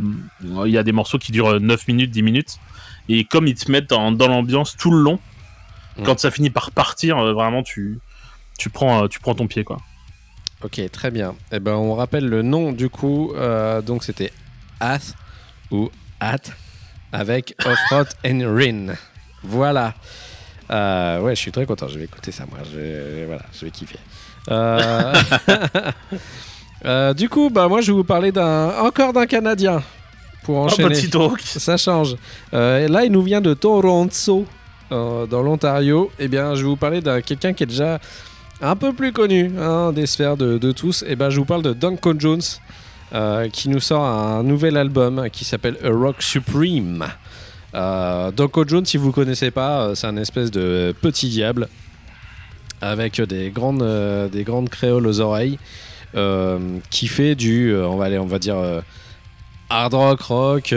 il 0.66 0.72
y 0.72 0.78
a 0.78 0.84
des 0.84 0.92
morceaux 0.94 1.18
qui 1.18 1.32
durent 1.32 1.60
9 1.60 1.88
minutes, 1.88 2.12
10 2.12 2.22
minutes. 2.24 2.58
Et 3.10 3.24
comme 3.26 3.48
ils 3.48 3.56
te 3.56 3.70
mettent 3.72 3.92
en- 3.92 4.12
dans 4.12 4.28
l'ambiance 4.28 4.76
tout 4.78 4.92
le 4.92 5.00
long, 5.02 5.20
Mm. 5.98 6.04
quand 6.04 6.20
ça 6.20 6.30
finit 6.32 6.50
par 6.50 6.72
partir, 6.72 7.18
vraiment, 7.34 7.64
tu, 7.64 8.00
tu 8.58 8.70
prends, 8.70 9.08
tu 9.08 9.20
prends 9.20 9.34
ton 9.36 9.48
pied, 9.48 9.64
quoi. 9.64 9.78
Ok, 10.64 10.80
très 10.92 11.12
bien. 11.12 11.36
Eh 11.52 11.60
ben, 11.60 11.74
on 11.74 11.94
rappelle 11.96 12.28
le 12.28 12.42
nom 12.42 12.72
du 12.72 12.90
coup. 12.90 13.34
euh, 13.36 13.82
donc 13.82 14.04
c'était 14.04 14.32
Ath 14.80 15.14
ou 15.72 15.90
At 16.20 16.38
avec 17.12 17.56
Offroad 17.66 18.08
and 18.26 18.42
Rin. 18.46 18.96
Voilà. 19.44 19.94
Euh, 20.72 21.22
ouais, 21.22 21.36
je 21.36 21.40
suis 21.40 21.52
très 21.52 21.66
content. 21.66 21.88
Je 21.88 21.98
vais 21.98 22.06
écouter 22.06 22.32
ça, 22.32 22.46
moi. 22.50 22.60
Je 22.72 22.80
vais, 22.80 23.26
voilà, 23.26 23.44
je 23.54 23.66
vais 23.66 23.72
kiffer. 23.72 24.00
Euh, 24.52 25.14
euh, 26.86 27.14
du 27.14 27.30
coup, 27.30 27.50
bah 27.50 27.68
moi, 27.68 27.82
je 27.82 27.88
vais 27.88 27.98
vous 27.98 28.04
parler 28.04 28.32
d'un 28.32 28.74
encore 28.80 29.14
d'un 29.14 29.26
Canadien 29.26 29.82
pour 30.44 30.58
enchaîner. 30.58 30.90
petit. 30.90 31.60
Ça 31.60 31.78
change. 31.78 32.16
Et 32.52 32.88
là, 32.88 33.06
il 33.06 33.12
nous 33.12 33.22
vient 33.24 33.42
de 33.42 33.54
Toronto, 33.54 34.46
dans 34.90 35.42
l'Ontario. 35.42 36.12
Eh 36.20 36.28
bien, 36.28 36.56
je 36.56 36.62
vais 36.62 36.68
vous 36.68 36.76
parler 36.76 37.02
d'un 37.02 37.22
quelqu'un 37.22 37.54
qui 37.54 37.64
est 37.64 37.68
déjà 37.68 38.00
un 38.62 38.76
peu 38.76 38.94
plus 38.94 39.12
connu 39.12 39.52
hein, 39.60 39.92
des 39.92 40.06
sphères 40.08 40.38
de, 40.38 40.58
de 40.58 40.72
tous. 40.72 41.04
Et 41.08 41.16
ben, 41.16 41.30
je 41.30 41.40
vous 41.40 41.46
parle 41.46 41.62
de 41.62 41.74
Duncan 41.74 42.14
Jones, 42.18 42.42
euh, 43.16 43.50
qui 43.50 43.70
nous 43.70 43.80
sort 43.80 44.04
un 44.04 44.44
nouvel 44.44 44.76
album 44.76 45.30
qui 45.32 45.46
s'appelle 45.46 45.78
A 45.84 45.90
Rock 45.90 46.22
Supreme. 46.22 47.06
Euh, 47.74 48.32
Jones, 48.68 48.86
si 48.86 48.98
vous 48.98 49.08
ne 49.08 49.14
connaissez 49.14 49.52
pas, 49.52 49.84
euh, 49.84 49.96
c'est 49.96 50.08
un 50.08 50.18
espèce 50.18 50.52
de 50.52 50.94
petit 51.02 51.30
diable 51.30 51.68
avec 52.82 53.22
des 53.22 53.52
grandes, 53.52 53.82
euh, 53.82 54.28
des 54.28 54.44
grandes 54.44 54.70
créoles 54.70 55.08
aux 55.08 55.20
oreilles, 55.20 55.60
qui 56.90 57.08
fait 57.08 57.36
du, 57.36 57.76
on 57.76 57.98
va 57.98 58.06
aller, 58.06 58.18
on 58.18 58.26
va 58.26 58.40
dire. 58.40 58.56
hard 59.70 59.94
rock 59.94 60.22
rock 60.22 60.76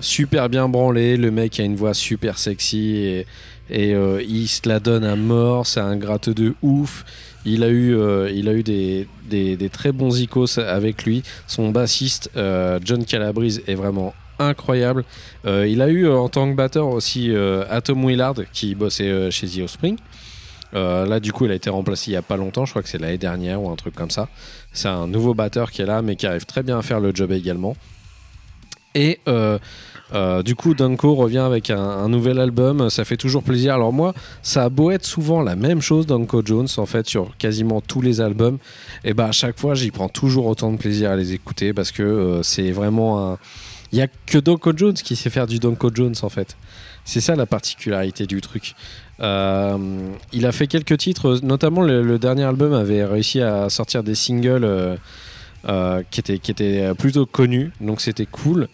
super 0.00 0.48
bien 0.48 0.68
branlé 0.68 1.16
le 1.16 1.30
mec 1.30 1.60
a 1.60 1.62
une 1.62 1.76
voix 1.76 1.92
super 1.92 2.38
sexy 2.38 2.96
et, 2.96 3.26
et, 3.70 3.94
il 4.26 4.48
se 4.48 4.66
la 4.66 4.80
donne 4.80 5.04
à 5.04 5.14
mort 5.14 5.66
c'est 5.66 5.80
un 5.80 5.96
gratteux 5.96 6.32
de 6.32 6.54
ouf 6.62 7.04
il 7.44 7.64
a 7.64 7.68
eu, 7.68 7.96
euh, 7.96 8.62
des, 8.64 9.68
très 9.70 9.92
bons 9.92 10.20
icos 10.20 10.58
avec 10.58 11.04
lui 11.04 11.22
son 11.46 11.70
bassiste 11.70 12.30
euh, 12.36 12.78
John 12.84 13.04
Calabrese 13.04 13.62
est 13.66 13.74
vraiment 13.74 14.14
incroyable 14.38 15.04
Euh, 15.44 15.66
il 15.66 15.82
a 15.82 15.88
eu 15.88 16.08
en 16.08 16.28
tant 16.28 16.50
que 16.50 16.56
batteur 16.56 16.88
aussi 16.88 17.32
Atom 17.68 18.04
Willard 18.04 18.36
qui 18.52 18.74
bossait 18.74 19.30
chez 19.30 19.46
The 19.46 19.62
Offspring 19.62 19.96
là, 20.74 21.20
du 21.20 21.32
coup, 21.32 21.44
il 21.44 21.50
a 21.50 21.54
été 21.54 21.68
remplacé 21.68 22.12
il 22.12 22.14
y 22.14 22.16
a 22.16 22.22
pas 22.22 22.38
longtemps. 22.38 22.64
Je 22.64 22.70
crois 22.70 22.82
que 22.82 22.88
c'est 22.88 22.98
l'année 22.98 23.18
dernière 23.18 23.62
ou 23.62 23.70
un 23.70 23.76
truc 23.76 23.94
comme 23.94 24.10
ça. 24.10 24.28
C'est 24.72 24.88
un 24.88 25.06
nouveau 25.06 25.34
batteur 25.34 25.70
qui 25.70 25.82
est 25.82 25.86
là, 25.86 26.00
mais 26.00 26.16
qui 26.16 26.26
arrive 26.26 26.46
très 26.46 26.62
bien 26.62 26.78
à 26.78 26.82
faire 26.82 26.98
le 26.98 27.14
job 27.14 27.30
également. 27.30 27.76
Et 28.94 29.20
euh, 29.28 29.58
euh, 30.14 30.42
du 30.42 30.54
coup, 30.54 30.74
Danko 30.74 31.14
revient 31.14 31.38
avec 31.38 31.70
un, 31.70 32.08
nouvel 32.08 32.38
album. 32.38 32.90
Ça 32.90 33.04
fait 33.04 33.16
toujours 33.16 33.42
plaisir. 33.42 33.74
Alors 33.74 33.92
moi, 33.92 34.14
ça 34.42 34.64
a 34.64 34.68
beau 34.68 34.90
être 34.90 35.06
souvent 35.06 35.42
la 35.42 35.56
même 35.56 35.80
chose, 35.80 36.06
Danko 36.06 36.42
Jones, 36.44 36.68
en 36.76 36.86
fait, 36.86 37.08
sur 37.08 37.36
quasiment 37.38 37.80
tous 37.80 38.02
les 38.02 38.20
albums. 38.20 38.58
Et 39.04 39.14
bah 39.14 39.26
à 39.26 39.32
chaque 39.32 39.58
fois, 39.58 39.74
j'y 39.74 39.90
prends 39.90 40.08
toujours 40.08 40.46
autant 40.46 40.70
de 40.72 40.76
plaisir 40.76 41.10
à 41.10 41.16
les 41.16 41.32
écouter 41.32 41.72
parce 41.72 41.92
que 41.92 42.02
euh, 42.02 42.42
c'est 42.42 42.70
vraiment 42.70 43.32
un. 43.32 43.38
Il 43.92 43.98
y 43.98 44.02
a 44.02 44.06
que 44.06 44.38
Danko 44.38 44.72
Jones 44.74 44.94
qui 44.94 45.16
sait 45.16 45.28
faire 45.28 45.46
du 45.46 45.58
Danko 45.58 45.90
Jones, 45.94 46.14
en 46.22 46.30
fait. 46.30 46.56
C'est 47.04 47.20
ça 47.20 47.36
la 47.36 47.44
particularité 47.44 48.26
du 48.26 48.40
truc. 48.40 48.74
Il 49.20 50.46
a 50.46 50.52
fait 50.52 50.66
quelques 50.66 50.96
titres, 50.96 51.40
notamment 51.42 51.82
le, 51.82 52.18
dernier 52.18 52.44
album 52.44 52.72
avait 52.72 53.04
réussi 53.04 53.42
à 53.42 53.68
sortir 53.68 54.02
des 54.02 54.14
singles 54.14 54.98
qui, 56.10 56.20
étaient, 56.20 56.38
qui 56.38 56.50
étaient 56.50 56.92
plutôt 56.98 57.26
connus, 57.26 57.70
donc 57.80 58.00
c'était 58.00 58.26
cool. 58.26 58.68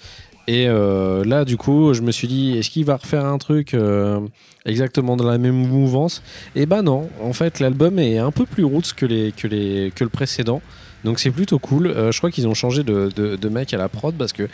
Et 0.46 0.66
euh, 0.66 1.24
là, 1.26 1.44
du 1.44 1.58
coup, 1.58 1.92
je 1.92 2.00
me 2.00 2.10
suis 2.10 2.26
dit, 2.26 2.56
est-ce 2.56 2.70
qu'il 2.70 2.86
va 2.86 2.96
refaire 2.96 3.26
un 3.26 3.36
truc 3.36 3.74
euh, 3.74 4.18
exactement 4.64 5.14
dans 5.14 5.26
la 5.28 5.36
même 5.36 5.54
mouvance? 5.54 6.22
Et 6.56 6.64
bah 6.64 6.80
non, 6.80 7.10
en 7.22 7.34
fait, 7.34 7.60
l'album 7.60 7.98
est 7.98 8.16
un 8.16 8.30
peu 8.30 8.46
plus 8.46 8.64
roots 8.64 8.94
que, 8.96 9.04
les, 9.04 9.32
que, 9.36 9.46
les, 9.46 9.92
que 9.94 10.04
le 10.04 10.10
précédent. 10.10 10.62
Donc 11.04 11.18
c'est 11.18 11.30
plutôt 11.30 11.58
cool. 11.58 11.88
Euh, 11.88 12.12
je 12.12 12.18
crois 12.18 12.30
qu'ils 12.30 12.48
ont 12.48 12.54
changé 12.54 12.82
de, 12.82 13.10
de, 13.14 13.36
de 13.36 13.48
mec 13.50 13.74
à 13.74 13.76
la 13.76 13.90
prod 13.90 14.14
parce 14.16 14.32
que 14.32 14.48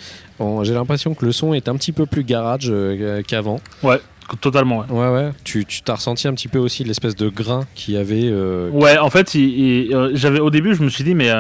j'ai 0.62 0.74
l'impression 0.74 1.14
que 1.14 1.24
le 1.24 1.30
son 1.30 1.54
est 1.54 1.68
un 1.68 1.76
petit 1.76 1.92
peu 1.92 2.06
plus 2.06 2.24
garage 2.24 2.66
euh, 2.68 3.22
qu'avant. 3.22 3.60
Ouais, 3.84 4.00
totalement. 4.40 4.84
Ouais. 4.90 4.98
Ouais, 4.98 5.12
ouais. 5.14 5.30
Tu 5.44 5.64
tu 5.64 5.82
t'as 5.82 5.94
ressenti 5.94 6.26
un 6.26 6.34
petit 6.34 6.48
peu 6.48 6.58
aussi 6.58 6.82
l'espèce 6.82 7.14
de 7.14 7.28
grain 7.28 7.66
qu'il 7.76 7.94
y 7.94 7.96
avait. 7.96 8.24
euh, 8.24 8.68
Ouais, 8.70 8.98
en 8.98 9.10
fait, 9.10 9.32
euh, 9.36 10.10
j'avais 10.14 10.40
au 10.40 10.50
début, 10.50 10.74
je 10.74 10.82
me 10.82 10.88
suis 10.90 11.04
dit, 11.04 11.14
mais 11.14 11.30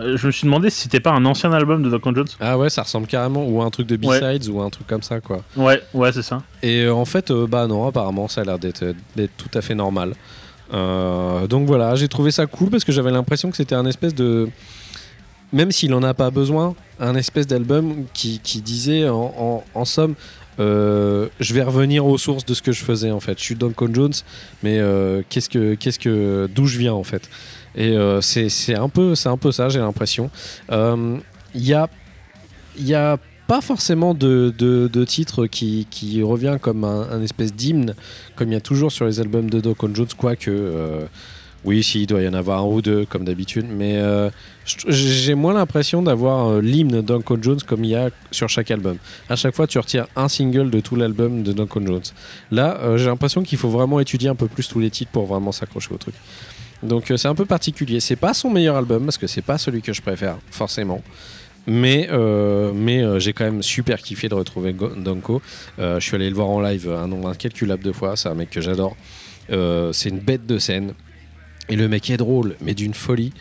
euh, 0.00 0.16
je 0.16 0.26
me 0.26 0.32
suis 0.32 0.44
demandé 0.44 0.70
si 0.70 0.80
c'était 0.82 1.00
pas 1.00 1.12
un 1.12 1.24
ancien 1.24 1.52
album 1.52 1.82
de 1.82 1.90
Duncan 1.90 2.14
Jones. 2.14 2.26
Ah 2.40 2.58
ouais, 2.58 2.68
ça 2.70 2.82
ressemble 2.82 3.06
carrément. 3.06 3.46
Ou 3.46 3.62
un 3.62 3.70
truc 3.70 3.86
de 3.86 3.96
Ouais. 4.06 4.20
B-Sides 4.20 4.48
ou 4.50 4.60
un 4.60 4.70
truc 4.70 4.86
comme 4.86 5.02
ça, 5.02 5.20
quoi. 5.20 5.42
Ouais, 5.56 5.80
ouais, 5.94 6.12
c'est 6.12 6.22
ça. 6.22 6.42
Et 6.62 6.82
euh, 6.82 6.94
en 6.94 7.04
fait, 7.04 7.30
euh, 7.30 7.46
bah 7.46 7.66
non, 7.66 7.86
apparemment, 7.86 8.26
ça 8.28 8.40
a 8.40 8.44
l'air 8.44 8.58
d'être 8.58 8.84
tout 9.36 9.50
à 9.54 9.60
fait 9.62 9.74
normal. 9.74 10.14
Donc 10.72 11.66
voilà, 11.66 11.94
j'ai 11.94 12.08
trouvé 12.08 12.30
ça 12.30 12.46
cool 12.46 12.70
parce 12.70 12.84
que 12.84 12.92
j'avais 12.92 13.10
l'impression 13.12 13.50
que 13.50 13.56
c'était 13.56 13.74
un 13.76 13.86
espèce 13.86 14.14
de. 14.14 14.48
Même 15.52 15.70
s'il 15.70 15.94
en 15.94 16.02
a 16.02 16.14
pas 16.14 16.30
besoin, 16.30 16.74
un 16.98 17.14
espèce 17.14 17.46
d'album 17.46 18.06
qui, 18.12 18.40
qui 18.42 18.60
disait 18.60 19.08
en, 19.08 19.32
en- 19.38 19.64
en 19.74 19.84
somme. 19.84 20.14
je 20.58 21.54
vais 21.54 21.62
revenir 21.62 22.04
aux 22.06 22.18
sources 22.18 22.44
de 22.44 22.54
ce 22.54 22.62
que 22.62 22.72
je 22.72 22.82
faisais 22.82 23.12
en 23.12 23.20
fait. 23.20 23.38
Je 23.38 23.44
suis 23.44 23.54
Duncan 23.54 23.86
Jones, 23.92 24.12
mais 24.64 24.80
qu'est-ce 25.28 25.48
que, 25.48 25.74
qu'est-ce 25.74 25.98
que, 26.00 26.48
d'où 26.52 26.66
je 26.66 26.78
viens 26.78 26.94
en 26.94 27.04
fait? 27.04 27.28
Et 27.76 27.96
euh, 27.96 28.20
c'est, 28.20 28.74
un 28.74 28.88
peu, 28.88 29.14
un 29.24 29.36
peu 29.36 29.52
ça, 29.52 29.68
j'ai 29.68 29.80
l'impression. 29.80 30.30
Euh, 30.70 31.18
Il 31.54 31.66
y 31.66 31.74
a, 31.74 31.88
y 32.78 32.94
a 32.94 33.18
pas 33.46 33.60
forcément 33.60 34.14
de, 34.14 34.54
de, 34.56 34.88
de 34.88 35.04
titre 35.04 35.46
qui, 35.46 35.86
qui 35.90 36.22
revient 36.22 36.56
comme 36.60 36.84
un, 36.84 37.20
espèce 37.22 37.52
d'hymne, 37.52 37.94
comme 38.36 38.48
il 38.48 38.54
y 38.54 38.56
a 38.56 38.60
toujours 38.60 38.90
sur 38.90 39.04
les 39.06 39.20
albums 39.20 39.50
de 39.50 39.60
Duncan 39.60 39.90
Jones, 39.94 40.08
quoique. 40.16 40.50
euh, 40.50 41.06
oui, 41.64 41.82
si, 41.82 42.06
doit 42.06 42.20
y 42.20 42.28
en 42.28 42.34
avoir 42.34 42.60
un 42.60 42.66
ou 42.66 42.82
deux, 42.82 43.06
comme 43.06 43.24
d'habitude, 43.24 43.66
mais 43.68 43.96
euh, 43.96 44.28
j'ai 44.86 45.34
moins 45.34 45.54
l'impression 45.54 46.02
d'avoir 46.02 46.48
euh, 46.48 46.60
l'hymne 46.60 47.00
Duncan 47.00 47.38
Jones 47.40 47.60
comme 47.66 47.84
il 47.84 47.90
y 47.90 47.94
a 47.94 48.10
sur 48.30 48.50
chaque 48.50 48.70
album. 48.70 48.98
À 49.30 49.36
chaque 49.36 49.54
fois, 49.54 49.66
tu 49.66 49.78
retires 49.78 50.06
un 50.14 50.28
single 50.28 50.68
de 50.68 50.80
tout 50.80 50.94
l'album 50.94 51.42
de 51.42 51.52
Duncan 51.52 51.80
Jones. 51.86 52.02
Là, 52.50 52.78
euh, 52.82 52.98
j'ai 52.98 53.06
l'impression 53.06 53.42
qu'il 53.42 53.56
faut 53.56 53.70
vraiment 53.70 53.98
étudier 53.98 54.28
un 54.28 54.34
peu 54.34 54.46
plus 54.46 54.68
tous 54.68 54.78
les 54.78 54.90
titres 54.90 55.10
pour 55.10 55.24
vraiment 55.24 55.52
s'accrocher 55.52 55.94
au 55.94 55.96
truc. 55.96 56.14
Donc 56.84 57.10
euh, 57.10 57.16
c'est 57.16 57.28
un 57.28 57.34
peu 57.34 57.46
particulier. 57.46 58.00
C'est 58.00 58.16
pas 58.16 58.34
son 58.34 58.50
meilleur 58.50 58.76
album 58.76 59.04
parce 59.04 59.18
que 59.18 59.26
c'est 59.26 59.42
pas 59.42 59.58
celui 59.58 59.82
que 59.82 59.92
je 59.92 60.02
préfère 60.02 60.36
forcément. 60.50 61.02
Mais, 61.66 62.08
euh, 62.12 62.72
mais 62.74 63.02
euh, 63.02 63.18
j'ai 63.18 63.32
quand 63.32 63.44
même 63.44 63.62
super 63.62 64.00
kiffé 64.00 64.28
de 64.28 64.34
retrouver. 64.34 64.74
Euh, 65.78 66.00
je 66.00 66.04
suis 66.04 66.14
allé 66.14 66.28
le 66.28 66.34
voir 66.34 66.48
en 66.48 66.60
live 66.60 66.90
un 66.90 67.08
nombre 67.08 67.28
incalculable 67.28 67.82
de 67.82 67.92
fois. 67.92 68.16
C'est 68.16 68.28
un 68.28 68.34
mec 68.34 68.50
que 68.50 68.60
j'adore. 68.60 68.96
C'est 69.48 70.08
une 70.08 70.20
bête 70.20 70.46
de 70.46 70.58
scène. 70.58 70.94
Et 71.70 71.76
le 71.76 71.88
mec 71.88 72.10
est 72.10 72.18
drôle, 72.18 72.56
mais 72.60 72.74
d'une 72.74 72.94
folie. 72.94 73.32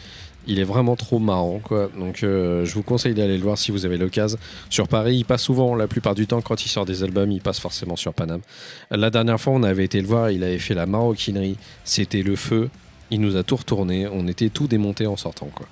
Il 0.45 0.59
est 0.59 0.65
vraiment 0.65 0.97
trop 0.97 1.19
marrant, 1.19 1.59
quoi. 1.59 1.89
Donc, 1.97 2.17
je 2.21 2.73
vous 2.73 2.83
conseille 2.83 3.13
d'aller 3.13 3.37
le 3.37 3.43
voir 3.43 3.57
si 3.57 3.71
vous 3.71 3.85
avez 3.85 3.97
l'occasion. 3.97 4.37
Sur 4.69 4.87
Paris, 4.89 5.17
il 5.17 5.23
passe 5.23 5.41
souvent, 5.43 5.75
la 5.75 5.87
plupart 5.87 6.15
du 6.15 6.27
temps, 6.27 6.41
quand 6.41 6.65
il 6.65 6.69
sort 6.69 6.85
des 6.85 7.03
albums, 7.03 7.31
il 7.31 7.41
passe 7.41 7.59
forcément 7.59 7.95
sur 7.95 8.13
Paname. 8.13 8.41
La 8.91 9.09
dernière 9.09 9.39
fois, 9.39 9.53
on 9.53 9.63
avait 9.63 9.85
été 9.85 10.01
le 10.01 10.07
voir, 10.07 10.31
il 10.31 10.43
avait 10.43 10.59
fait 10.59 10.73
la 10.73 10.85
maroquinerie. 10.85 11.57
C'était 11.85 12.23
le 12.23 12.35
feu. 12.35 12.69
Il 13.13 13.21
nous 13.21 13.35
a 13.35 13.43
tout 13.43 13.55
retourné. 13.57 14.07
On 14.07 14.27
était 14.27 14.49
tout 14.49 14.65
démonté 14.67 15.05
en 15.05 15.15
sortant, 15.17 15.49
quoi. 15.53 15.67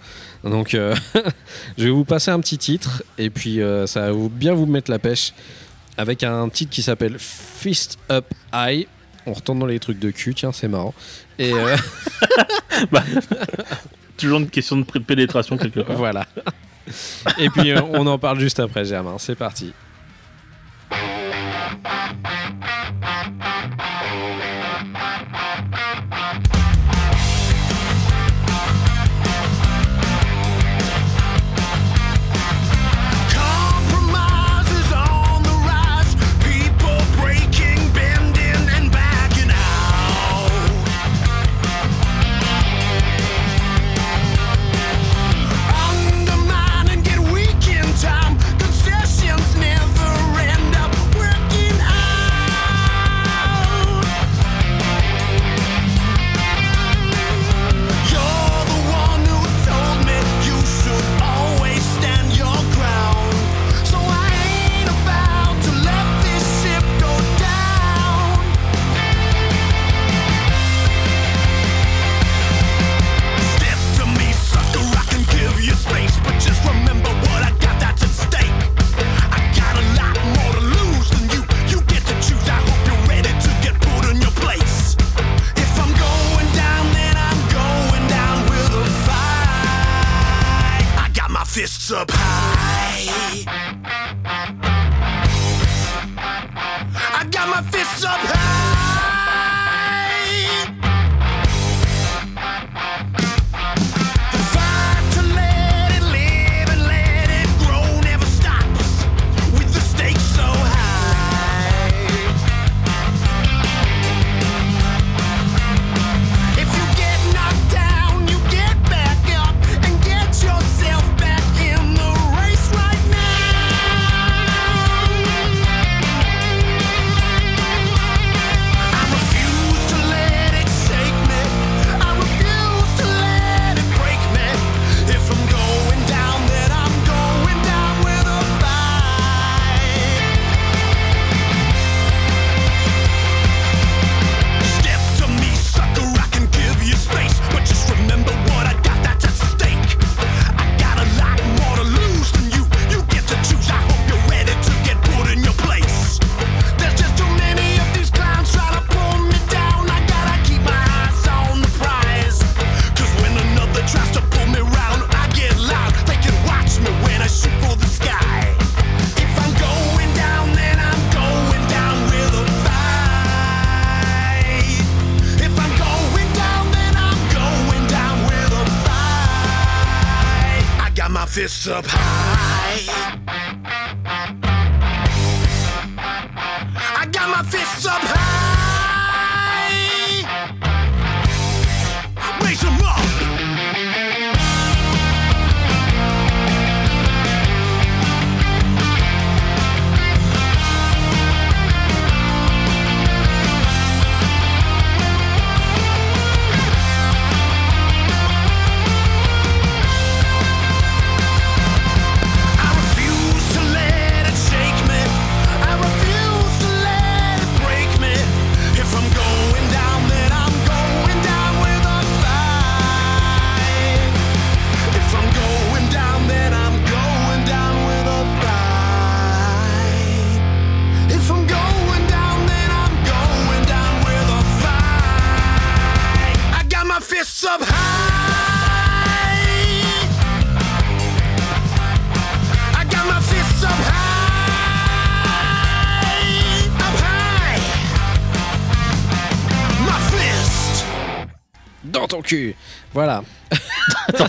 Donc, 0.50 0.76
euh, 0.76 0.96
je 1.78 1.86
vais 1.86 1.90
vous 1.90 2.06
passer 2.06 2.30
un 2.30 2.40
petit 2.40 2.60
titre. 2.60 3.02
Et 3.18 3.32
puis, 3.32 3.62
euh, 3.62 3.88
ça 3.88 4.02
va 4.02 4.12
vous- 4.12 4.30
bien 4.30 4.54
vous 4.54 4.68
mettre 4.68 4.92
la 4.92 5.00
pêche. 5.00 5.34
Avec 5.98 6.24
un 6.24 6.48
titre 6.50 6.70
qui 6.72 6.84
s'appelle 6.84 7.18
Fist 7.20 7.98
Up 8.12 8.26
High. 8.54 8.86
On 9.26 9.34
retourne 9.34 9.58
dans 9.60 9.66
les 9.66 9.80
trucs 9.80 9.98
de 10.00 10.12
cul, 10.12 10.36
tiens, 10.36 10.52
c'est 10.52 10.68
marrant. 10.68 10.94
Et. 11.40 11.52
euh, 11.52 11.76
Toujours 14.18 14.40
une 14.40 14.50
question 14.50 14.78
de 14.78 14.84
pénétration 14.84 15.58
quelque 15.58 15.80
part. 15.80 15.96
Voilà. 15.96 16.28
Et 17.40 17.50
puis 17.50 17.74
on 17.94 18.06
en 18.06 18.20
parle 18.20 18.40
juste 18.40 18.60
après, 18.60 18.86
Germain. 18.86 19.16
C'est 19.18 19.36
parti. 19.36 19.74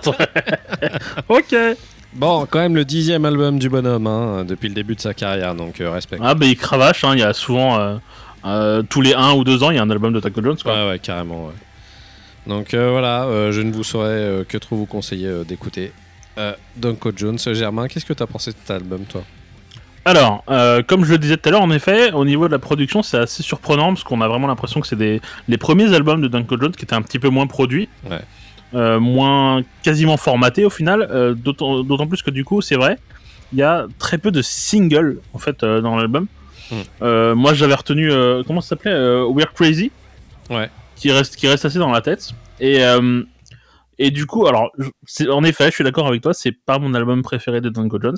Ok. 1.29 1.55
Bon, 2.15 2.47
quand 2.51 2.59
même 2.59 2.75
le 2.77 2.85
dixième 2.85 3.25
album 3.25 3.59
du 3.59 3.71
bonhomme, 3.71 4.07
hein, 4.07 4.45
depuis 4.45 4.69
le 4.69 4.75
début 4.75 4.95
de 4.95 5.01
sa 5.01 5.15
carrière, 5.15 5.55
donc 5.55 5.81
euh, 5.81 5.91
respect. 5.91 6.19
Ah, 6.21 6.35
bah 6.35 6.45
il 6.45 6.57
cravache, 6.59 7.05
hein, 7.05 7.13
il 7.15 7.21
y 7.21 7.23
a 7.23 7.33
souvent. 7.33 7.79
euh, 7.79 7.97
euh, 8.45 8.83
tous 8.83 9.01
les 9.01 9.15
1 9.15 9.33
ou 9.33 9.45
2 9.45 9.63
ans, 9.63 9.71
il 9.71 9.77
y 9.77 9.79
a 9.79 9.83
un 9.83 9.89
album 9.91 10.13
de 10.13 10.21
Taco 10.21 10.43
Jones, 10.43 10.57
quoi. 10.63 10.75
Ouais, 10.75 10.89
ouais, 10.91 10.99
carrément, 10.99 11.47
ouais. 11.47 11.53
Donc 12.47 12.75
euh, 12.75 12.91
voilà, 12.91 13.23
euh, 13.25 13.53
je 13.53 13.61
ne 13.63 13.73
vous 13.73 13.85
saurais 13.85 14.09
euh, 14.11 14.45
que 14.45 14.59
trop 14.59 14.77
vous 14.77 14.85
conseiller 14.85 15.29
euh, 15.29 15.45
d'écouter 15.45 15.93
euh, 16.39 16.53
Dunko 16.77 17.13
Jones. 17.17 17.39
Germain, 17.39 17.87
qu'est-ce 17.89 18.05
que 18.05 18.13
t'as 18.13 18.27
pensé 18.27 18.51
de 18.51 18.57
cet 18.61 18.71
album, 18.73 19.05
toi? 19.05 19.23
Alors, 20.05 20.43
euh, 20.51 20.83
comme 20.83 21.05
je 21.05 21.13
le 21.13 21.19
disais 21.19 21.37
tout 21.37 21.49
à 21.49 21.53
l'heure, 21.53 21.63
en 21.63 21.71
effet, 21.71 22.11
au 22.13 22.25
niveau 22.25 22.49
de 22.49 22.53
la 22.53 22.59
production, 22.59 23.05
c'est 23.05 23.19
assez 23.19 23.45
surprenant 23.45 23.91
parce 23.95 24.03
qu'on 24.03 24.21
a 24.21 24.27
vraiment 24.27 24.49
l'impression 24.49 24.81
que 24.81 24.89
c'est 24.89 24.97
des 24.97 25.21
les 25.47 25.57
premiers 25.59 25.95
albums 25.95 26.21
de 26.21 26.27
Duncan 26.27 26.57
Jones 26.61 26.73
qui 26.73 26.85
étaient 26.85 26.95
un 26.97 27.03
petit 27.03 27.21
peu 27.21 27.29
moins 27.29 27.47
produits, 27.47 27.89
Ouais. 28.11 28.19
Euh, 28.75 28.99
moins 29.01 29.63
quasiment 29.83 30.17
formatés 30.17 30.65
au 30.65 30.71
final. 30.71 31.07
euh, 31.11 31.35
D'autant 31.35 31.83
d'autant 31.85 32.07
plus 32.07 32.23
que 32.23 32.31
du 32.31 32.45
coup, 32.45 32.61
c'est 32.63 32.77
vrai, 32.77 32.99
il 33.53 33.59
y 33.59 33.63
a 33.63 33.87
très 33.99 34.19
peu 34.19 34.31
de 34.31 34.43
singles 34.43 35.19
en 35.35 35.39
fait 35.39 35.63
euh, 35.63 35.81
dans 35.81 35.97
l'album. 35.97 36.27
Mm. 36.71 36.75
Euh, 37.03 37.35
moi, 37.35 37.53
j'avais 37.55 37.75
retenu 37.75 38.11
comment 38.47 38.61
ça 38.61 38.71
s'appelait 38.71 38.95
We're 39.25 39.53
Crazy, 39.53 39.91
Ouais. 40.51 40.71
qui 40.97 41.11
reste 41.13 41.37
qui 41.37 41.47
reste 41.49 41.65
assez 41.65 41.79
dans 41.79 41.91
la 41.91 42.01
tête. 42.01 42.31
Et 42.61 42.81
et 43.99 44.11
du 44.11 44.27
coup, 44.27 44.47
alors, 44.47 44.71
en 45.31 45.45
effet, 45.45 45.67
je 45.67 45.73
suis 45.73 45.85
d'accord 45.85 46.07
avec 46.09 46.23
toi, 46.23 46.33
c'est 46.35 46.53
pas 46.53 46.79
mon 46.79 46.95
album 46.95 47.23
préféré 47.23 47.61
de 47.61 47.69
Duncan 47.69 47.99
Jones. 48.03 48.17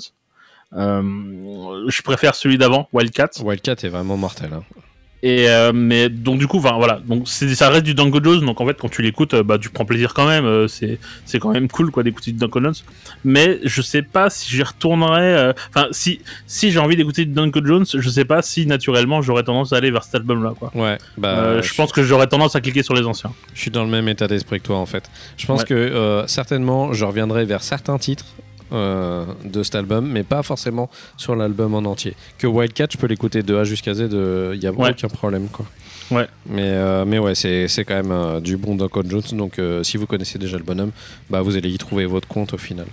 Je 0.71 2.01
préfère 2.01 2.33
celui 2.35 2.57
d'avant, 2.57 2.87
Wildcat. 2.93 3.29
Wildcat 3.43 3.75
est 3.83 3.89
vraiment 3.89 4.17
mortel. 4.17 4.51
hein. 4.53 4.63
Et 5.27 5.49
euh, 5.49 5.71
mais 5.73 6.07
donc 6.07 6.37
du 6.37 6.45
coup, 6.45 6.59
voilà, 6.59 7.01
donc 7.07 7.27
ça 7.27 7.69
reste 7.69 7.83
du 7.83 7.95
Dango 7.95 8.19
Jones, 8.23 8.45
donc 8.45 8.61
en 8.61 8.67
fait 8.67 8.77
quand 8.79 8.89
tu 8.89 9.01
l'écoutes, 9.01 9.33
euh, 9.33 9.41
bah 9.41 9.57
tu 9.57 9.69
prends 9.69 9.83
plaisir 9.83 10.13
quand 10.13 10.27
même, 10.27 10.45
euh, 10.45 10.67
c'est 10.67 10.99
c'est 11.25 11.39
quand 11.39 11.49
même 11.49 11.67
cool 11.67 11.89
quoi 11.89 12.03
d'écouter 12.03 12.31
du 12.31 12.37
Dango 12.37 12.61
Jones. 12.61 12.75
Mais 13.23 13.59
je 13.63 13.81
sais 13.81 14.03
pas 14.03 14.29
si 14.29 14.51
j'y 14.51 14.61
retournerai, 14.61 15.33
euh, 15.33 15.53
enfin 15.69 15.87
si 15.89 16.21
si 16.45 16.69
j'ai 16.69 16.77
envie 16.77 16.95
d'écouter 16.95 17.25
du 17.25 17.31
Dango 17.33 17.59
Jones, 17.65 17.85
je 17.91 18.07
sais 18.07 18.23
pas 18.25 18.43
si 18.43 18.67
naturellement 18.67 19.23
j'aurais 19.23 19.41
tendance 19.41 19.73
à 19.73 19.77
aller 19.77 19.89
vers 19.89 20.03
cet 20.03 20.13
album 20.13 20.43
là 20.43 20.53
quoi. 20.59 20.71
Ouais, 20.75 20.99
bah, 21.17 21.59
je 21.59 21.73
pense 21.73 21.91
que 21.91 22.03
j'aurais 22.03 22.27
tendance 22.27 22.55
à 22.55 22.61
cliquer 22.61 22.83
sur 22.83 22.93
les 22.93 23.07
anciens. 23.07 23.31
Je 23.55 23.61
suis 23.61 23.71
dans 23.71 23.83
le 23.83 23.89
même 23.89 24.07
état 24.07 24.27
d'esprit 24.27 24.59
que 24.61 24.67
toi 24.67 24.77
en 24.77 24.85
fait. 24.85 25.09
Je 25.37 25.47
pense 25.47 25.61
Ouais. 25.61 25.65
que 25.65 26.23
certainement 26.27 26.93
je 26.93 27.03
reviendrai 27.03 27.45
vers 27.45 27.63
certains 27.63 27.97
titres 27.97 28.25
euh, 28.71 29.25
de 29.43 29.63
cet 29.63 29.75
album, 29.75 30.07
mais 30.07 30.23
pas 30.23 30.43
forcément 30.43 30.89
sur 31.17 31.35
l'album 31.35 31.73
en 31.75 31.79
entier. 31.79 32.15
Que 32.37 32.47
Wildcat, 32.47 32.87
je 32.91 32.97
peux 32.97 33.07
l'écouter 33.07 33.43
de 33.43 33.55
A 33.55 33.63
jusqu'à 33.63 33.93
Z, 33.93 34.09
il 34.11 34.59
n'y 34.59 34.67
a 34.67 34.71
Ouais. 34.71 34.89
aucun 34.91 35.07
problème 35.07 35.47
quoi. 35.49 35.65
Ouais. 36.11 36.27
Mais, 36.47 36.61
euh, 36.63 37.03
mais 37.05 37.17
ouais, 37.17 37.33
c'est 37.33 37.67
c'est 37.67 37.83
quand 37.83 37.95
même 37.95 38.11
euh, 38.11 38.39
du 38.39 38.57
bon 38.57 38.75
Duncan 38.75 39.01
Jones, 39.07 39.23
donc 39.33 39.57
euh, 39.57 39.81
si 39.83 39.97
vous 39.97 40.05
connaissez 40.05 40.37
déjà 40.37 40.57
le 40.57 40.63
bonhomme, 40.63 40.91
bah, 41.31 41.41
vous 41.41 41.55
allez 41.57 41.69
y 41.71 41.77
trouver 41.79 42.05
votre 42.05 42.27
compte 42.27 42.53
au 42.53 42.57
final. 42.59 42.85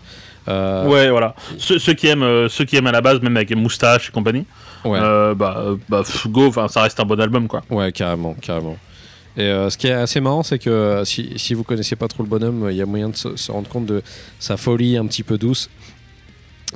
Euh, 0.48 0.86
Ouais 0.88 1.10
voilà. 1.10 1.34
Ceux, 1.58 1.78
ceux 1.78 1.92
qui 1.92 2.06
aiment 2.08 2.22
euh, 2.22 2.48
ceux 2.48 2.64
qui 2.64 2.76
aiment 2.76 2.86
à 2.86 2.92
la 2.92 3.00
base 3.02 3.20
même 3.20 3.36
avec 3.36 3.50
les 3.50 3.56
moustaches 3.56 4.08
et 4.08 4.12
compagnie, 4.12 4.44
ouais. 4.84 4.98
euh, 5.00 5.34
bah 5.34 5.56
euh, 5.58 5.76
bah 5.88 6.02
pff, 6.04 6.26
go, 6.28 6.50
ça 6.68 6.82
reste 6.82 6.98
un 7.00 7.04
bon 7.04 7.20
album 7.20 7.48
quoi. 7.48 7.62
Ouais, 7.70 7.92
carrément, 7.92 8.34
carrément. 8.40 8.76
Et 9.36 9.42
euh, 9.42 9.70
ce 9.70 9.78
qui 9.78 9.86
est 9.86 9.92
assez 9.92 10.20
marrant, 10.20 10.42
c'est 10.42 10.58
que 10.58 10.68
euh, 10.70 11.04
si, 11.04 11.30
si 11.36 11.54
vous 11.54 11.64
connaissez 11.64 11.96
pas 11.96 12.08
trop 12.08 12.22
le 12.22 12.28
bonhomme, 12.28 12.68
il 12.70 12.76
y 12.76 12.82
a 12.82 12.86
moyen 12.86 13.08
de 13.08 13.16
se, 13.16 13.34
se 13.36 13.50
rendre 13.50 13.68
compte 13.68 13.86
de 13.86 14.02
sa 14.38 14.56
folie 14.56 14.96
un 14.96 15.06
petit 15.06 15.22
peu 15.22 15.38
douce. 15.38 15.70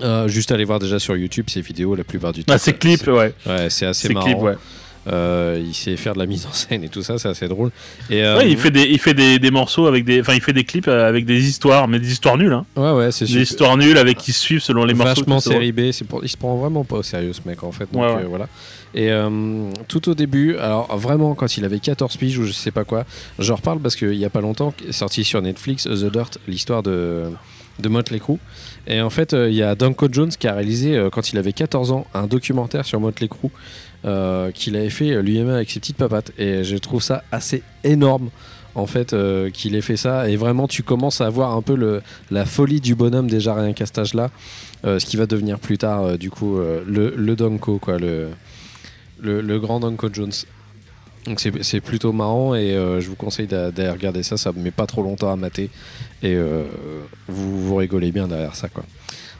Euh, 0.02 0.28
juste 0.28 0.52
aller 0.52 0.64
voir 0.64 0.78
déjà 0.78 0.98
sur 0.98 1.16
YouTube 1.16 1.46
ses 1.48 1.61
vidéos 1.62 1.94
la 1.94 2.04
plupart 2.04 2.32
du 2.32 2.44
temps. 2.44 2.52
Ah, 2.54 2.59
ces 2.59 2.74
clips, 2.74 3.07
ouais. 3.07 3.32
Ouais, 3.46 3.70
c'est 3.70 3.86
assez 3.86 4.09
marrant. 4.11 4.26
clips, 4.26 4.38
ouais. 4.42 4.54
Euh, 5.09 5.62
il 5.64 5.72
sait 5.72 5.96
faire 5.96 6.14
de 6.14 6.18
la 6.18 6.26
mise 6.26 6.46
en 6.46 6.52
scène 6.52 6.82
et 6.82 6.88
tout 6.88 7.00
ça, 7.02 7.16
c'est 7.16 7.28
assez 7.28 7.46
drôle. 7.46 7.70
Et, 8.11 8.24
euh, 8.24 8.38
Ouais, 8.38 8.50
il 8.50 8.59
fait 8.59 8.72
des, 8.72 8.82
il 8.82 8.98
fait 8.98 9.14
des, 9.14 9.38
des 9.38 9.50
morceaux 9.52 9.86
avec 9.86 10.04
des, 10.04 10.20
enfin, 10.20 10.34
il 10.34 10.40
fait 10.42 10.52
des 10.52 10.64
clips 10.64 10.88
euh, 10.88 11.09
avec 11.09 11.24
des 11.24 11.46
histoires, 11.48 11.86
mais 11.86 12.00
des 12.00 12.11
histoires 12.11 12.36
nulles, 12.36 12.52
hein. 12.52 12.66
ouais, 12.74 12.90
ouais, 12.90 13.12
c'est 13.12 13.24
Des 13.24 13.28
super. 13.30 13.42
histoires 13.42 13.76
nulles 13.76 13.98
avec 13.98 14.18
qui 14.18 14.32
suivent 14.32 14.62
selon 14.62 14.84
les 14.84 14.94
morceaux. 14.94 15.20
Vachement 15.20 15.38
série 15.38 15.70
B, 15.70 15.92
pour... 16.09 16.24
il 16.24 16.28
se 16.28 16.36
prend 16.36 16.57
vraiment 16.57 16.82
pas 16.82 16.96
au 16.96 17.02
sérieux 17.04 17.32
ce 17.32 17.40
mec 17.46 17.62
en 17.62 17.70
fait. 17.70 17.86
Donc 17.92 18.02
Ouais, 18.02 18.09
ouais. 18.14 18.22
euh, 18.24 18.26
voilà. 18.28 18.48
Et 18.95 19.11
euh, 19.11 19.70
tout 19.89 20.09
au 20.09 20.14
début, 20.14 20.57
alors 20.57 20.97
vraiment 20.97 21.34
quand 21.34 21.57
il 21.57 21.64
avait 21.64 21.80
14 21.80 22.16
piges 22.16 22.39
ou 22.39 22.45
je 22.45 22.53
sais 22.53 22.70
pas 22.70 22.84
quoi, 22.84 23.05
j'en 23.39 23.57
reparle 23.57 23.80
parce 23.80 23.97
qu'il 23.97 24.14
y 24.14 24.24
a 24.24 24.30
pas 24.30 24.41
longtemps, 24.41 24.72
sorti 24.91 25.24
sur 25.24 25.43
Netflix 25.43 25.84
The 25.84 26.11
Dirt, 26.11 26.39
l'histoire 26.49 26.82
de, 26.82 27.24
de 27.80 27.89
Motley 27.89 28.18
Crue. 28.18 28.39
Et 28.87 29.01
en 29.01 29.11
fait, 29.11 29.34
euh, 29.34 29.51
il 29.51 29.57
y 29.57 29.62
a 29.62 29.74
Danko 29.74 30.09
Jones 30.11 30.30
qui 30.30 30.49
a 30.49 30.55
réalisé 30.55 30.97
euh, 30.97 31.11
quand 31.11 31.32
il 31.32 31.39
avait 31.39 31.53
14 31.53 31.93
ans 31.93 32.07
un 32.14 32.26
documentaire 32.26 32.84
sur 32.84 33.01
Motley 33.01 33.28
Crue 33.28 33.51
qu'il 34.55 34.76
avait 34.76 34.91
fait 34.91 35.20
lui-même 35.20 35.51
avec 35.51 35.68
ses 35.68 35.80
petites 35.80 35.97
papates. 35.97 36.30
Et 36.39 36.62
je 36.62 36.76
trouve 36.76 37.03
ça 37.03 37.24
assez 37.32 37.64
énorme 37.82 38.30
en 38.76 38.87
fait 38.87 39.16
qu'il 39.53 39.74
ait 39.74 39.80
fait 39.80 39.97
ça 39.97 40.28
et 40.28 40.37
vraiment 40.37 40.68
tu 40.68 40.84
commences 40.84 41.20
à 41.20 41.28
voir 41.28 41.57
un 41.57 41.62
peu 41.62 42.01
la 42.30 42.45
folie 42.45 42.80
du 42.80 42.95
bonhomme 42.95 43.26
déjà 43.26 43.55
rien 43.55 43.72
qu'à 43.72 43.87
cet 43.87 43.99
âge 43.99 44.14
là 44.14 44.30
ce 44.84 45.05
qui 45.05 45.16
va 45.16 45.26
devenir 45.26 45.59
plus 45.59 45.78
tard 45.78 46.18
du 46.18 46.30
coup 46.30 46.57
le, 46.59 47.14
le 47.16 47.59
quoi 47.78 47.99
le, 49.20 49.58
grand 49.58 49.80
Donko 49.80 50.08
Jones. 50.12 50.32
Donc 51.26 51.40
c'est 51.40 51.80
plutôt 51.80 52.12
marrant 52.12 52.54
et 52.54 52.72
euh, 52.76 53.00
je 53.00 53.08
vous 53.08 53.16
conseille 53.16 53.48
d'a- 53.48 53.72
d'aller 53.72 53.90
regarder 53.90 54.22
ça. 54.22 54.36
Ça 54.36 54.52
met 54.52 54.70
pas 54.70 54.86
trop 54.86 55.02
longtemps 55.02 55.32
à 55.32 55.36
mater 55.36 55.70
et 56.22 56.34
euh, 56.34 56.64
vous, 57.26 57.66
vous 57.66 57.76
rigolez 57.76 58.12
bien 58.12 58.28
derrière 58.28 58.54
ça 58.54 58.68
quoi. 58.68 58.84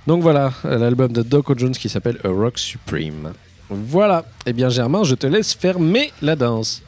Donc 0.06 0.22
voilà 0.22 0.52
l'album 0.64 1.12
de 1.12 1.22
Donko 1.22 1.54
Jones 1.56 1.72
qui 1.72 1.88
s'appelle 1.88 2.18
A 2.24 2.28
Rock 2.28 2.58
Supreme. 2.58 3.32
Voilà. 3.70 4.24
Et 4.46 4.52
bien 4.52 4.68
Germain 4.68 5.04
je 5.04 5.14
te 5.14 5.26
laisse 5.28 5.54
fermer 5.54 6.12
la 6.22 6.34
danse 6.34 6.82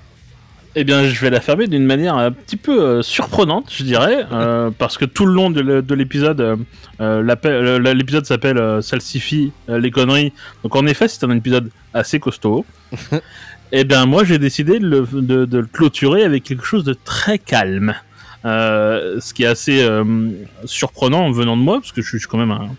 Eh 0.77 0.85
bien, 0.85 1.05
je 1.09 1.21
vais 1.21 1.31
la 1.31 1.41
fermer 1.41 1.67
d'une 1.67 1.85
manière 1.87 2.17
un 2.17 2.31
petit 2.31 2.57
peu 2.57 2.81
euh, 2.83 3.03
surprenante, 3.03 3.67
je 3.71 3.83
dirais, 3.83 4.27
euh, 4.33 4.71
parce 4.79 4.97
que 4.99 5.05
tout 5.05 5.27
le 5.27 5.33
long 5.33 5.51
de 5.51 5.95
l'épisode, 5.95 6.59
euh, 7.01 7.93
l'épisode 7.95 8.27
s'appelle 8.27 8.83
Salsifie 8.83 9.53
les 9.69 9.91
conneries. 9.91 10.33
Donc, 10.63 10.77
en 10.77 10.87
effet, 10.87 11.09
c'est 11.09 11.25
un 11.25 11.31
épisode 11.37 11.71
assez 11.95 12.21
costaud. 12.21 12.65
Eh 13.71 13.85
bien, 13.85 14.07
moi, 14.07 14.25
j'ai 14.25 14.39
décidé 14.39 14.79
de 14.79 14.89
le, 14.89 15.07
de- 15.21 15.45
de 15.45 15.59
le 15.59 15.67
clôturer 15.67 16.25
avec 16.25 16.43
quelque 16.43 16.65
chose 16.65 16.85
de 16.85 16.95
très 16.95 17.39
calme. 17.39 17.95
Ce 18.45 19.35
qui 19.35 19.43
est 19.43 19.47
assez 19.47 19.87
surprenant 20.65 21.27
en 21.27 21.33
venant 21.33 21.55
de 21.55 21.61
moi, 21.61 21.79
parce 21.79 21.93
que 21.93 22.01
je 22.01 22.17
suis 22.17 22.27
quand 22.27 22.39
même 22.39 22.51
un, 22.51 22.71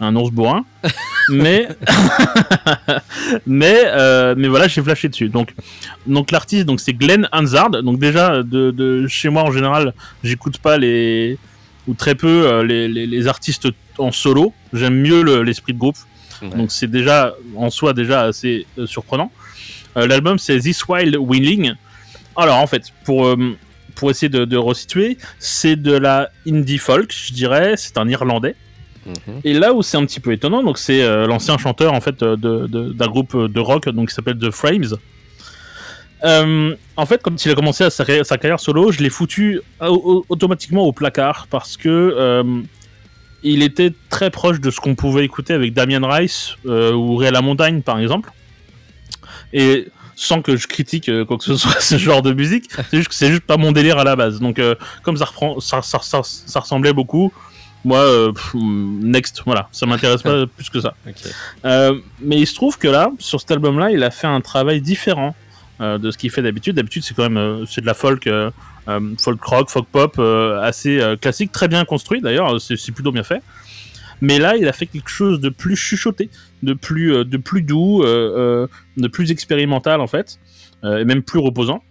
un 0.00 0.16
ours 0.16 0.30
bourrin. 0.30 0.64
mais, 1.28 1.68
mais, 3.46 3.82
euh, 3.86 4.34
mais 4.36 4.48
voilà, 4.48 4.68
j'ai 4.68 4.82
flashé 4.82 5.08
dessus. 5.08 5.28
Donc, 5.28 5.54
donc 6.06 6.30
l'artiste, 6.30 6.66
donc 6.66 6.80
c'est 6.80 6.92
Glenn 6.92 7.28
Hansard. 7.32 7.70
Donc 7.70 7.98
déjà, 7.98 8.42
de, 8.42 8.70
de 8.70 9.06
chez 9.08 9.28
moi 9.28 9.42
en 9.42 9.52
général, 9.52 9.94
j'écoute 10.24 10.58
pas 10.58 10.78
les 10.78 11.38
ou 11.86 11.94
très 11.94 12.14
peu 12.14 12.46
euh, 12.46 12.62
les, 12.64 12.88
les, 12.88 13.06
les 13.06 13.26
artistes 13.26 13.68
en 13.98 14.12
solo. 14.12 14.52
J'aime 14.72 14.96
mieux 15.00 15.22
le- 15.22 15.42
l'esprit 15.42 15.72
de 15.72 15.78
groupe. 15.78 15.96
Ouais. 16.42 16.48
Donc 16.50 16.70
c'est 16.72 16.90
déjà 16.90 17.34
en 17.56 17.70
soi 17.70 17.92
déjà 17.92 18.22
assez 18.22 18.66
euh, 18.78 18.86
surprenant. 18.86 19.30
Euh, 19.96 20.06
L'album 20.06 20.38
c'est 20.38 20.58
This 20.60 20.86
Wild 20.88 21.16
Wheeling. 21.16 21.74
Alors 22.36 22.56
en 22.58 22.66
fait, 22.66 22.84
pour 23.04 23.26
euh, 23.26 23.56
pour 23.94 24.10
essayer 24.10 24.28
de, 24.30 24.44
de 24.46 24.56
resituer, 24.56 25.18
c'est 25.38 25.76
de 25.76 25.92
la 25.92 26.30
indie 26.46 26.78
folk, 26.78 27.12
je 27.14 27.32
dirais. 27.34 27.74
C'est 27.76 27.98
un 27.98 28.08
Irlandais. 28.08 28.54
Mhm. 29.06 29.40
Et 29.44 29.54
là 29.54 29.72
où 29.72 29.82
c'est 29.82 29.96
un 29.96 30.04
petit 30.04 30.20
peu 30.20 30.32
étonnant, 30.32 30.62
donc 30.62 30.76
c'est 30.78 31.02
euh, 31.02 31.26
l'ancien 31.26 31.56
chanteur 31.58 31.92
en 31.94 32.00
fait 32.00 32.22
euh, 32.22 32.36
d'un 32.36 33.06
groupe 33.08 33.34
euh, 33.34 33.48
de 33.48 33.60
rock 33.60 33.88
donc 33.88 34.08
qui 34.10 34.14
s'appelle 34.14 34.38
The 34.38 34.50
Frames. 34.50 34.96
En 36.22 37.06
fait, 37.06 37.22
quand 37.22 37.44
il 37.44 37.50
a 37.50 37.54
commencé 37.54 37.88
sa, 37.90 38.04
carrière- 38.04 38.60
solo, 38.60 38.92
je 38.92 38.98
l'ai 39.00 39.08
foutu 39.10 39.60
au- 39.80 39.86
au- 39.86 40.24
automatiquement 40.28 40.82
au 40.84 40.92
placard 40.92 41.46
parce 41.50 41.76
que 41.76 42.44
il 43.42 43.62
était 43.62 43.92
très 44.10 44.28
proche 44.30 44.60
de 44.60 44.70
ce 44.70 44.80
qu'on 44.80 44.94
pouvait 44.94 45.24
écouter 45.24 45.54
avec 45.54 45.72
Damien 45.72 46.06
Rice 46.06 46.56
ou 46.66 47.16
Ray 47.16 47.30
La 47.30 47.40
Montagne 47.40 47.80
par 47.80 47.98
exemple. 47.98 48.30
Et 49.54 49.88
sans 50.14 50.42
que 50.42 50.56
je 50.58 50.66
critique 50.66 51.10
quoi 51.26 51.38
que 51.38 51.44
ce 51.44 51.56
soit 51.62 51.80
ce 51.80 51.96
genre 51.96 52.20
de 52.20 52.34
musique, 52.34 52.68
c'est 52.90 52.98
juste 52.98 53.08
que 53.08 53.14
c'est 53.14 53.30
juste 53.30 53.44
pas 53.44 53.56
mon 53.56 53.72
délire 53.72 53.96
à 53.98 54.04
la 54.04 54.14
base. 54.14 54.40
Donc 54.40 54.60
comme 55.02 55.16
ça 55.16 55.26
ressemblait 56.60 56.92
beaucoup. 56.92 57.32
Moi, 57.84 57.98
euh, 57.98 58.32
pff, 58.32 58.54
next, 58.54 59.42
voilà, 59.46 59.68
ça 59.72 59.86
m'intéresse 59.86 60.22
pas 60.22 60.46
plus 60.56 60.68
que 60.68 60.80
ça. 60.80 60.94
Euh, 61.64 61.98
mais 62.20 62.38
il 62.38 62.46
se 62.46 62.54
trouve 62.54 62.78
que 62.78 62.88
là, 62.88 63.10
sur 63.18 63.40
cet 63.40 63.50
album-là, 63.52 63.90
il 63.90 64.02
a 64.02 64.10
fait 64.10 64.26
un 64.26 64.40
travail 64.40 64.80
différent 64.80 65.34
euh, 65.80 65.96
de 65.98 66.10
ce 66.10 66.18
qu'il 66.18 66.30
fait 66.30 66.42
d'habitude. 66.42 66.76
D'habitude, 66.76 67.02
c'est 67.04 67.14
quand 67.14 67.28
même 67.28 67.64
c'est 67.66 67.80
de 67.80 67.86
la 67.86 67.94
folk, 67.94 68.28
folk 69.18 69.44
rock, 69.44 69.70
folk 69.70 69.86
pop, 69.86 70.18
assez 70.62 71.02
classique, 71.20 71.52
très 71.52 71.68
bien 71.68 71.84
construit 71.84 72.20
d'ailleurs. 72.20 72.60
C'est 72.60 72.92
plutôt 72.92 73.12
bien 73.12 73.24
fait. 73.24 73.42
Mais 74.22 74.38
là, 74.38 74.56
il 74.56 74.68
a 74.68 74.72
fait 74.74 74.84
quelque 74.84 75.08
chose 75.08 75.40
de 75.40 75.48
plus 75.48 75.76
chuchoté, 75.76 76.28
de 76.62 76.74
plus, 76.74 77.24
de 77.24 77.36
plus 77.38 77.62
doux, 77.62 78.02
de 78.04 79.08
plus 79.10 79.30
expérimental 79.30 80.02
en 80.02 80.06
fait, 80.06 80.38
et 80.84 81.04
même 81.04 81.22
plus 81.22 81.38
reposant. 81.38 81.82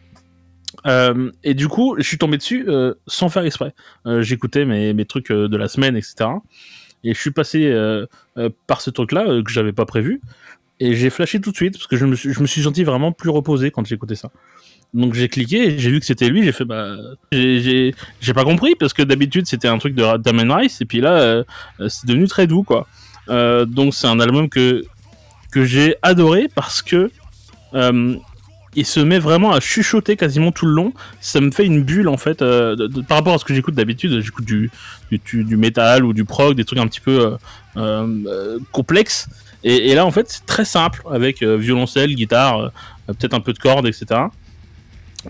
Euh, 0.86 1.32
et 1.44 1.54
du 1.54 1.68
coup, 1.68 1.96
je 1.98 2.04
suis 2.04 2.18
tombé 2.18 2.38
dessus 2.38 2.66
euh, 2.68 2.94
sans 3.08 3.30
faire 3.30 3.44
exprès. 3.44 3.74
Euh, 4.06 4.22
J'écoutais 4.22 4.66
mes, 4.66 5.06
trucs 5.06 5.32
de 5.32 5.58
la 5.58 5.68
semaine, 5.68 5.96
etc. 5.96 6.30
Et 7.04 7.14
je 7.14 7.20
suis 7.20 7.32
passé 7.32 7.74
par 8.68 8.82
ce 8.82 8.90
truc-là 8.90 9.42
que 9.44 9.52
j'avais 9.52 9.72
pas 9.72 9.86
prévu. 9.86 10.22
Et 10.82 10.96
j'ai 10.96 11.10
flashé 11.10 11.42
tout 11.42 11.52
de 11.52 11.56
suite 11.56 11.74
parce 11.74 11.88
que 11.88 11.98
je 11.98 12.06
me 12.06 12.16
suis, 12.16 12.64
senti 12.64 12.84
vraiment 12.84 13.12
plus 13.12 13.30
reposé 13.30 13.72
quand 13.72 13.86
j'écoutais 13.86 14.16
ça. 14.16 14.32
Donc 14.94 15.14
j'ai 15.14 15.28
cliqué 15.30 15.78
j'ai 15.78 15.92
vu 15.92 16.00
que 16.00 16.06
c'était 16.06 16.30
lui. 16.30 16.44
J'ai 16.44 16.52
fait 16.52 16.66
bah 16.66 16.96
j'ai- 17.32 17.94
pas 18.34 18.44
compris 18.44 18.76
parce 18.76 18.94
que 18.94 19.04
d'habitude 19.04 19.46
c'était 19.46 19.68
un 19.68 19.78
truc 19.78 19.94
de 19.94 20.18
Damon 20.18 20.56
Rice 20.56 20.82
et 20.82 20.86
puis 20.86 21.00
là 21.00 21.44
c'est 21.88 22.06
devenu 22.06 22.28
très 22.28 22.48
doux 22.48 22.64
quoi. 22.64 22.88
Donc 23.28 23.94
c'est 23.94 24.08
un 24.08 24.20
album 24.20 24.50
que 24.50 24.84
j'ai 25.54 25.96
adoré 26.02 26.48
parce 26.54 26.82
que 26.82 27.12
il 28.76 28.86
se 28.86 29.00
met 29.00 29.20
vraiment 29.20 29.52
à 29.52 29.60
chuchoter 29.60 30.16
quasiment 30.16 30.52
tout 30.52 30.66
le 30.66 30.74
long. 30.74 30.94
Ça 31.22 31.42
me 31.42 31.52
fait 31.52 31.66
une 31.66 31.84
bulle 31.84 32.08
en 32.08 32.18
fait 32.18 32.42
euh, 32.42 32.76
par 33.08 33.18
rapport 33.18 33.34
à 33.34 33.38
ce 33.40 33.46
que 33.46 33.54
j'écoute 33.54 33.76
d'habitude. 33.76 34.22
J'écoute 34.22 34.46
du, 34.46 34.70
du 35.12 35.58
métal 35.58 36.06
ou 36.06 36.14
du 36.14 36.24
prog, 36.26 36.56
des 36.56 36.66
trucs 36.66 36.80
un 36.80 36.88
petit 36.88 37.00
peu 37.00 37.38
euh, 37.78 38.08
euh, 38.28 38.60
complexes. 38.72 39.28
Et, 39.64 39.94
là, 39.94 40.06
en 40.06 40.12
fait, 40.12 40.26
c'est 40.30 40.46
très 40.46 40.64
simple 40.64 41.02
avec 41.12 41.44
violoncelle, 41.44 42.16
guitare, 42.16 42.72
peut-être 43.08 43.34
un 43.34 43.42
peu 43.42 43.52
de 43.52 43.60
cordes, 43.60 43.86
etc. 43.88 44.22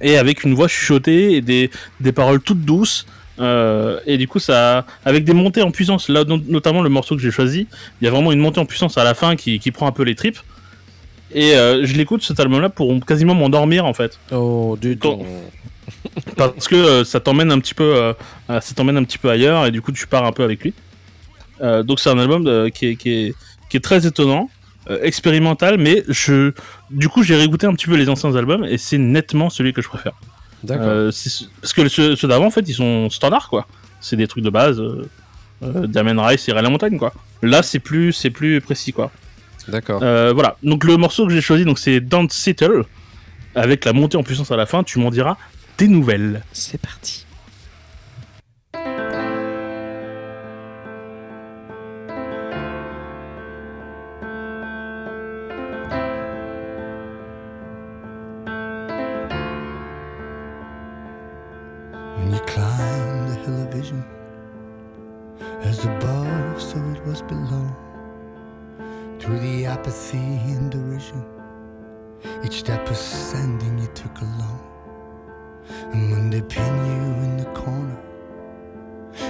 Et 0.02 0.18
avec 0.20 0.44
une 0.44 0.54
voix 0.54 0.68
chuchotée 0.68 1.34
et 1.34 1.42
des, 1.42 1.72
des 2.00 2.12
paroles 2.12 2.40
toutes 2.40 2.62
douces. 2.64 3.08
Et 3.40 4.18
du 4.18 4.28
coup, 4.28 4.38
ça, 4.38 4.86
avec 5.04 5.24
des 5.24 5.34
montées 5.34 5.64
en 5.64 5.72
puissance, 5.72 6.10
là, 6.10 6.26
no- 6.26 6.42
notamment 6.48 6.84
le 6.84 6.90
morceau 6.90 7.16
que 7.16 7.22
j'ai 7.24 7.32
choisi, 7.32 7.68
il 8.02 8.06
y 8.06 8.08
a 8.08 8.12
vraiment 8.12 8.32
une 8.32 8.40
montée 8.40 8.60
en 8.60 8.66
puissance 8.66 9.00
à 9.00 9.04
la 9.04 9.16
fin 9.16 9.36
qui, 9.36 9.58
qui 9.60 9.72
prend 9.72 9.88
un 9.88 9.92
peu 9.92 10.04
les 10.04 10.14
tripes. 10.14 10.38
Et 11.34 11.56
euh, 11.56 11.86
je 11.86 11.94
l'écoute 11.96 12.24
cet 12.24 12.40
album-là 12.40 12.70
pour 12.70 12.94
quasiment 13.06 13.36
m'endormir 13.36 13.86
en 13.86 13.94
fait, 13.94 14.20
Oh, 14.32 14.78
du 14.82 14.98
tout. 14.98 15.24
parce 16.36 16.68
que 16.68 16.76
euh, 16.76 17.04
ça 17.04 17.20
t'emmène 17.20 17.52
un 17.52 17.60
petit 17.60 17.74
peu, 17.74 17.96
euh, 17.96 18.14
ça 18.48 18.74
t'emmène 18.76 18.98
un 18.98 19.04
petit 19.04 19.18
peu 19.18 19.30
ailleurs 19.30 19.66
et 19.66 19.72
du 19.72 19.82
coup 19.82 19.92
tu 19.92 20.08
pars 20.08 20.26
un 20.26 20.32
peu 20.32 20.44
avec 20.44 20.64
lui. 20.64 20.74
Donc 21.62 22.00
c'est 22.00 22.10
un 22.10 22.18
album 22.18 22.44
de- 22.46 22.70
qui, 22.70 22.88
est, 22.88 22.96
qui, 22.96 23.10
est, 23.12 23.36
qui 23.70 23.78
est 23.78 23.82
très 23.82 24.08
étonnant, 24.08 24.50
expérimental, 25.02 25.78
mais 25.78 26.04
je, 26.08 26.52
du 26.90 27.10
coup 27.10 27.22
j'ai 27.22 27.36
réécouté 27.36 27.68
un 27.68 27.74
petit 27.74 27.86
peu 27.88 27.96
les 27.96 28.10
anciens 28.10 28.34
albums 28.36 28.64
et 28.66 28.78
c'est 28.78 28.98
nettement 28.98 29.50
celui 29.50 29.74
que 29.74 29.82
je 29.82 29.90
préfère. 29.90 30.14
D'accord. 30.64 31.12
Parce 31.62 31.74
que 31.74 31.88
ceux, 31.90 32.16
ceux 32.16 32.28
d'avant 32.28 32.46
en 32.48 32.52
fait 32.52 32.68
ils 32.68 32.74
sont 32.74 33.10
standards 33.10 33.50
quoi. 33.50 33.68
C'est 34.02 34.16
des 34.16 34.28
trucs 34.28 34.44
de 34.44 34.50
base. 34.50 34.82
Damien 35.62 36.26
Rice 36.26 36.48
et 36.48 36.54
Ray 36.54 36.64
la 36.64 36.70
montagne 36.70 36.98
quoi. 36.98 37.14
Là 37.42 37.62
c'est 37.64 37.80
plus 37.80 38.14
c'est 38.14 38.30
plus 38.30 38.62
précis 38.62 38.94
quoi. 38.94 39.12
D'accord. 39.70 40.01
Euh, 40.03 40.34
voilà. 40.34 40.57
Donc 40.63 40.84
le 40.84 40.97
morceau 40.97 41.26
que 41.28 41.34
j'ai 41.34 41.41
choisi 41.41 41.65
donc 41.65 41.80
c'est 41.80 41.99
Don't 41.99 42.30
Settle 42.30 42.84
avec 43.55 43.86
la 43.86 43.93
montée 43.93 44.17
en 44.17 44.24
puissance 44.24 44.51
à 44.51 44.57
la 44.57 44.65
fin. 44.65 44.84
Tu 44.84 44.99
m'en 44.99 45.09
diras 45.09 45.38
des 45.78 45.88
nouvelles. 45.88 46.43
C'est 46.51 46.80
parti. 46.80 47.26
When 62.17 62.32
you 62.34 62.39
climb 62.45 63.28
the 63.30 63.36
hill 63.36 63.61
of 63.61 63.74
vision, 63.74 64.03
as 65.63 65.86
above, 65.86 66.61
so 66.61 66.78
it 66.93 67.05
was 67.05 67.22
below. 67.22 67.89
Through 69.20 69.39
the 69.39 69.65
apathy 69.65 70.17
and 70.17 70.72
derision, 70.72 71.26
each 72.43 72.59
step 72.59 72.88
ascending 72.88 73.78
you 73.78 73.88
took 73.88 74.17
alone. 74.22 74.61
And 75.91 76.11
when 76.11 76.30
they 76.30 76.41
pin 76.41 76.74
you 76.86 77.24
in 77.26 77.38
the 77.38 77.45
corner, 77.51 77.99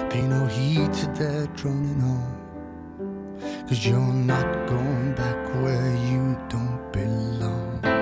pay 0.09 0.21
no 0.21 0.45
heed 0.45 0.93
to 0.93 1.07
their 1.13 1.47
droning 1.47 2.01
on. 2.03 2.39
Cause 3.67 3.83
you're 3.85 3.99
not 3.99 4.67
going 4.67 5.15
back 5.15 5.55
where 5.63 5.95
you 5.95 6.37
don't 6.49 6.93
belong. 6.93 7.98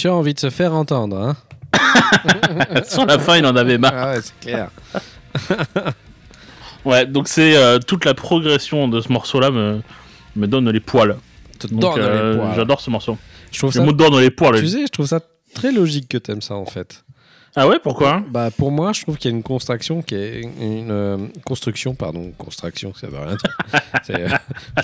Le 0.00 0.04
monsieur 0.04 0.10
a 0.12 0.14
envie 0.14 0.32
de 0.32 0.40
se 0.40 0.48
faire 0.48 0.72
entendre, 0.72 1.18
hein 1.18 1.36
Sur 2.88 3.04
la 3.04 3.18
fin, 3.18 3.36
il 3.36 3.44
en 3.44 3.54
avait 3.54 3.76
marre. 3.76 3.92
Ah 3.94 4.12
ouais, 4.12 4.20
c'est 4.22 4.40
clair. 4.40 4.70
Ouais, 6.86 7.04
donc 7.04 7.28
c'est 7.28 7.54
euh, 7.58 7.78
toute 7.78 8.06
la 8.06 8.14
progression 8.14 8.88
de 8.88 9.02
ce 9.02 9.12
morceau-là 9.12 9.50
me, 9.50 9.82
me 10.34 10.46
donne 10.46 10.70
les 10.70 10.80
poils. 10.80 11.18
Donc, 11.70 11.98
euh, 11.98 12.32
les 12.32 12.38
poils. 12.38 12.52
J'adore 12.56 12.80
ce 12.80 12.88
morceau. 12.88 13.18
Je 13.52 13.58
trouve 13.58 13.68
Le 13.74 13.80
ça, 13.80 13.84
mot 13.84 13.92
donne 13.92 14.18
les 14.18 14.30
poils. 14.30 14.58
tu 14.58 14.66
sais, 14.66 14.86
je 14.86 14.90
trouve 14.90 15.04
ça 15.04 15.20
très 15.54 15.72
logique 15.72 16.08
que 16.08 16.16
t'aimes 16.16 16.40
ça 16.40 16.54
en 16.54 16.64
fait. 16.64 17.04
Ah 17.56 17.66
ouais, 17.66 17.80
pourquoi 17.82 18.14
hein? 18.14 18.24
Bah 18.30 18.50
pour 18.56 18.70
moi, 18.70 18.92
je 18.92 19.02
trouve 19.02 19.18
qu'il 19.18 19.30
y 19.30 19.34
a 19.34 19.36
une 19.36 19.42
construction 19.42 20.02
qui 20.02 20.14
est 20.14 20.40
une 20.40 20.90
euh, 20.90 21.18
construction, 21.44 21.94
pardon, 21.94 22.32
construction, 22.38 22.94
ça 22.94 23.08
veut 23.08 23.18
rien 23.18 23.36
dire. 23.36 23.80
c'est 24.04 24.20
euh, 24.20 24.28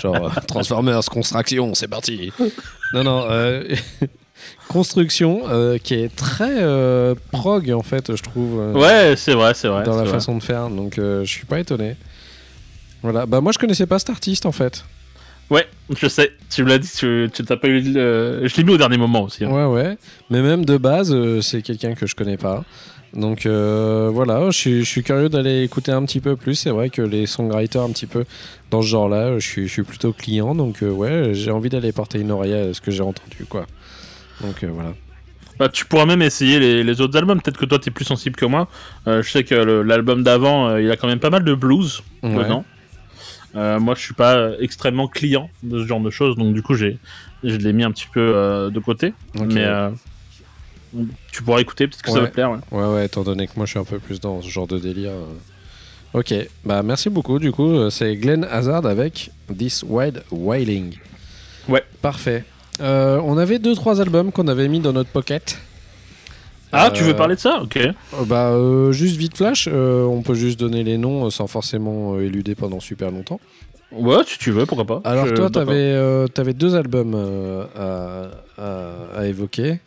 genre 0.01 0.15
euh, 0.27 0.41
Transformers 0.47 1.05
construction, 1.05 1.73
c'est 1.73 1.87
parti. 1.87 2.31
Non 2.93 3.03
non, 3.03 3.25
euh, 3.29 3.63
construction 4.67 5.43
euh, 5.49 5.77
qui 5.77 5.93
est 5.95 6.15
très 6.15 6.61
euh, 6.61 7.15
prog 7.31 7.71
en 7.71 7.83
fait, 7.83 8.15
je 8.15 8.21
trouve. 8.21 8.59
euh, 8.59 8.73
Ouais, 8.73 9.15
c'est 9.15 9.33
vrai, 9.33 9.53
c'est 9.53 9.67
vrai. 9.67 9.83
dans 9.83 9.95
la 9.95 10.03
vrai. 10.03 10.11
façon 10.11 10.37
de 10.37 10.43
faire, 10.43 10.69
donc 10.69 10.95
je 10.97 11.23
suis 11.25 11.45
pas 11.45 11.59
étonné. 11.59 11.95
Voilà, 13.03 13.25
bah 13.25 13.41
moi 13.41 13.51
je 13.51 13.59
connaissais 13.59 13.85
pas 13.85 13.99
cet 13.99 14.09
artiste 14.09 14.45
en 14.45 14.51
fait. 14.51 14.83
Ouais, 15.49 15.65
je 15.97 16.07
sais. 16.07 16.31
Tu 16.49 16.63
me 16.63 16.69
l'as 16.69 16.77
dit, 16.79 16.89
tu, 16.93 17.29
tu 17.33 17.43
t'as 17.43 17.55
pas 17.55 17.69
eu. 17.69 17.81
Je 17.83 18.55
l'ai 18.57 18.63
mis 18.63 18.71
au 18.73 18.77
dernier 18.77 18.97
moment 18.97 19.23
aussi. 19.23 19.45
hein. 19.45 19.49
Ouais, 19.51 19.65
ouais. 19.65 19.97
Mais 20.29 20.41
même 20.41 20.65
de 20.65 20.75
base, 20.77 21.15
c'est 21.41 21.61
quelqu'un 21.61 21.93
que 21.93 22.05
je 22.05 22.15
connais 22.15 22.35
pas. 22.37 22.65
Donc 23.13 23.45
euh, 23.45 24.09
voilà, 24.11 24.49
je 24.49 24.57
suis, 24.57 24.79
je 24.83 24.89
suis 24.89 25.01
curieux 25.03 25.29
d'aller 25.29 25.63
écouter 25.63 25.93
un 25.93 26.03
petit 26.03 26.19
peu 26.19 26.35
plus. 26.35 26.55
C'est 26.55 26.69
vrai 26.71 26.89
que 26.89 27.01
les 27.01 27.25
songwriters 27.25 27.81
un 27.81 27.91
petit 27.91 28.07
peu 28.07 28.25
dans 28.71 28.81
ce 28.81 28.87
genre-là, 28.87 29.39
je 29.39 29.47
suis, 29.47 29.67
je 29.67 29.71
suis 29.71 29.83
plutôt 29.83 30.11
client. 30.11 30.53
Donc 30.53 30.83
euh, 30.83 30.89
ouais, 30.91 31.29
j'ai 31.33 31.51
envie 31.51 31.69
d'aller 31.69 31.93
porter 31.93 32.19
une 32.19 32.31
oreille 32.31 32.53
à 32.53 32.73
ce 32.73 32.81
que 32.81 32.91
j'ai 32.91 33.03
entendu, 33.03 33.45
quoi. 33.47 33.65
Donc 34.41 34.63
euh, 34.63 34.67
voilà. 34.71 34.93
Bah, 35.59 35.69
tu 35.69 35.85
pourras 35.85 36.05
même 36.05 36.21
essayer 36.21 36.59
les, 36.59 36.83
les 36.83 37.01
autres 37.01 37.17
albums. 37.17 37.41
Peut-être 37.41 37.57
que 37.57 37.65
toi, 37.65 37.79
t'es 37.79 37.89
plus 37.89 38.05
sensible 38.05 38.35
que 38.35 38.45
moi. 38.45 38.67
Euh, 39.07 39.23
je 39.23 39.29
sais 39.31 39.43
que 39.43 39.55
l'album 39.55 40.21
d'avant, 40.23 40.67
euh, 40.69 40.81
il 40.81 40.91
a 40.91 40.97
quand 40.97 41.07
même 41.07 41.19
pas 41.19 41.31
mal 41.31 41.43
de 41.43 41.53
blues 41.55 42.03
Ouais. 42.21 42.35
dedans. 42.43 42.63
Euh, 43.55 43.79
moi, 43.79 43.95
je 43.95 44.01
suis 44.01 44.13
pas 44.13 44.51
extrêmement 44.59 45.07
client 45.07 45.49
de 45.63 45.79
ce 45.81 45.87
genre 45.87 46.01
de 46.01 46.11
choses, 46.11 46.35
donc 46.35 46.53
du 46.53 46.61
coup, 46.61 46.75
j'ai, 46.75 46.99
je 47.43 47.55
l'ai 47.55 47.73
mis 47.73 47.83
un 47.83 47.91
petit 47.91 48.07
peu 48.13 48.69
de 48.71 48.79
côté. 48.79 49.13
Mais 49.33 49.65
tu 51.31 51.43
pourras 51.43 51.59
écouter, 51.59 51.87
peut-être 51.87 52.01
que 52.03 52.11
ça 52.11 52.19
va 52.21 52.27
te 52.27 52.33
plaire. 52.33 52.51
ouais. 52.51 52.59
Ouais, 52.71 52.85
ouais, 52.93 53.05
étant 53.05 53.23
donné 53.23 53.47
que 53.47 53.53
moi 53.57 53.65
je 53.65 53.71
suis 53.71 53.79
un 53.79 53.83
peu 53.83 53.99
plus 53.99 54.19
dans 54.19 54.41
ce 54.41 54.49
genre 54.49 54.67
de 54.67 54.77
délire. 54.77 55.11
Ok, 56.13 56.33
bah 56.65 56.83
merci 56.83 57.09
beaucoup. 57.09 57.39
Du 57.39 57.51
coup, 57.51 57.89
c'est 57.89 58.15
Glenn 58.15 58.45
Hazard 58.49 58.85
avec 58.85 59.31
This 59.57 59.83
Wild 59.87 60.23
Wailing. 60.31 60.95
Ouais. 61.67 61.83
Parfait. 62.01 62.43
Euh, 62.81 63.19
on 63.23 63.37
avait 63.37 63.59
deux 63.59 63.75
trois 63.75 64.01
albums 64.01 64.31
qu'on 64.31 64.47
avait 64.47 64.67
mis 64.67 64.79
dans 64.79 64.93
notre 64.93 65.09
pocket. 65.09 65.57
Ah, 66.71 66.87
Euh, 66.87 66.89
tu 66.91 67.03
veux 67.03 67.15
parler 67.15 67.35
de 67.35 67.39
ça 67.39 67.61
Ok. 67.61 67.77
Euh, 67.77 67.91
Bah, 68.25 68.49
euh, 68.49 68.91
juste 68.91 69.15
vite 69.15 69.37
flash, 69.37 69.69
euh, 69.71 70.03
on 70.03 70.21
peut 70.21 70.33
juste 70.35 70.59
donner 70.59 70.83
les 70.83 70.97
noms 70.97 71.25
euh, 71.25 71.29
sans 71.29 71.47
forcément 71.47 72.15
euh, 72.15 72.21
éluder 72.25 72.55
pendant 72.55 72.79
super 72.79 73.09
longtemps. 73.09 73.39
Ouais, 73.91 74.17
si 74.27 74.37
tu 74.37 74.51
veux, 74.51 74.65
pourquoi 74.65 74.85
pas. 74.85 75.09
Alors, 75.09 75.27
Je- 75.27 75.33
toi, 75.33 75.49
t'avais 75.49 75.73
euh, 75.75 76.27
t'avais 76.27 76.53
deux 76.53 76.75
albums 76.75 77.13
euh, 77.15 77.63
à, 78.57 78.61
à- 78.61 79.19
à 79.21 79.25
évoquer. 79.27 79.79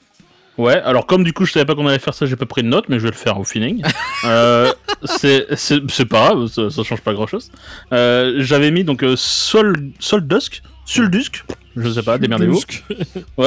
Ouais, 0.58 0.80
alors 0.82 1.06
comme 1.06 1.22
du 1.24 1.32
coup 1.32 1.46
je 1.46 1.52
savais 1.52 1.64
pas 1.64 1.74
qu'on 1.74 1.86
allait 1.86 1.98
faire 1.98 2.12
ça, 2.12 2.26
j'ai 2.26 2.36
pas 2.36 2.44
pris 2.44 2.62
de 2.62 2.68
notes, 2.68 2.86
mais 2.88 2.98
je 2.98 3.04
vais 3.04 3.10
le 3.10 3.16
faire 3.16 3.38
au 3.38 3.44
feeling. 3.44 3.82
euh, 4.24 4.70
c'est 5.04 5.46
pas 6.08 6.28
grave, 6.28 6.46
ça, 6.48 6.70
ça 6.70 6.82
change 6.82 7.00
pas 7.02 7.12
grand 7.14 7.26
chose. 7.26 7.50
J'avais 7.90 8.70
mis 8.70 8.84
donc 8.84 9.02
euh, 9.02 9.14
Sol, 9.16 9.90
Sol 10.00 10.26
Dusk, 10.26 10.62
Suldusk, 10.86 11.44
je 11.76 11.90
sais 11.90 12.02
pas, 12.02 12.18
démerdez-vous. 12.18 12.60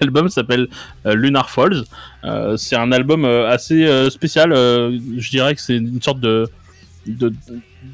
L'album 0.00 0.28
s'appelle 0.28 0.68
euh, 1.06 1.14
Lunar 1.14 1.50
Falls. 1.50 1.84
Euh, 2.24 2.56
c'est 2.56 2.76
un 2.76 2.92
album 2.92 3.24
euh, 3.24 3.48
assez 3.48 4.10
spécial. 4.10 4.50
je 4.52 5.30
dirais 5.30 5.54
que 5.54 5.60
c'est 5.60 5.76
une 5.76 6.02
sorte 6.02 6.20
de, 6.20 6.48
de 7.06 7.32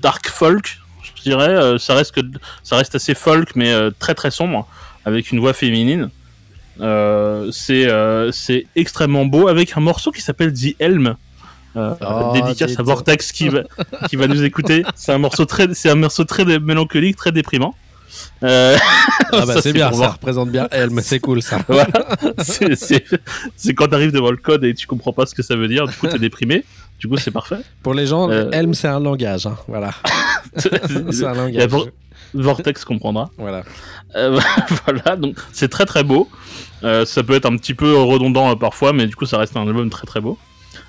dark 0.03 0.29
folk. 0.29 0.79
Je 1.05 1.23
dirais, 1.23 1.79
ça 1.79 1.95
reste 1.95 2.13
que 2.15 2.21
ça 2.63 2.77
reste 2.77 2.95
assez 2.95 3.15
folk, 3.15 3.57
mais 3.57 3.73
très 3.99 4.15
très 4.15 4.31
sombre, 4.31 4.69
avec 5.05 5.33
une 5.33 5.41
voix 5.41 5.53
féminine. 5.53 6.11
Euh, 6.81 7.51
c'est 7.53 7.91
euh, 7.91 8.31
c'est 8.33 8.67
extrêmement 8.77 9.25
beau, 9.25 9.49
avec 9.49 9.77
un 9.77 9.81
morceau 9.81 10.11
qui 10.11 10.21
s'appelle 10.21 10.53
The 10.53 10.75
Helm. 10.79 11.17
Euh, 11.77 11.95
Oh, 12.01 12.33
dédicace 12.33 12.79
à 12.79 12.83
Vortex 12.83 13.33
qui 13.33 13.49
va, 13.51 13.61
qui 14.09 14.17
va 14.17 14.27
nous 14.29 14.43
écouter. 14.43 14.83
C'est 14.95 15.13
un 15.13 15.19
morceau 15.19 15.45
très, 15.45 15.75
c'est 15.75 15.91
un 15.91 15.95
morceau 15.95 16.25
très 16.25 16.59
mélancolique, 16.59 17.17
très 17.17 17.33
déprimant. 17.33 17.75
Euh, 18.43 18.77
Ah, 19.33 19.45
bah, 19.47 19.55
c'est 19.63 19.73
bien, 19.73 19.91
ça 19.91 19.97
voir. 19.97 20.13
représente 20.15 20.51
bien 20.51 20.69
Helm, 20.71 21.01
c'est 21.03 21.21
cool 21.27 21.43
ça. 21.43 21.59
Voilà. 21.69 21.89
c'est 23.57 23.75
quand 23.75 23.89
t'arrives 23.89 24.13
devant 24.13 24.31
le 24.31 24.37
code 24.37 24.65
et 24.65 24.75
tu 24.75 24.87
comprends 24.87 25.13
pas 25.13 25.27
ce 25.27 25.35
que 25.35 25.43
ça 25.43 25.57
veut 25.57 25.69
dire, 25.69 25.87
du 25.87 25.95
coup 25.97 26.07
t'es 26.07 26.19
déprimé, 26.19 26.65
du 26.99 27.09
coup 27.09 27.17
c'est 27.17 27.31
parfait. 27.31 27.59
Pour 27.83 27.95
les 27.95 28.07
gens, 28.07 28.31
Euh, 28.31 28.51
Helm, 28.53 28.75
c'est 28.75 28.89
un 28.89 29.01
langage. 29.01 29.47
hein, 29.47 29.57
Voilà. 29.69 29.91
c'est 30.57 31.25
un 31.25 31.35
langage. 31.35 31.69
Vor- 31.69 31.89
Vortex 32.35 32.85
comprendra. 32.85 33.31
Voilà. 33.39 33.63
Euh, 34.17 34.39
voilà, 34.85 35.17
donc 35.17 35.37
c'est 35.53 35.69
très 35.69 35.87
très 35.87 36.03
beau. 36.05 36.29
Euh, 36.85 37.05
ça 37.07 37.23
peut 37.23 37.35
être 37.35 37.47
un 37.47 37.57
petit 37.57 37.75
peu 37.75 37.97
redondant 37.97 38.55
parfois, 38.57 38.93
mais 38.93 39.07
du 39.07 39.15
coup 39.17 39.27
ça 39.27 39.39
reste 39.39 39.57
un 39.57 39.67
album 39.67 39.89
très 39.91 40.07
très 40.07 40.21
beau. 40.21 40.39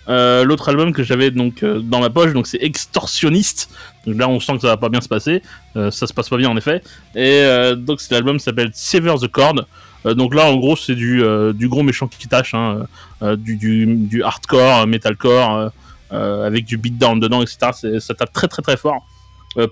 Euh, 0.09 0.43
L'autre 0.45 0.69
album 0.69 0.93
que 0.93 1.03
j'avais 1.03 1.31
donc 1.31 1.63
euh, 1.63 1.79
dans 1.79 1.99
ma 1.99 2.09
poche, 2.09 2.33
donc 2.33 2.47
c'est 2.47 2.59
Extortionniste. 2.61 3.69
Donc 4.07 4.17
là 4.17 4.29
on 4.29 4.39
sent 4.39 4.53
que 4.53 4.61
ça 4.61 4.67
va 4.67 4.77
pas 4.77 4.89
bien 4.89 5.01
se 5.01 5.09
passer. 5.09 5.41
Euh, 5.75 5.91
ça 5.91 6.07
se 6.07 6.13
passe 6.13 6.29
pas 6.29 6.37
bien 6.37 6.49
en 6.49 6.57
effet. 6.57 6.81
Et 7.13 7.41
euh, 7.41 7.75
donc 7.75 7.99
cet 7.99 8.13
album 8.13 8.39
s'appelle 8.39 8.71
Sever 8.73 9.15
the 9.21 9.27
Cord. 9.27 9.65
Euh, 10.05 10.13
donc 10.13 10.33
là 10.33 10.45
en 10.45 10.55
gros 10.55 10.77
c'est 10.77 10.95
du, 10.95 11.21
du 11.53 11.67
gros 11.67 11.83
méchant 11.83 12.07
qui 12.07 12.27
tâche, 12.27 12.53
hein, 12.53 12.87
du, 13.21 13.57
du, 13.57 13.85
du 13.85 14.23
hardcore, 14.23 14.87
metalcore, 14.87 15.71
avec 16.09 16.65
du 16.65 16.77
beatdown 16.77 17.19
dedans, 17.19 17.41
etc. 17.41 17.97
Ça 17.99 18.13
tape 18.13 18.31
très 18.31 18.47
très 18.47 18.61
très 18.61 18.77
fort. 18.77 19.05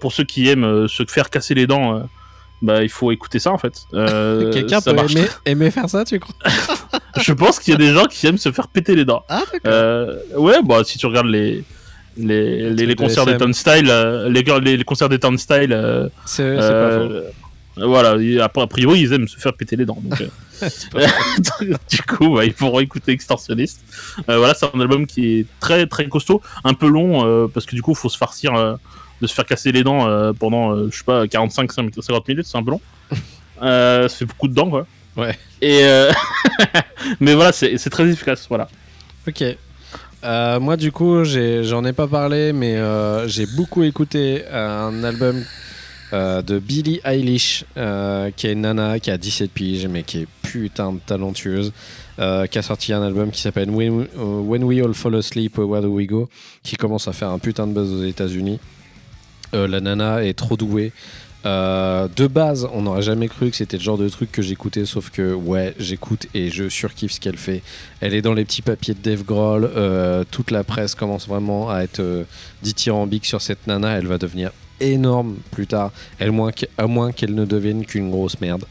Pour 0.02 0.12
ceux 0.12 0.26
qui 0.26 0.50
aiment 0.50 0.88
se 0.88 1.04
faire 1.08 1.30
casser 1.30 1.54
les 1.54 1.68
dents, 1.68 2.08
bah, 2.62 2.84
il 2.84 2.90
faut 2.90 3.12
écouter 3.12 3.40
ça 3.40 3.52
en 3.52 3.58
fait. 3.58 3.86
Quelqu'un 3.92 4.82
peut 4.82 4.94
marche 4.94 5.16
aimer, 5.16 5.28
aimer 5.46 5.72
faire 5.72 5.90
ça, 5.90 6.04
tu 6.04 6.20
crois? 6.20 6.36
Je 7.22 7.32
pense 7.32 7.60
qu'il 7.60 7.72
y 7.72 7.76
a 7.76 7.78
des 7.78 7.94
gens 7.94 8.06
qui 8.06 8.28
aiment 8.28 8.38
se 8.38 8.52
faire 8.52 8.68
péter 8.68 8.96
les 8.96 9.06
dents. 9.06 9.24
Ah, 9.30 9.44
d'accord. 9.54 10.42
Ouais, 10.44 10.62
bah 10.64 10.84
si 10.84 10.98
tu 10.98 11.06
regardes 11.06 11.28
les 11.28 11.64
les, 12.18 12.96
concerts 12.96 13.26
des. 13.26 13.38
Turnstile, 13.38 13.90
euh, 13.90 14.30
les, 14.30 14.44
les, 14.62 14.78
les 14.78 14.84
concerts 14.84 15.10
des 15.10 15.20
Turnstile, 15.20 15.74
euh, 15.74 16.08
C'est 16.26 16.44
c'est 16.44 16.72
pas 16.72 16.92
faux. 16.92 17.12
euh, 17.12 17.30
voilà, 17.78 18.16
a 18.44 18.68
priori 18.68 19.02
ils 19.02 19.14
aiment 19.14 19.28
se 19.28 19.38
faire 19.38 19.54
péter 19.54 19.76
les 19.76 19.86
dents. 19.86 19.98
Donc, 20.02 20.22
euh, 20.22 20.28
du 21.90 22.02
coup, 22.04 22.36
bah, 22.36 22.46
ils 22.46 22.54
pourront 22.54 22.80
écouter 22.80 23.12
Extortionniste. 23.12 23.82
Euh, 24.30 24.38
voilà, 24.38 24.54
c'est 24.54 24.66
un 24.74 24.80
album 24.80 25.06
qui 25.06 25.40
est 25.40 25.46
très 25.60 25.86
très 25.88 26.08
costaud, 26.08 26.42
un 26.64 26.74
peu 26.74 26.88
long 26.88 27.26
euh, 27.26 27.48
parce 27.48 27.66
que 27.66 27.76
du 27.76 27.82
coup, 27.82 27.92
il 27.92 27.98
faut 27.98 28.10
se 28.10 28.18
farcir 28.18 28.54
de 29.22 29.28
se 29.28 29.34
faire 29.34 29.46
casser 29.46 29.72
les 29.72 29.84
dents 29.84 30.34
pendant, 30.34 30.90
je 30.90 30.98
sais 30.98 31.04
pas, 31.04 31.28
45 31.28 31.72
50 31.72 32.28
minutes, 32.28 32.46
c'est 32.46 32.58
un 32.58 32.64
peu 32.64 32.72
long. 32.72 32.82
Ça 33.62 34.10
fait 34.10 34.26
beaucoup 34.26 34.48
de 34.48 34.54
dents, 34.54 34.70
quoi. 34.70 34.86
Ouais. 35.18 35.38
Et 35.62 35.84
mais 37.20 37.34
voilà, 37.34 37.52
c'est 37.52 37.78
c'est 37.78 37.90
très 37.90 38.08
efficace, 38.08 38.46
voilà. 38.48 38.68
Ok. 39.28 39.44
Euh, 40.26 40.60
moi, 40.60 40.76
du 40.76 40.92
coup, 40.92 41.24
j'en 41.24 41.86
ai, 41.86 41.94
pas 41.94 42.08
parlé, 42.08 42.52
mais 42.52 42.78
euh, 42.78 43.28
j'ai 43.28 43.46
beaucoup 43.46 43.84
écouté 43.84 44.44
euh, 44.48 44.88
un 44.88 45.04
album 45.04 45.44
de 46.12 46.60
Billie 46.60 47.02
Eilish, 47.04 47.66
qui 47.76 48.48
est 48.48 48.54
une 48.54 48.62
nana 48.62 49.00
qui 49.00 49.12
a 49.12 49.18
17 49.18 49.52
piges, 49.52 49.88
mais 49.88 50.04
qui 50.04 50.20
est 50.20 50.28
putain 50.44 50.94
de 50.94 51.00
talentueuse, 51.06 51.74
qui 52.18 52.58
a 52.58 52.62
sorti 52.62 52.94
un 52.94 53.04
album 53.04 53.32
qui 53.32 53.42
s'appelle 53.42 53.70
When, 53.70 54.08
When 54.16 54.64
We 54.64 54.82
All 54.82 54.94
Fall 54.94 55.16
Asleep, 55.16 55.58
Where 55.58 55.82
Do 55.82 55.90
We 55.90 56.08
Go, 56.08 56.30
qui 56.64 56.78
commence 56.78 57.10
à 57.10 57.12
faire 57.12 57.32
un 57.32 57.40
putain 57.40 57.68
de 57.68 57.74
buzz 57.74 57.92
aux 57.92 58.06
États-Unis. 58.06 58.60
La 59.52 59.82
nana 59.82 60.24
est 60.24 60.36
trop 60.36 60.56
douée. 60.56 60.94
Euh, 61.46 62.08
de 62.16 62.28
base, 62.28 62.68
on 62.74 62.84
n'aurait 62.84 63.04
jamais 63.04 63.28
cru 63.28 63.52
que 63.52 63.56
c'était 63.56 63.78
le 63.78 63.84
genre 63.84 63.98
de 63.98 64.10
truc 64.10 64.32
que 64.32 64.42
j'écoutais, 64.42 64.86
sauf 64.86 65.12
que 65.12 65.34
ouais, 65.34 65.76
j'écoute 65.78 66.28
et 66.34 66.50
je 66.50 66.70
surkiffe 66.70 67.14
ce 67.14 67.20
qu'elle 67.20 67.38
fait. 67.38 67.62
Elle 68.02 68.14
est 68.14 68.22
dans 68.22 68.34
les 68.34 68.46
petits 68.46 68.64
papiers 68.64 68.96
de 68.96 69.00
Dave 69.02 69.24
Grohl. 69.24 69.70
euh, 69.76 70.24
toute 70.32 70.52
la 70.52 70.64
presse 70.64 70.96
commence 70.96 71.28
vraiment 71.28 71.70
à 71.70 71.82
être 71.82 72.00
euh, 72.00 72.24
dithyrambique 72.64 73.26
sur 73.26 73.42
cette 73.42 73.68
nana. 73.68 73.98
Elle 73.98 74.08
va 74.08 74.18
devenir 74.18 74.52
énorme 74.80 75.36
plus 75.52 75.68
tard, 75.68 75.92
à 76.20 76.88
moins 76.88 77.12
qu'elle 77.12 77.36
ne 77.36 77.46
devienne 77.46 77.86
qu'une 77.86 78.10
grosse 78.10 78.42
merde. 78.42 78.66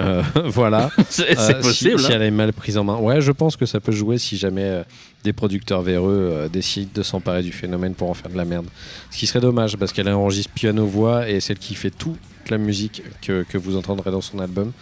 Euh, 0.00 0.22
voilà. 0.46 0.90
C'est 1.08 1.38
Euh, 1.38 1.60
possible. 1.60 1.98
Si, 1.98 2.06
si 2.06 2.12
hein. 2.12 2.16
elle 2.16 2.22
est 2.22 2.30
mal 2.30 2.52
prise 2.52 2.76
en 2.78 2.84
main. 2.84 2.96
Ouais, 2.96 3.20
je 3.20 3.32
pense 3.32 3.56
que 3.56 3.66
ça 3.66 3.80
peut 3.80 3.92
jouer 3.92 4.18
si 4.18 4.36
jamais 4.36 4.64
euh, 4.64 4.82
des 5.24 5.32
producteurs 5.32 5.82
véreux 5.82 6.48
décident 6.52 6.90
de 6.94 7.02
s'emparer 7.02 7.42
du 7.42 7.52
phénomène 7.52 7.94
pour 7.94 8.10
en 8.10 8.14
faire 8.14 8.30
de 8.30 8.36
la 8.36 8.44
merde. 8.44 8.66
Ce 9.10 9.18
qui 9.18 9.26
serait 9.26 9.40
dommage 9.40 9.76
parce 9.76 9.92
qu'elle 9.92 10.08
enregistre 10.08 10.52
piano-voix 10.52 11.28
et 11.28 11.40
celle 11.40 11.58
qui 11.58 11.74
fait 11.74 11.90
toute 11.90 12.18
la 12.48 12.58
musique 12.58 13.02
que, 13.22 13.44
que 13.48 13.58
vous 13.58 13.76
entendrez 13.76 14.10
dans 14.10 14.20
son 14.22 14.38
album. 14.38 14.72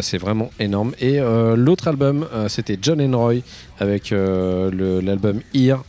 C'est 0.00 0.18
vraiment 0.18 0.50
énorme. 0.60 0.92
Et 1.00 1.18
l'autre 1.56 1.88
album, 1.88 2.28
c'était 2.46 2.78
John 2.80 3.00
and 3.02 3.18
Roy 3.18 3.40
avec 3.80 4.10
l'album 4.12 5.40
Ear, 5.52 5.82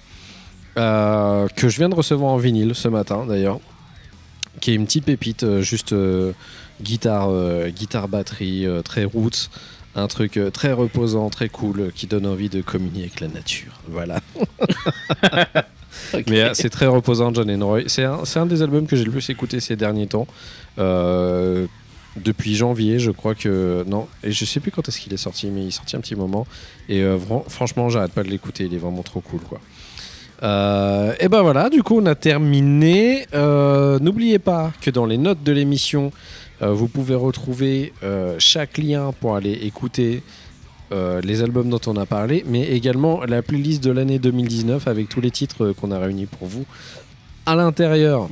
euh, 0.78 1.48
que 1.56 1.70
je 1.70 1.78
viens 1.78 1.88
de 1.90 1.96
recevoir 1.96 2.32
en 2.34 2.38
vinyle 2.38 2.76
ce 2.76 2.90
matin 2.90 3.26
d'ailleurs, 3.26 3.60
qui 4.60 4.72
est 4.72 4.76
une 4.76 4.86
petite 4.86 5.06
pépite, 5.06 5.62
juste 5.62 5.94
euh, 5.94 6.34
guitare, 6.82 7.30
euh, 7.30 7.70
guitare 7.70 8.08
batterie, 8.08 8.66
euh, 8.66 8.82
très 8.82 9.06
roots. 9.06 9.50
Un 9.98 10.08
truc 10.08 10.36
euh, 10.36 10.50
très 10.50 10.74
reposant, 10.74 11.30
très 11.30 11.48
cool, 11.48 11.92
qui 11.96 12.06
donne 12.06 12.26
envie 12.26 12.50
de 12.50 12.62
communier 12.62 13.04
avec 13.04 13.22
la 13.22 13.30
nature. 13.30 13.80
Voilà. 13.88 14.20
Mais 16.28 16.54
c'est 16.54 16.70
très 16.70 16.88
reposant, 16.88 17.34
John 17.34 17.50
Enroy. 17.50 17.84
C'est 17.88 18.04
un, 18.04 18.26
c'est 18.26 18.40
un 18.40 18.46
des 18.46 18.62
albums 18.62 18.88
que 18.88 18.96
j'ai 18.96 19.06
le 19.06 19.12
plus 19.12 19.30
écouté 19.30 19.60
ces 19.60 19.76
derniers 19.76 20.08
temps. 20.08 20.28
Euh, 20.78 21.66
depuis 22.18 22.56
janvier, 22.56 23.00
je 23.00 23.12
crois 23.12 23.36
que. 23.36 23.84
Non, 23.88 24.08
et 24.24 24.32
je 24.32 24.46
sais 24.46 24.60
plus 24.60 24.72
quand 24.72 24.88
est-ce 24.88 25.00
qu'il 25.00 25.14
est 25.14 25.18
sorti, 25.18 25.48
mais 25.48 25.64
il 25.64 25.68
est 25.68 25.72
sorti 25.72 25.96
un 25.96 26.00
petit 26.00 26.16
moment. 26.16 26.48
Et 26.88 27.02
euh, 27.02 27.18
franchement, 27.50 27.90
j'arrête 27.90 28.14
pas 28.14 28.24
de 28.24 28.30
l'écouter. 28.30 28.66
Il 28.66 28.74
est 28.74 28.80
vraiment 28.80 29.04
trop 29.04 29.22
cool, 29.22 29.42
quoi. 29.42 29.60
Euh, 30.44 31.14
et 31.20 31.30
ben 31.30 31.42
voilà, 31.42 31.70
du 31.70 31.84
coup, 31.84 32.00
on 32.00 32.06
a 32.06 32.16
terminé. 32.16 33.26
N'oubliez 33.34 34.40
pas 34.40 34.72
que 34.82 34.92
dans 34.92 35.06
les 35.06 35.18
notes 35.18 35.44
de 35.44 35.52
l'émission, 35.52 36.12
vous 36.62 36.88
pouvez 36.88 37.16
retrouver 37.16 37.94
euh, 38.04 38.36
chaque 38.40 38.78
lien 38.78 39.14
pour 39.20 39.36
aller 39.36 39.54
écouter 39.54 40.24
euh, 40.92 41.20
les 41.22 41.42
albums 41.42 41.70
dont 41.70 41.82
on 41.88 41.98
a 41.98 42.06
parlé, 42.06 42.44
mais 42.48 42.68
également 42.68 43.24
la 43.26 43.42
playlist 43.42 43.84
de 43.84 43.90
l'année 43.90 44.20
2019 44.20 44.88
avec 44.88 45.10
tous 45.10 45.20
les 45.20 45.32
titres 45.32 45.66
euh, 45.66 45.74
qu'on 45.74 45.90
a 45.90 45.98
réunis 45.98 46.28
pour 46.28 46.48
vous 46.48 46.66
à 47.48 47.56
l'intérieur. 47.56 48.30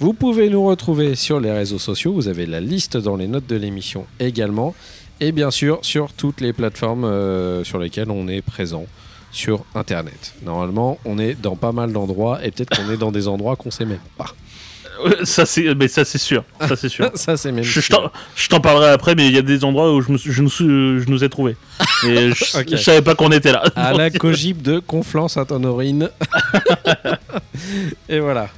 Vous 0.00 0.12
pouvez 0.12 0.50
nous 0.50 0.64
retrouver 0.66 1.14
sur 1.14 1.38
les 1.38 1.52
réseaux 1.52 1.78
sociaux, 1.78 2.12
vous 2.12 2.26
avez 2.26 2.46
la 2.46 2.60
liste 2.60 2.96
dans 2.96 3.14
les 3.14 3.28
notes 3.28 3.46
de 3.46 3.54
l'émission 3.54 4.06
également, 4.18 4.74
et 5.20 5.30
bien 5.30 5.52
sûr 5.52 5.78
sur 5.82 6.12
toutes 6.12 6.40
les 6.40 6.52
plateformes 6.52 7.04
euh, 7.04 7.62
sur 7.62 7.78
lesquelles 7.78 8.10
on 8.10 8.26
est 8.26 8.42
présent 8.42 8.86
sur 9.30 9.64
Internet. 9.76 10.34
Normalement, 10.42 10.98
on 11.04 11.16
est 11.16 11.40
dans 11.40 11.54
pas 11.54 11.70
mal 11.70 11.92
d'endroits, 11.92 12.44
et 12.44 12.50
peut-être 12.50 12.76
qu'on 12.76 12.90
est 12.90 12.96
dans 12.96 13.12
des 13.12 13.28
endroits 13.28 13.54
qu'on 13.54 13.70
sait 13.70 13.84
même 13.84 13.98
pas. 14.16 14.34
Ça 15.24 15.46
c'est, 15.46 15.74
mais 15.74 15.86
ça 15.88 16.04
c'est 16.04 16.18
sûr, 16.18 16.44
ça 16.66 16.74
c'est 16.76 16.88
sûr. 16.88 17.10
Ça, 17.14 17.36
c'est 17.36 17.52
même 17.52 17.62
Je, 17.64 17.80
sûr. 17.80 17.96
t'en- 17.96 18.10
je 18.36 18.48
t'en 18.48 18.60
parlerai 18.60 18.90
après, 18.90 19.14
mais 19.14 19.26
il 19.28 19.34
y 19.34 19.38
a 19.38 19.42
des 19.42 19.64
endroits 19.64 19.92
où 19.94 20.00
je, 20.00 20.10
me 20.12 20.18
suis- 20.18 20.32
je, 20.32 20.42
nous, 20.42 20.50
suis- 20.50 20.64
je 20.66 21.08
nous 21.08 21.22
ai 21.24 21.28
trouvés. 21.28 21.56
Et 22.04 22.30
je, 22.34 22.58
Ok. 22.58 22.66
je 22.70 22.76
savais 22.76 23.02
pas 23.02 23.14
qu'on 23.14 23.30
était 23.30 23.52
là. 23.52 23.62
à 23.76 23.92
la 23.92 24.10
Cogip 24.10 24.60
de 24.62 24.78
Conflans-Sainte-Honorine. 24.80 26.10
Et 28.08 28.20
voilà. 28.20 28.48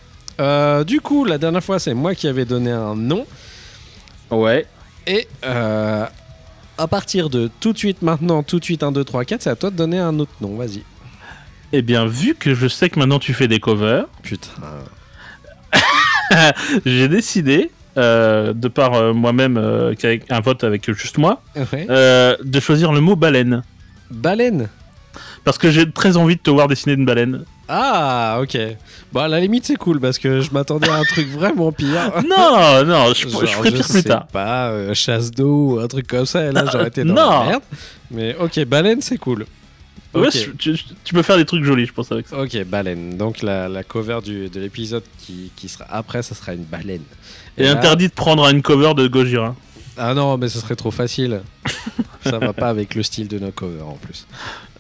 Euh, 0.41 0.85
du 0.85 1.01
coup, 1.01 1.25
la 1.25 1.39
dernière 1.39 1.63
fois, 1.63 1.79
c'est 1.79 1.95
moi 1.95 2.15
qui 2.15 2.27
avais 2.29 2.45
donné 2.45 2.71
un 2.71 2.95
nom. 2.97 3.27
Ouais. 4.31 4.67
Et 5.07 5.27
euh, 5.45 6.07
à 6.79 6.87
partir 6.89 7.29
de 7.31 7.51
tout 7.61 7.73
de 7.73 7.79
suite 7.79 8.01
maintenant, 8.03 8.43
tout 8.43 8.59
de 8.59 8.65
suite 8.65 8.83
1, 8.83 8.93
2, 8.93 9.05
3, 9.05 9.25
4, 9.25 9.43
c'est 9.43 9.51
à 9.51 9.57
toi 9.57 9.71
de 9.71 9.77
donner 9.77 9.99
un 9.99 10.19
autre 10.19 10.33
nom. 10.41 10.57
Vas-y. 10.57 10.83
Eh 11.73 11.83
bien, 11.83 12.07
vu 12.07 12.35
que 12.35 12.55
je 12.55 12.67
sais 12.69 12.89
que 12.91 12.99
maintenant 12.99 13.19
tu 13.19 13.33
fais 13.35 13.49
des 13.49 13.61
covers, 13.61 14.07
Putain. 14.23 14.49
j'ai 16.87 17.09
décidé, 17.09 17.71
euh, 17.97 18.53
de 18.53 18.69
par 18.69 18.95
euh, 18.95 19.13
moi-même, 19.13 19.57
euh, 19.57 19.95
qu'avec 19.95 20.31
un 20.31 20.41
vote 20.41 20.65
avec 20.65 20.91
juste 20.93 21.19
moi, 21.19 21.43
Ouais. 21.57 21.87
euh, 21.91 22.37
de 22.43 22.61
choisir 22.61 22.93
le 22.93 23.01
mot 23.01 23.17
baleine. 23.17 23.63
Baleine? 24.11 24.69
Parce 25.45 25.57
que 25.59 25.71
j'ai 25.71 25.91
très 25.91 26.17
envie 26.17 26.37
de 26.37 26.41
te 26.41 26.51
voir 26.51 26.69
dessiner 26.69 26.93
une 26.95 27.07
baleine. 27.07 27.45
Ah, 27.69 28.39
ok. 28.43 28.59
Bon, 29.13 29.21
à 29.21 29.29
la 29.29 29.41
limite, 29.41 29.65
c'est 29.65 29.77
cool 29.77 30.01
parce 30.01 30.19
que 30.19 30.41
je 30.41 30.51
m'attendais 30.53 30.89
à 30.91 30.97
un 30.97 31.05
truc 31.05 31.29
vraiment 31.31 31.73
pire. 31.73 32.13
non, 32.29 32.85
non, 32.85 33.13
je, 33.15 33.29
Genre, 33.29 33.41
je 33.47 33.47
ferai 33.47 33.71
pire 33.71 33.85
sais 33.85 33.93
plus 33.93 34.03
tard. 34.09 34.27
pas, 34.27 34.93
chasse 34.93 35.31
d'eau 35.31 35.75
ou 35.77 35.79
un 35.81 35.87
truc 35.89 36.07
comme 36.07 36.27
ça, 36.27 36.45
et 36.47 36.53
là 36.53 36.65
j'aurais 36.71 36.89
été 36.89 37.05
dans 37.05 37.15
Non. 37.15 37.31
la 37.41 37.47
merde. 37.47 37.63
Mais 38.11 38.37
ok, 38.39 38.65
baleine, 38.67 39.01
c'est 39.01 39.19
cool. 39.19 39.47
Ouais, 40.13 40.29
tu, 40.59 41.15
peux 41.15 41.23
faire 41.23 41.37
des 41.37 41.45
trucs 41.45 41.63
jolis, 41.65 41.87
je 41.87 41.93
pense, 41.93 42.11
avec 42.11 42.27
ça. 42.27 42.41
Ok, 42.41 42.65
baleine. 42.65 43.17
Donc 43.17 43.43
la, 43.43 43.69
la 43.69 43.85
cover 43.85 44.19
du, 44.25 44.49
de 44.49 44.61
l'épisode 44.61 45.05
qui, 45.19 45.53
qui 45.55 45.69
sera 45.69 45.85
après, 45.89 46.23
ça 46.23 46.35
sera 46.35 46.53
une 46.53 46.65
baleine. 46.65 47.05
Et 47.57 47.65
là- 47.65 47.73
interdit 47.73 48.09
de 48.09 48.13
prendre 48.13 48.49
une 48.49 48.63
cover 48.63 48.95
de 48.95 49.07
Gojira. 49.07 49.55
Ah 49.97 50.15
non, 50.15 50.37
mais 50.37 50.49
ce 50.49 50.59
serait 50.59 50.77
trop 50.77 50.91
facile. 50.91 51.43
ça 52.25 52.39
va 52.39 52.53
pas 52.53 52.69
avec 52.69 52.95
le 52.95 53.03
style 53.03 53.29
de 53.29 53.39
nos 53.39 53.51
covers 53.51 53.87
en 53.87 53.99
plus. 54.01 54.27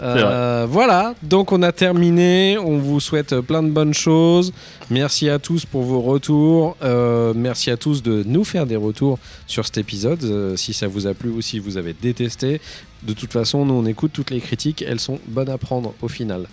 Euh, 0.00 0.66
voilà, 0.68 1.14
donc 1.22 1.52
on 1.52 1.62
a 1.62 1.72
terminé. 1.72 2.58
On 2.58 2.78
vous 2.78 3.00
souhaite 3.00 3.40
plein 3.40 3.62
de 3.62 3.70
bonnes 3.70 3.94
choses. 3.94 4.52
Merci 4.90 5.28
à 5.28 5.38
tous 5.38 5.66
pour 5.66 5.82
vos 5.82 6.00
retours. 6.00 6.76
Euh, 6.82 7.32
merci 7.34 7.70
à 7.70 7.76
tous 7.76 8.02
de 8.02 8.22
nous 8.26 8.44
faire 8.44 8.66
des 8.66 8.76
retours 8.76 9.18
sur 9.46 9.64
cet 9.64 9.78
épisode, 9.78 10.22
euh, 10.24 10.56
si 10.56 10.72
ça 10.72 10.88
vous 10.88 11.06
a 11.06 11.14
plu 11.14 11.30
ou 11.30 11.40
si 11.42 11.58
vous 11.58 11.76
avez 11.76 11.92
détesté. 11.92 12.60
De 13.02 13.12
toute 13.12 13.32
façon, 13.32 13.64
nous 13.64 13.74
on 13.74 13.86
écoute 13.86 14.12
toutes 14.12 14.30
les 14.30 14.40
critiques, 14.40 14.82
elles 14.86 15.00
sont 15.00 15.18
bonnes 15.26 15.48
à 15.48 15.58
prendre 15.58 15.94
au 16.02 16.08
final. 16.08 16.46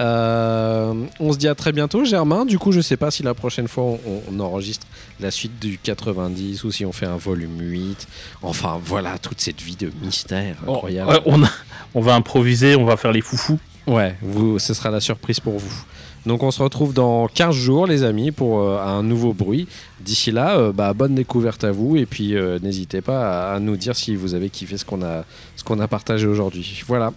Euh, 0.00 0.94
on 1.20 1.32
se 1.32 1.38
dit 1.38 1.48
à 1.48 1.54
très 1.54 1.72
bientôt, 1.72 2.04
Germain. 2.04 2.44
Du 2.44 2.58
coup, 2.58 2.72
je 2.72 2.80
sais 2.80 2.96
pas 2.96 3.10
si 3.10 3.22
la 3.22 3.34
prochaine 3.34 3.68
fois 3.68 3.84
on, 3.84 3.98
on 4.30 4.40
enregistre 4.40 4.86
la 5.20 5.30
suite 5.30 5.58
du 5.60 5.78
90 5.78 6.64
ou 6.64 6.72
si 6.72 6.84
on 6.84 6.92
fait 6.92 7.06
un 7.06 7.16
volume 7.16 7.58
8. 7.60 8.06
Enfin, 8.42 8.80
voilà, 8.84 9.18
toute 9.18 9.40
cette 9.40 9.60
vie 9.60 9.76
de 9.76 9.90
mystère 10.02 10.56
incroyable. 10.66 11.10
Ouais, 11.10 11.20
on, 11.26 11.42
a- 11.44 11.50
on 11.94 12.00
va 12.00 12.14
improviser, 12.14 12.76
on 12.76 12.84
va 12.84 12.96
faire 12.96 13.12
les 13.12 13.20
foufous. 13.20 13.58
Ouais, 13.86 14.16
vous, 14.22 14.58
ce 14.58 14.74
sera 14.74 14.90
la 14.90 15.00
surprise 15.00 15.40
pour 15.40 15.58
vous. 15.58 15.84
Donc 16.24 16.44
on 16.44 16.52
se 16.52 16.62
retrouve 16.62 16.94
dans 16.94 17.26
15 17.26 17.52
jours 17.52 17.86
les 17.88 18.04
amis 18.04 18.30
pour 18.30 18.60
euh, 18.60 18.78
un 18.80 19.02
nouveau 19.02 19.32
bruit. 19.32 19.66
D'ici 20.00 20.30
là, 20.30 20.56
euh, 20.56 20.72
bah, 20.72 20.92
bonne 20.94 21.16
découverte 21.16 21.64
à 21.64 21.72
vous 21.72 21.96
et 21.96 22.06
puis 22.06 22.34
n'hésitez 22.62 23.00
pas 23.00 23.50
à, 23.50 23.54
à 23.56 23.58
nous 23.60 23.76
dire 23.76 23.96
si 23.96 24.14
vous 24.14 24.34
avez 24.34 24.48
kiffé 24.48 24.76
ce 24.78 24.84
qu'on 24.84 25.02
a, 25.02 25.24
ce 25.56 25.64
qu'on 25.64 25.80
a 25.80 25.88
partagé 25.88 26.28
aujourd'hui. 26.28 26.80
Voilà. 26.86 27.12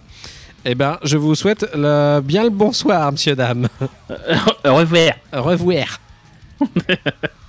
Eh 0.68 0.74
ben, 0.74 0.98
je 1.04 1.16
vous 1.16 1.36
souhaite 1.36 1.64
bien 1.76 2.42
le 2.42 2.50
bonsoir, 2.50 3.12
monsieur, 3.12 3.36
dame. 3.36 3.68
Au 4.64 4.74
revoir. 4.74 5.12
Au 5.32 5.42
revoir. 5.42 6.00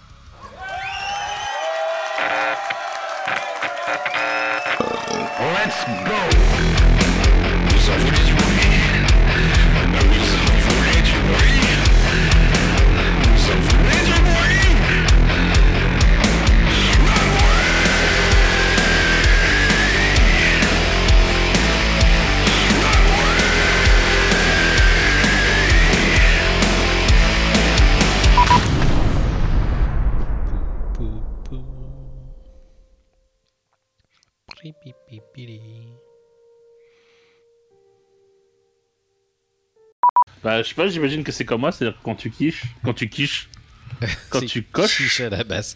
Bah, 40.47 40.63
je 40.63 40.69
sais 40.69 40.75
pas, 40.75 40.87
j'imagine 40.87 41.25
que 41.25 41.33
c'est 41.33 41.43
comme 41.43 41.59
moi, 41.59 41.73
c'est-à-dire 41.73 41.97
que 41.99 42.03
quand 42.05 42.15
tu 42.15 42.29
quiches, 42.29 42.63
quand 42.81 42.93
tu 42.93 43.09
quiches, 43.09 43.49
quand 44.29 44.39
tu 44.45 44.63
coches, 44.63 44.95
chiche 44.95 45.19
à 45.19 45.29
la 45.29 45.43
basse. 45.43 45.75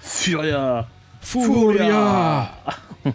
Furia. 0.00 0.88
Furia 1.20 2.52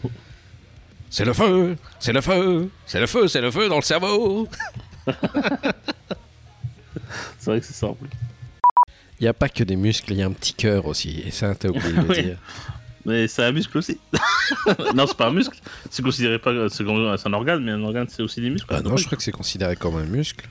C'est 1.10 1.26
le 1.26 1.34
feu 1.34 1.76
C'est 1.99 2.14
le 2.14 2.22
feu 2.22 2.69
C'est 2.86 3.02
le 3.02 3.07
feu, 3.07 3.27
c'est 3.27 3.41
le 3.41 3.52
feu 3.52 3.68
dans 3.68 3.76
le 3.76 3.82
cerveau 3.82 4.48
C'est 7.38 7.52
vrai 7.52 7.60
que 7.60 7.65
c'est 7.65 7.73
ça 7.73 7.88
en 7.88 7.94
plus. 7.94 8.07
Il 9.19 9.23
n'y 9.23 9.27
a 9.27 9.34
pas 9.34 9.49
que 9.49 9.65
des 9.65 9.76
muscles, 9.76 10.14
il 10.14 10.19
y 10.19 10.22
a 10.22 10.26
un 10.26 10.32
petit 10.32 10.53
cœur 10.53 10.86
aussi. 10.86 11.22
Et 11.26 11.32
ça, 11.32 11.53
t'as 11.53 11.68
oublié 11.68 11.91
de 11.91 11.99
le 11.99 12.22
dire. 12.22 12.38
Mais 13.06 13.27
c'est 13.27 13.44
un 13.44 13.52
muscle 13.52 13.77
aussi. 13.77 13.99
non, 14.95 15.06
c'est 15.06 15.18
pas 15.18 15.27
un 15.27 15.32
muscle. 15.34 15.57
C'est 15.90 16.02
considéré 16.02 16.40
pas, 16.40 16.52
c'est 16.69 16.84
un 16.84 17.34
organe, 17.34 17.64
mais 17.64 17.72
un 17.72 17.84
organe 17.84 18.07
c'est 18.10 18.23
aussi 18.23 18.41
des 18.41 18.49
muscles. 18.49 18.73
Ah 18.73 18.82
non, 18.82 18.98
je 18.98 19.06
crois 19.06 19.18
que 19.18 19.23
c'est 19.23 19.32
considéré 19.32 19.76
comme 19.76 19.95
un 19.98 20.06
muscle. 20.06 20.48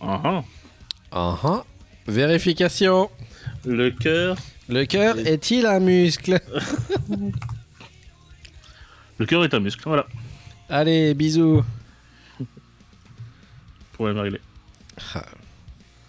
Ah, 0.00 0.20
ah. 0.24 0.44
Ah 1.12 1.38
ah. 1.44 1.64
Vérification. 2.06 3.10
Le 3.64 3.90
cœur, 3.90 4.36
Le 4.68 4.84
cœur 4.86 5.18
est-il 5.18 5.66
un 5.66 5.80
muscle? 5.80 6.40
Le 9.18 9.26
cœur 9.26 9.44
est 9.44 9.54
un 9.54 9.60
muscle. 9.60 9.82
Voilà. 9.84 10.06
Allez, 10.68 11.14
bisous. 11.14 11.64
Problème 13.92 14.18
réglé. 14.18 14.40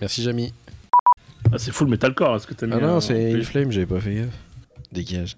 Merci, 0.02 0.24
Jamy. 0.24 0.53
Ah, 1.52 1.57
c'est 1.57 1.72
full 1.72 1.88
metalcore, 1.88 2.36
est-ce 2.36 2.48
que 2.48 2.53
t'as 2.53 2.68
mis 2.68 2.74
Ah 2.74 2.80
non, 2.80 2.98
euh, 2.98 2.99
c'est 2.99 3.34
Inflame, 3.34 3.72
j'avais 3.72 3.86
pas 3.88 3.99
fait 3.99 4.14
gaffe. 4.16 4.49
Dégage. 4.91 5.38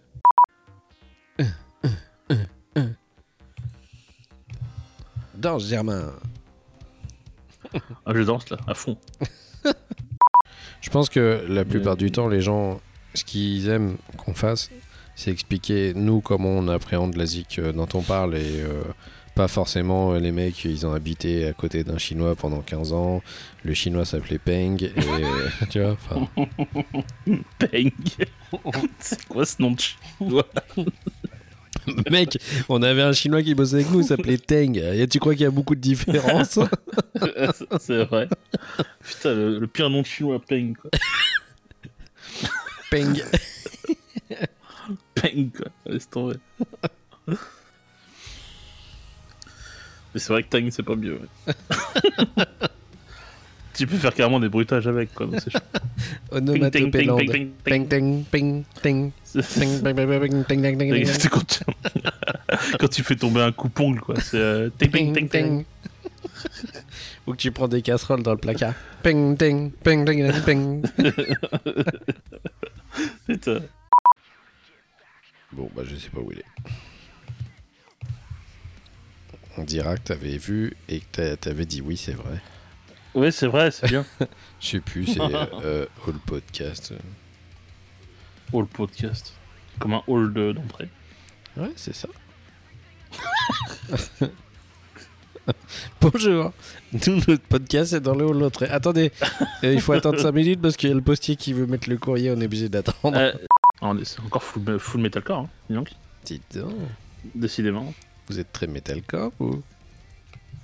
Danse, 5.36 5.68
Germain. 5.68 6.14
Ah, 8.06 8.12
je 8.14 8.22
danse 8.24 8.50
là, 8.50 8.58
à 8.68 8.74
fond. 8.74 8.98
Je 10.82 10.90
pense 10.90 11.10
que 11.10 11.46
la 11.48 11.64
plupart 11.64 11.96
du 11.96 12.12
temps, 12.12 12.28
les 12.28 12.42
gens, 12.42 12.82
ce 13.14 13.24
qu'ils 13.24 13.70
aiment 13.70 13.98
qu'on 14.18 14.34
fasse, 14.34 14.70
c'est 15.16 15.32
expliquer 15.32 15.94
nous 15.94 16.20
comment 16.20 16.50
on 16.50 16.68
appréhende 16.68 17.16
la 17.16 17.26
zik 17.26 17.60
euh, 17.60 17.72
dont 17.72 17.88
on 17.94 18.02
parle 18.02 18.36
et 18.36 18.62
euh, 18.62 18.82
pas 19.42 19.48
forcément 19.48 20.14
euh, 20.14 20.20
les 20.20 20.32
mecs, 20.32 20.66
ils 20.66 20.86
ont 20.86 20.94
habité 20.94 21.48
à 21.48 21.54
côté 21.54 21.84
d'un 21.84 21.98
chinois 21.98 22.36
pendant 22.36 22.62
15 22.62 22.94
ans. 22.94 23.24
Le 23.64 23.74
chinois 23.74 24.06
s'appelait 24.06 24.38
Peng 24.38 24.78
et 24.84 24.92
euh, 24.96 25.50
tu 25.72 25.82
vois, 25.82 25.94
enfin, 25.94 26.28
Peng. 27.58 27.90
c'est 29.00 29.26
quoi 29.26 29.44
ce 29.44 29.60
nom 29.60 29.72
de 29.72 29.80
chinois 29.80 30.48
Mec, 32.12 32.38
on 32.70 32.84
avait 32.84 33.02
un 33.02 33.14
chinois 33.14 33.42
qui 33.42 33.56
bossait 33.56 33.78
avec 33.78 33.90
nous, 33.90 34.02
il 34.02 34.06
s'appelait 34.06 34.38
Teng. 34.38 34.78
Et 34.78 35.08
tu 35.08 35.18
crois 35.18 35.34
qu'il 35.34 35.42
y 35.42 35.48
a 35.48 35.50
beaucoup 35.50 35.74
de 35.74 35.82
différences 35.82 36.60
c'est 37.80 38.04
vrai. 38.04 38.28
Putain, 39.04 39.34
le, 39.34 39.58
le 39.58 39.66
pire 39.66 39.90
nom 39.90 40.02
de 40.02 40.06
chinois, 40.06 40.40
Peng, 40.40 40.76
quoi. 40.76 40.92
Peng. 42.92 43.24
Peng, 45.16 45.50
quoi. 45.50 45.68
Laisse 45.88 46.08
tomber. 46.08 46.36
Mais 50.14 50.20
c'est 50.20 50.34
vrai 50.34 50.44
que 50.44 50.50
Tang, 50.50 50.68
c'est 50.70 50.84
pas 50.84 50.96
mieux. 50.96 51.20
ouais. 51.48 51.54
tu 53.74 53.88
peux 53.88 53.98
faire 53.98 54.14
carrément 54.14 54.40
des 54.40 54.50
bruitages 54.50 54.88
avec, 54.88 55.14
quoi. 55.14 55.26
donc 55.26 55.42
c'est 55.42 55.52
quand 62.80 62.88
tu... 62.90 63.04
fais 63.04 63.16
tomber 63.16 63.42
un 63.42 63.52
coupongle, 63.52 64.02
quoi. 64.02 64.16
C'est 64.20 64.38
euh, 64.38 64.70
ting, 64.78 64.92
ting, 64.92 65.14
ting, 65.14 65.30
ting. 65.30 65.66
Ou 67.28 67.32
que 67.32 67.38
tu 67.38 67.52
prends 67.52 67.68
des 67.68 67.82
casseroles 67.82 68.24
dans 68.24 68.32
le 68.32 68.38
placard. 68.38 68.74
Ping, 69.04 69.38
ting, 69.38 69.72
ping, 69.72 70.06
ting, 70.06 70.32
ting, 70.32 70.44
ping. 70.44 70.82
Putain. 73.26 73.60
Bon, 75.54 75.70
bah, 75.76 75.84
je 75.86 75.96
sais 75.96 76.10
pas 76.10 76.20
où 76.20 76.32
il 76.32 76.40
est. 76.40 76.46
On 79.58 79.64
dira 79.64 79.96
que 79.98 80.02
t'avais 80.02 80.38
vu 80.38 80.76
et 80.88 81.02
que 81.02 81.36
t'avais 81.36 81.66
dit 81.66 81.82
oui, 81.82 81.98
c'est 81.98 82.14
vrai. 82.14 82.40
Ouais, 83.14 83.32
c'est 83.32 83.48
vrai, 83.48 83.72
c'est 83.72 83.88
bien. 83.88 84.06
Je 84.60 84.68
sais 84.68 84.80
plus, 84.80 85.06
c'est 85.06 85.20
euh, 85.64 85.86
All 86.08 86.14
Podcast. 86.26 86.94
Hall 88.54 88.68
podcast. 88.68 89.34
Comme 89.80 89.94
un 89.94 90.04
hall 90.08 90.34
de- 90.34 90.52
d'entrée. 90.52 90.90
Ouais, 91.58 91.72
c'est 91.76 91.96
ça. 91.96 92.08
Bonjour. 96.02 96.54
Nous, 96.94 97.16
notre 97.28 97.44
podcast 97.44 97.94
est 97.94 98.00
dans 98.00 98.14
le 98.16 98.26
hall 98.26 98.38
l'autre. 98.38 98.66
Attendez, 98.70 99.12
euh, 99.64 99.74
il 99.74 99.82
faut 99.82 99.94
attendre 99.94 100.20
5 100.20 100.32
minutes 100.34 100.62
parce 100.62 100.76
qu'il 100.78 100.90
y 100.90 100.92
a 100.92 100.96
le 100.96 101.02
postier 101.02 101.36
qui 101.36 101.54
veut 101.54 101.66
mettre 101.66 101.90
le 101.90 101.98
courrier, 101.98 102.32
on 102.32 102.40
est 102.42 102.46
obligé 102.46 102.70
d'attendre. 102.70 103.18
Euh, 103.18 103.34
c'est 104.04 104.20
encore 104.20 104.44
full, 104.44 104.78
full 104.80 105.02
metalcore, 105.02 105.40
hein, 105.40 105.50
dis 105.70 105.76
donc. 105.76 105.90
Dis 106.26 106.42
donc, 106.54 106.74
Décidément. 107.36 107.94
Vous 108.28 108.40
êtes 108.40 108.52
très 108.52 108.68
metalcore 108.68 109.32
ou 109.40 109.62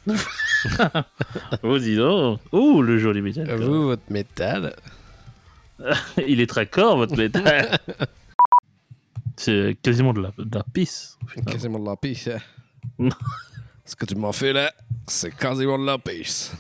Oh, 1.63 1.77
dis 1.77 1.95
donc. 1.97 2.39
Oh, 2.51 2.81
le 2.81 2.97
joli 2.97 3.21
metalcore. 3.21 3.57
vous, 3.59 3.83
votre 3.87 4.09
métal 4.11 4.75
Il 6.27 6.39
est 6.41 6.47
très 6.47 6.65
corps, 6.67 6.97
votre 6.97 7.15
métal. 7.15 7.77
c'est 9.37 9.77
quasiment 9.81 10.13
de 10.13 10.21
la, 10.21 10.31
de 10.37 10.57
la 10.57 10.63
pisse. 10.63 11.17
Quasiment 11.45 11.79
de 11.79 11.85
la 11.85 11.95
pisse. 11.95 12.29
hein. 12.29 13.09
Ce 13.85 13.95
que 13.95 14.05
tu 14.05 14.15
m'en 14.15 14.31
fais 14.31 14.53
là, 14.53 14.73
c'est 15.07 15.35
quasiment 15.35 15.77
de 15.77 15.85
la 15.85 15.97
pisse. 15.97 16.51